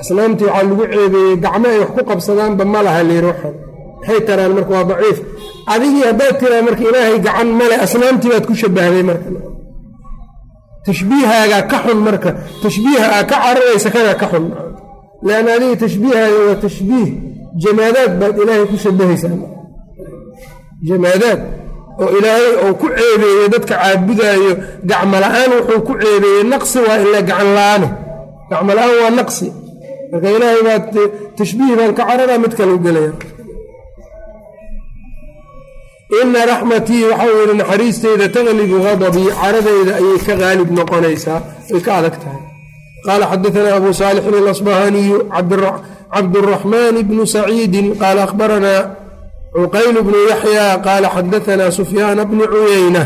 asnaamtii 0.00 0.46
waxaa 0.48 0.64
lagu 0.70 0.84
ceebeeyey 0.92 1.36
gacmo 1.44 1.66
ay 1.72 1.78
wax 1.82 1.90
ku 1.96 2.02
qabsadaanba 2.10 2.64
ma 2.72 2.80
laha 2.86 3.00
layidhi 3.08 3.28
waxan 3.32 3.54
maxay 4.00 4.20
taraan 4.28 4.52
marka 4.56 4.70
waa 4.76 4.84
daciif 4.90 5.18
adigii 5.74 6.04
haddaad 6.08 6.34
tiraa 6.40 6.62
marka 6.68 6.82
ilaahay 6.88 7.16
gacan 7.26 7.48
male 7.60 7.76
asnaamtii 7.86 8.30
baad 8.32 8.44
ku 8.48 8.54
shabahday 8.62 9.02
marka 9.10 9.28
tashbiihaagaa 10.86 11.62
ka 11.70 11.78
xun 11.84 11.98
marka 12.08 12.30
tashbiiha 12.64 13.06
ka 13.30 13.36
cararaysa 13.42 13.88
kanaa 13.94 14.16
ka 14.22 14.26
xun 14.32 14.44
leanna 15.26 15.50
adiga 15.56 15.76
tashbiihaaga 15.84 16.38
waa 16.48 16.58
tashbiih 16.66 17.08
jamaadaad 17.64 18.12
baad 18.20 18.34
ilaahay 18.42 18.66
ku 18.72 18.76
shabahaysaa. 18.84 19.36
Jamaadaad 20.88 21.40
oo 22.02 22.08
ilaahay 22.18 22.48
uu 22.64 22.74
ku 22.80 22.86
ceebeeyey 22.98 23.48
dadka 23.54 23.74
caabudaayo 23.80 24.52
gacmo 24.90 25.16
la'aan 25.24 25.50
wuxuu 25.58 25.80
ku 25.88 25.92
ceebeeyey 26.02 26.44
naqsi 26.52 26.78
waa 26.86 26.98
ilaa 27.04 27.22
gacan 27.30 27.50
la'aane 27.58 27.88
gacmo 28.50 28.70
la'aan 28.78 28.94
waa 29.02 29.12
naqsi. 29.20 29.46
Marka 30.10 30.28
ilaahay 30.36 30.62
baa 30.68 30.78
tashbiih 31.38 31.72
baan 31.78 31.92
ka 31.98 32.02
cararaa 32.08 32.38
mid 32.44 32.52
kale 32.58 32.72
u 32.78 32.80
gelaya 32.86 33.12
ina 36.22 36.40
raxmatii 36.50 37.04
waxau 37.10 37.32
yidhi 37.40 37.54
naxariisteyda 37.60 38.26
taglibu 38.36 38.76
gadabii 38.86 39.30
caradayda 39.40 39.92
ayay 40.00 40.18
ka 40.26 40.34
qaalib 40.42 40.68
noqonaysaa. 40.78 41.40
Ay 41.74 41.80
ka 41.86 41.90
adag 41.98 42.16
tahay 42.22 42.42
qaala 43.06 43.24
xadaanaa 43.32 43.76
abu 43.80 43.90
saalixin 44.00 44.34
alasbahaniyu 44.42 45.16
cabduraxmaan 46.14 46.94
bnu 47.08 47.22
saciidin 47.34 47.86
qaala 48.02 48.20
akhbaranaa 48.28 48.82
cuqayl 49.56 49.96
bnu 50.06 50.18
yaxya 50.32 50.66
qaala 50.86 51.08
xadaanaa 51.16 51.70
sufyaana 51.78 52.22
bni 52.30 52.44
cuyeyna 52.54 53.02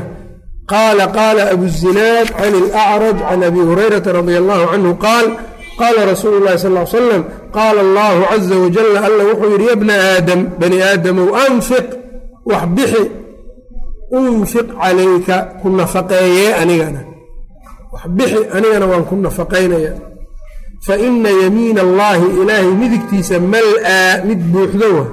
qaala 0.72 1.04
qaala 1.18 1.42
abu 1.54 1.66
zinaad 1.82 2.28
can 2.38 2.52
ilacraj 2.60 3.16
can 3.28 3.40
abi 3.48 3.60
hurayrata 3.68 4.10
radia 4.18 4.38
allahu 4.42 4.64
canhu 4.72 4.92
qaal 5.06 5.26
qaala 5.80 6.00
rasuulu 6.12 6.38
llahi 6.44 6.58
sal 6.64 6.72
l 6.78 6.86
salam 6.98 7.22
qaala 7.56 7.80
allahu 7.86 8.20
caza 8.30 8.54
wajala 8.64 8.98
alla 9.08 9.22
wuxuu 9.30 9.50
yidhi 9.54 9.66
ya 9.70 9.76
bna 9.82 9.94
aadam 10.10 10.40
bani 10.60 10.76
aadamow 10.88 11.28
anfiq 11.46 11.86
wax 12.50 12.62
bixi 12.76 13.04
unfiq 14.18 14.68
calayka 14.82 15.36
ku 15.60 15.66
nafaqeeyee 15.78 16.50
anigana 16.62 17.00
wax 17.94 18.04
bixi 18.16 18.40
anigana 18.56 18.86
waan 18.92 19.04
ku 19.08 19.14
nafaqaynaya. 19.24 19.92
Fa 20.86 20.94
ina 21.08 21.30
yamiina 21.42 21.80
allaahi 21.86 22.26
ilaahay 22.40 22.72
midigtiisa 22.82 23.36
mal-aa 23.54 24.12
mid 24.28 24.40
buuxdo 24.52 24.88
wa. 24.98 25.04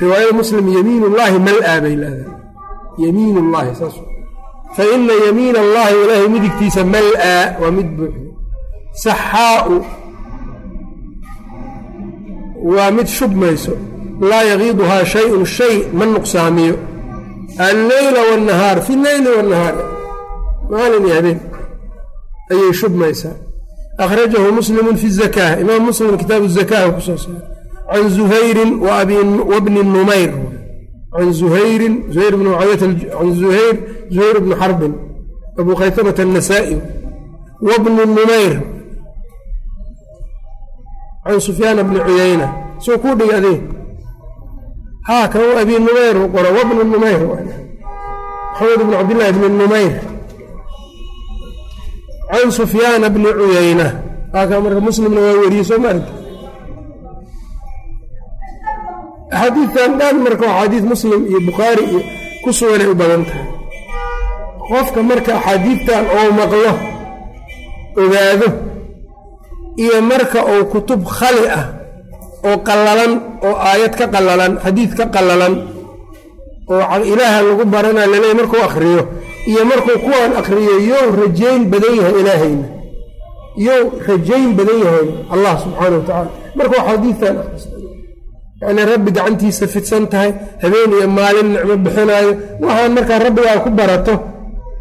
Riwaayada 0.00 0.32
muslim 0.40 0.64
yamiin 0.76 1.02
ullaahi 1.08 1.38
mal-aa 1.48 1.78
bay 1.84 1.94
leedahay. 2.02 2.36
Yamiin 3.04 3.36
ullaahi 3.42 3.70
saas 3.80 3.96
fa 4.76 4.82
ina 4.94 5.14
yamiina 5.26 5.58
allaahi 5.64 5.94
ilaahay 6.04 6.28
midigtiisa 6.34 6.80
mal-aa 6.94 7.44
waa 7.60 7.72
mid 7.78 7.88
buuxdo. 7.98 8.28
Saxaa'u 9.04 9.76
waa 12.74 12.90
mid 12.96 13.08
shubmayso 13.18 13.74
laa 14.30 14.44
yagiiduhaa 14.52 15.04
shayun 15.14 15.44
shay 15.56 15.76
ma 15.98 16.04
nuqsaamiyo. 16.14 16.76
Alleyla 17.68 18.20
wاnnahaar 18.30 18.78
fi 18.86 18.92
leyli 19.06 19.28
wاnnahaar 19.36 19.76
maalin 20.70 21.04
iyo 21.06 21.14
habeen 21.18 21.38
ayay 22.52 22.72
shubmaysaa. 22.80 23.36
Akhrajahu 24.04 24.52
muslimu 24.58 24.90
fi 25.00 25.08
zakaa 25.20 25.52
imaam 25.62 25.82
muslim 25.90 26.16
kitaabu 26.22 26.46
zakaha 26.48 26.90
ku 26.94 27.00
soo 27.06 27.16
saaray 27.16 27.42
can 27.92 28.08
zuhayrin 28.16 28.70
wabni 29.50 29.80
numayr. 29.94 30.30
Can 31.14 31.28
zuhayrin 31.40 31.94
zuhayr 32.12 32.34
bn 32.40 32.46
can 33.18 33.28
zuhayr 33.40 33.74
zuhayr 34.14 34.36
bni 34.44 34.54
xarbin 34.60 34.92
abu 35.60 35.72
khaytamata 35.80 36.22
الnasaa-i 36.26 36.76
wabni 37.68 38.02
numayr. 38.18 38.54
Can 41.24 41.40
sufyaana 41.46 41.82
bni 41.88 41.98
cuyayna 42.06 42.46
soo 42.84 42.98
kuu 43.02 43.14
dhig 43.18 43.32
adee 43.38 43.58
haa 45.08 45.28
kan 45.32 45.42
abi 45.62 45.74
numayr 45.86 46.16
u 46.24 46.28
qora 46.34 46.50
wabnu 46.56 46.82
numayr 46.92 47.20
maxamed 47.28 48.80
bn 48.86 48.92
cabdillaahi 48.98 49.32
bni 49.36 49.48
numayr 49.62 49.92
can 52.30 52.48
sufyaana 52.58 53.06
bni 53.14 53.30
cuyayna 53.38 53.86
haakaa 54.34 54.60
marka 54.64 54.80
muslimna 54.88 55.20
waa 55.26 55.36
weriyey 55.42 55.64
soo 55.70 55.78
ma 55.84 55.88
arki 55.94 56.12
axaadiidtan 59.32 59.90
dhan 60.00 60.16
marka 60.26 60.46
axaadiid 60.52 60.84
muslim 60.92 61.20
iyo 61.30 61.38
bukhaari 61.48 61.84
iyo 61.90 62.00
ku 62.44 62.50
suganay 62.58 62.88
u 62.92 62.94
badan 63.00 63.22
tahay. 63.28 63.46
Qofka 64.68 65.00
marka 65.10 65.32
axaadiidtan 65.38 66.04
oo 66.16 66.28
maqlo 66.40 66.72
ogaado 68.02 68.48
iyo 69.82 69.96
marka 70.10 70.38
uu 70.52 70.64
kutub 70.72 71.00
khali 71.18 71.44
ah 71.58 71.64
oo 72.48 72.56
qallalan 72.68 73.12
oo 73.46 73.54
aayad 73.68 73.92
ka 74.00 74.06
qallalan 74.14 74.52
xadiid 74.64 74.90
ka 74.98 75.04
qallalan 75.14 75.54
oo 76.72 76.96
ilaaha 77.12 77.38
lagu 77.48 77.64
barana 77.74 78.02
laleey 78.12 78.34
markuu 78.38 78.60
akhriyo 78.68 79.02
iyo 79.50 79.62
markuu 79.70 79.98
kuwaan 80.04 80.32
akhriyo 80.40 80.74
yow 80.92 81.06
rajayn 81.22 81.62
badan 81.72 81.94
yahay 82.00 82.14
ilaahayna 82.22 82.66
yow 83.68 83.82
rajayn 84.08 84.48
badan 84.58 84.78
yahay 84.86 85.06
allah 85.34 85.52
subxaana 85.64 85.96
wa 85.98 86.02
tacaala 86.08 86.30
markuu 86.58 86.80
xadiidtan 86.88 87.36
yacnii 88.62 88.86
rabbi 88.92 89.10
gacantiisa 89.16 89.66
fidsan 89.74 90.04
tahay 90.12 90.30
habeen 90.62 90.90
iyo 90.98 91.06
maalin 91.18 91.48
nicmo 91.54 91.74
bixinaayo. 91.84 92.32
Waxaan 92.62 92.92
markaa 92.96 93.18
rabbigaa 93.26 93.58
ku 93.64 93.70
barato 93.78 94.14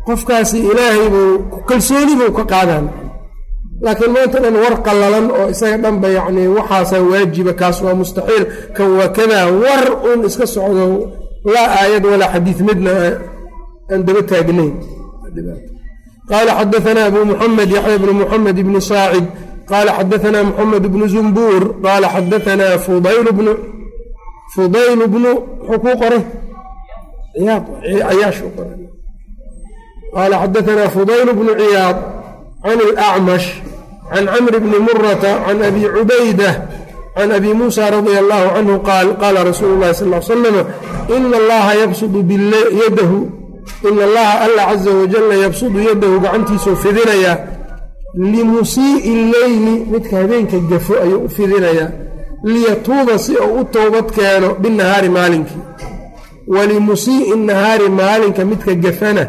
qofkaasi 0.08 0.58
ilaahay 0.70 1.08
buu 1.14 1.32
kalsooni 1.70 2.14
buu 2.20 2.32
ka 2.38 2.44
qaadaan 2.54 2.86
laakiin 3.86 4.12
maanta 4.16 4.38
dhan 4.44 4.56
war 4.64 4.76
qallalan 4.88 5.26
oo 5.40 5.48
isaga 5.54 5.78
dhanba 5.84 6.08
yacnii 6.18 6.48
waxaasaa 6.58 7.02
waajiba 7.12 7.54
kaas 7.62 7.78
waa 7.86 7.96
mustaxiil. 8.02 8.44
Kan 8.76 8.88
waa 8.98 9.10
kadaa 9.18 9.46
war 9.64 9.84
uun 10.08 10.20
iska 10.30 10.46
socdo. 10.56 10.86
Laa 11.54 11.68
aayad 11.80 12.04
walaa 12.12 12.32
xadiid 12.34 12.60
midna 12.70 12.92
aan 13.92 14.02
daba 14.08 14.22
taagnayn. 14.32 14.74
qaala 16.30 16.52
xadaanaa 16.60 17.08
abu 17.12 17.20
muxamed 17.32 17.70
yaxya 17.78 17.98
bnu 18.02 18.14
muxamed 18.22 18.58
bni 18.68 18.80
saacid 18.92 19.26
qaala 19.72 19.92
xadaanaa 19.98 20.44
muxamed 20.50 20.84
bnu 20.94 21.06
zumbuur 21.16 21.64
qaala 21.86 22.08
xadaanaa 22.16 22.78
fudayl 22.86 23.28
bnu 23.40 23.54
muxuu 24.56 25.80
kuu 25.84 25.96
qoray 26.02 26.24
cayaash 28.08 28.40
qoray 28.56 28.80
qaala 30.16 30.36
xadaanaa 30.44 30.90
fudayl 30.96 31.30
bnu 31.40 31.52
ciyaad 31.62 31.98
can 32.64 32.80
alacmash 32.88 33.48
can 34.12 34.26
camri 34.34 34.58
bni 34.66 34.78
murata 34.88 35.32
can 35.46 35.58
abi 35.68 35.82
cubaydah 35.96 36.56
can 37.16 37.30
abi 37.38 37.50
muusa 37.60 37.84
radia 37.96 38.20
allahu 38.24 38.48
canhu 38.56 38.76
qaal 38.90 39.08
qaala 39.22 39.40
rasuulu 39.50 39.76
llahi 39.82 39.96
sal 40.00 40.10
l 40.14 40.22
slama 40.32 40.62
ina 41.16 41.36
allaha 41.42 41.72
yabsudu 41.84 42.20
yadahu 42.82 43.37
ina 43.90 44.04
allaha 44.04 44.36
alla 44.46 44.66
caza 44.70 44.92
wajalla 45.00 45.36
yabsudu 45.36 45.80
yadahu 45.90 46.20
gacantiisuu 46.20 46.76
fidinayaa 46.76 47.38
limusii'i 48.32 49.14
leyli 49.34 49.74
midka 49.92 50.18
habeenka 50.18 50.58
gafo 50.72 50.94
ayuu 51.04 51.24
u 51.26 51.30
fidinayaa 51.30 51.90
liyatuuba 52.44 53.18
si 53.20 53.34
uu 53.36 53.60
u 53.60 53.64
toobad 53.64 54.08
keeno 54.18 54.54
binahaari 54.62 55.10
maalinkii 55.10 55.62
walimusii'i 56.48 57.36
nahaari 57.36 57.90
maalinka 57.90 58.46
midka 58.46 58.74
gafana 58.74 59.28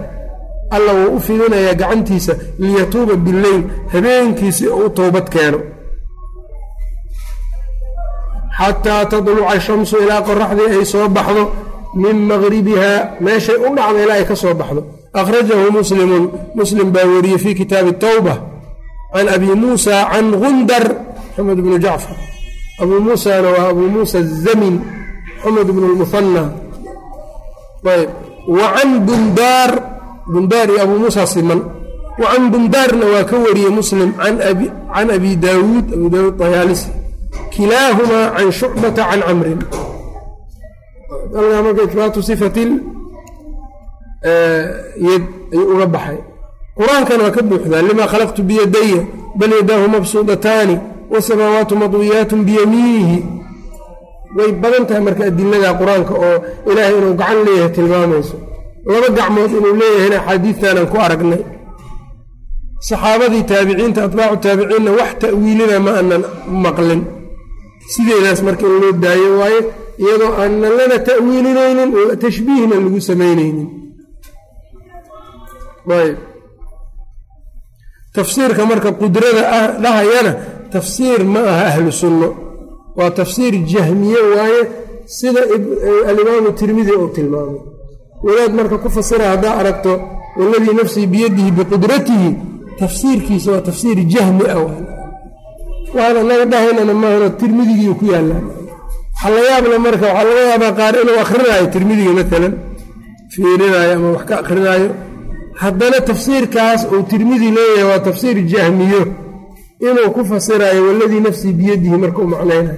alla 0.70 0.92
wuu 0.92 1.16
u 1.16 1.20
fidinayaa 1.20 1.74
gacantiisa 1.74 2.32
liyatuuba 2.58 3.14
bileyl 3.16 3.62
habeenkii 3.92 4.52
si 4.52 4.68
uu 4.68 4.84
u 4.86 4.90
toobad 4.90 5.28
keeno 5.34 5.58
xataa 8.58 9.04
tadluca 9.10 9.60
shamsu 9.66 9.96
ilaa 10.02 10.22
qoraxdii 10.28 10.70
ay 10.78 10.84
soo 10.92 11.08
baxdo 11.16 11.42
min 12.02 12.16
maqribihaa 12.30 12.98
meeshay 13.24 13.56
u 13.66 13.68
dhacda 13.76 13.98
ilaa 14.04 14.18
ay 14.20 14.24
ka 14.30 14.34
soo 14.42 14.54
baxdo. 14.60 14.80
Akhrajahu 15.20 15.66
muslimun 15.78 16.24
muslim 16.58 16.88
baa 16.94 17.06
wariyey 17.12 17.38
fii 17.44 17.54
kitaabi 17.60 17.92
tawba 18.04 18.34
can 19.14 19.26
abi 19.34 19.48
muusa 19.62 19.94
can 20.12 20.26
gundar 20.42 20.84
maxamed 21.36 21.58
bnu 21.64 21.76
jacfar. 21.84 22.16
Abuu 22.82 23.00
muusana 23.06 23.48
waa 23.56 23.68
abuu 23.72 23.88
muusa 23.96 24.18
zamin 24.44 24.74
maxamed 25.42 25.68
bnu 25.76 25.86
lmuhanna 25.94 26.42
ayb 27.94 28.10
wa 28.58 28.66
can 28.76 28.90
bundaar 29.06 29.70
bundaar 30.32 30.66
iyo 30.72 30.80
abuu 30.84 30.98
muusa 31.04 31.22
siman. 31.34 31.60
Wa 32.20 32.26
can 32.32 32.44
bundaarna 32.52 33.04
waa 33.12 33.24
ka 33.30 33.36
wariyey 33.44 33.72
muslim 33.80 34.10
can 34.18 34.36
abi 35.16 35.30
daawuud 35.44 35.86
abi 35.94 36.06
daawuud 36.14 36.36
dayaalisi 36.42 36.88
kilaahumaa 37.54 38.26
can 38.36 38.48
shucbata 38.58 39.02
can 39.10 39.20
camrin 39.26 39.60
marka 41.32 41.82
ibaatu 41.92 42.22
sifatil 42.22 42.70
yad 45.08 45.22
ayuu 45.52 45.74
uga 45.74 45.86
baxay. 45.94 46.18
Qur'aankan 46.78 47.18
waa 47.24 47.30
ka 47.36 47.42
buuxdaa 47.48 47.82
limaa 47.88 48.06
khalaqtu 48.12 48.40
biyadaya 48.48 49.00
bal 49.38 49.50
yadaahu 49.58 49.86
mabsuudataani 49.94 50.76
wasamaawaatu 51.12 51.74
madwiyaatun 51.82 52.40
biyamiinihi. 52.48 53.18
Way 54.36 54.50
badan 54.62 54.84
tahay 54.88 55.02
marka 55.06 55.22
adilada 55.30 55.70
qur'aanka 55.80 56.14
oo 56.26 56.36
ilaahay 56.70 56.94
inuu 56.98 57.14
gacan 57.20 57.38
leeyahay 57.46 57.72
tilmaamayso. 57.76 58.36
Laba 58.92 59.08
gacmood 59.18 59.50
inuu 59.58 59.74
leeyahayna 59.80 60.16
axaadiidtaanaan 60.20 60.86
ku 60.92 60.96
aragnay. 61.06 61.42
Saxaabadii 62.88 63.42
taabiciinta 63.50 64.00
atbaacu 64.06 64.36
taabiciinna 64.44 64.90
wax 64.98 65.10
ta'wiilina 65.22 65.76
ma 65.86 65.90
aanan 65.98 66.22
maqlin. 66.64 67.00
Sideedaas 67.92 68.40
marka 68.46 68.64
in 68.70 68.74
loo 68.82 68.92
daayo 69.04 69.30
waaye 69.40 69.60
iyadoo 70.02 70.32
aanan 70.40 70.72
lana 70.78 70.96
ta'wiilinaynin 71.08 71.90
tashbiihna 72.24 72.74
lagu 72.84 73.00
samaynaynin. 73.10 73.68
Ayb. 76.00 76.16
Tafsiirka 78.16 78.62
marka 78.70 78.90
qudrada 79.02 79.42
ah 79.58 79.66
dhahayana 79.82 80.32
tafsiir 80.74 81.20
ma 81.34 81.40
aha 81.52 81.64
ahlu 81.70 81.88
sunno. 82.02 82.28
Waa 82.98 83.10
tafsiir 83.20 83.54
jahmiye 83.72 84.20
waaye 84.34 84.62
sida 85.18 85.40
alimaamu 86.10 86.50
tirmidi 86.60 86.92
uu 87.00 87.08
tilmaamay. 87.16 87.60
Wadaad 88.26 88.52
marka 88.58 88.76
ku 88.82 88.88
fasira 88.96 89.24
haddaa 89.32 89.54
aragto 89.60 89.92
waladii 90.38 90.74
nafsii 90.80 91.06
biyadihi 91.14 91.50
biqudratihi 91.58 92.28
tafsiirkiisa 92.80 93.48
waa 93.54 93.60
tafsiir 93.68 93.98
jahmi 94.14 94.44
ah 94.54 94.60
waana. 95.96 96.20
Naga 96.30 96.44
dhahaynana 96.52 96.94
maahano 97.02 97.28
tirmidigii 97.40 97.94
ku 98.00 98.04
yaallaan 98.12 98.44
waxaa 99.22 99.30
la 99.36 99.40
yaabla 99.50 99.78
marka 99.86 100.06
waxaa 100.06 100.24
laga 100.28 100.42
yaabaa 100.50 100.72
qaar 100.78 100.94
inuu 101.02 101.18
akrinaayo 101.24 101.66
tirmidiga 101.74 102.12
maalan 102.18 102.52
fiirinaayo 103.32 103.92
ama 103.98 104.08
wax 104.16 104.24
ka 104.28 104.34
akrinaayo 104.42 104.90
haddana 105.62 105.98
tafsiirkaas 106.10 106.80
uu 106.94 107.02
tirmidi 107.12 107.48
leeyahay 107.56 107.84
waa 107.90 108.00
tafsiir 108.08 108.36
jahmiyo 108.52 109.02
inuu 109.88 110.08
ku 110.16 110.20
fasiraayo 110.30 110.80
waladii 110.88 111.20
nafsii 111.28 111.52
biyadihi 111.58 111.96
marka 112.02 112.18
u 112.24 112.28
macnaynayo. 112.32 112.74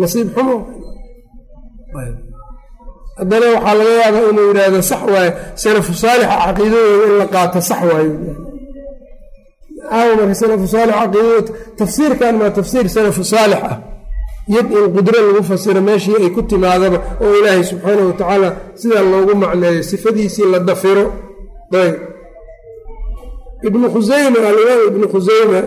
Nasiib 0.00 0.28
xumo. 0.34 0.56
Haddana 3.18 3.46
waxaa 3.54 3.74
laga 3.78 3.92
yaabaa 4.02 4.24
inuu 4.30 4.46
yidhaahdo 4.50 4.80
sax 4.90 5.02
waaye 5.14 5.30
salafu 5.62 5.92
saalixa 6.02 6.36
caqiidadooda 6.44 7.04
in 7.08 7.14
la 7.20 7.26
qaato 7.34 7.60
sax 7.70 7.80
waayo 7.90 8.12
aaw 9.96 10.10
marka 10.18 10.34
salafu 10.42 10.66
saalix 10.74 10.94
caqiidadooda 11.00 11.50
tafsiirkan 11.80 12.34
maa 12.40 12.50
tafsiir 12.58 12.86
salafu 12.96 13.22
saalix 13.32 13.60
ah 13.70 13.76
yad 14.48 14.66
in 14.72 14.86
qudro 14.96 15.18
lagu 15.26 15.42
fasiro 15.50 15.80
meeshii 15.80 16.16
ay 16.22 16.30
ku 16.30 16.42
timaadaba 16.42 16.98
oo 17.24 17.34
ilaahay 17.38 17.64
subxaanahu 17.64 18.06
watacaala 18.10 18.48
sidaa 18.80 19.02
loogu 19.12 19.34
macneeyo 19.42 19.82
sifadiisii 19.82 20.46
la 20.52 20.58
dafiro. 20.58 21.04
Ayb 21.72 21.94
ibnu 23.68 23.86
khusayma 23.94 24.38
alimaam 24.48 24.80
ibnu 24.90 25.06
khusayma 25.08 25.60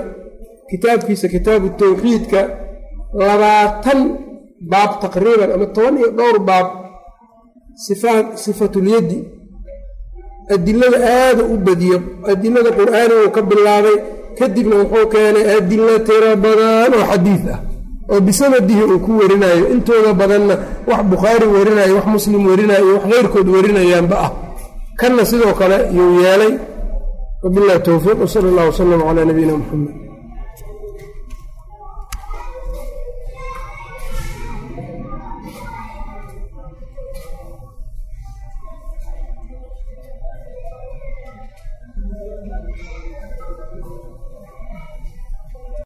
kitaabkiisa 0.69 1.27
kitaabu 1.27 1.69
tawxiidka 1.79 2.39
labaatan 3.19 3.99
baab 4.71 4.91
taqriiban 5.01 5.49
ama 5.55 5.65
toban 5.75 5.97
iyo 5.97 6.09
dhowr 6.17 6.39
baab 6.39 6.67
sifatulyaddi 8.43 9.19
adilada 10.53 10.97
aada 11.17 11.43
u 11.53 11.57
badiyo 11.57 11.97
adilada 12.31 12.69
qur'aanigu 12.79 13.27
ka 13.35 13.41
bilaabay 13.49 13.97
kadibna 14.39 14.75
wuxuu 14.81 15.07
keenay 15.13 15.45
adilo 15.57 15.99
tiro 16.07 16.31
badan 16.43 16.91
oo 16.99 17.05
xadiid 17.11 17.45
ah 17.55 17.59
oo 18.11 18.19
bisanadihi 18.27 18.83
uu 18.91 18.99
ku 19.05 19.11
warinayo 19.19 19.63
intooda 19.73 20.13
badanna 20.13 20.55
wax 20.87 21.01
bukhaari 21.11 21.45
warinayo 21.55 21.95
wax 21.97 22.05
muslim 22.15 22.41
warinayo 22.49 22.83
iyo 22.85 22.95
wax 22.97 23.05
keyrkood 23.11 23.47
warinayaanba 23.55 24.15
ah. 24.25 24.31
Kanna 24.99 25.25
sidoo 25.25 25.53
kale 25.59 25.77
yuu 25.97 26.21
yeelay. 26.23 26.53
Wabilahi 27.43 27.79
towfiiq 27.79 28.19
wsala 28.23 28.47
allah 28.51 28.65
wsalam 28.71 29.01
calaa 29.07 29.25
nabiyina 29.25 29.53
muxamed 29.59 30.04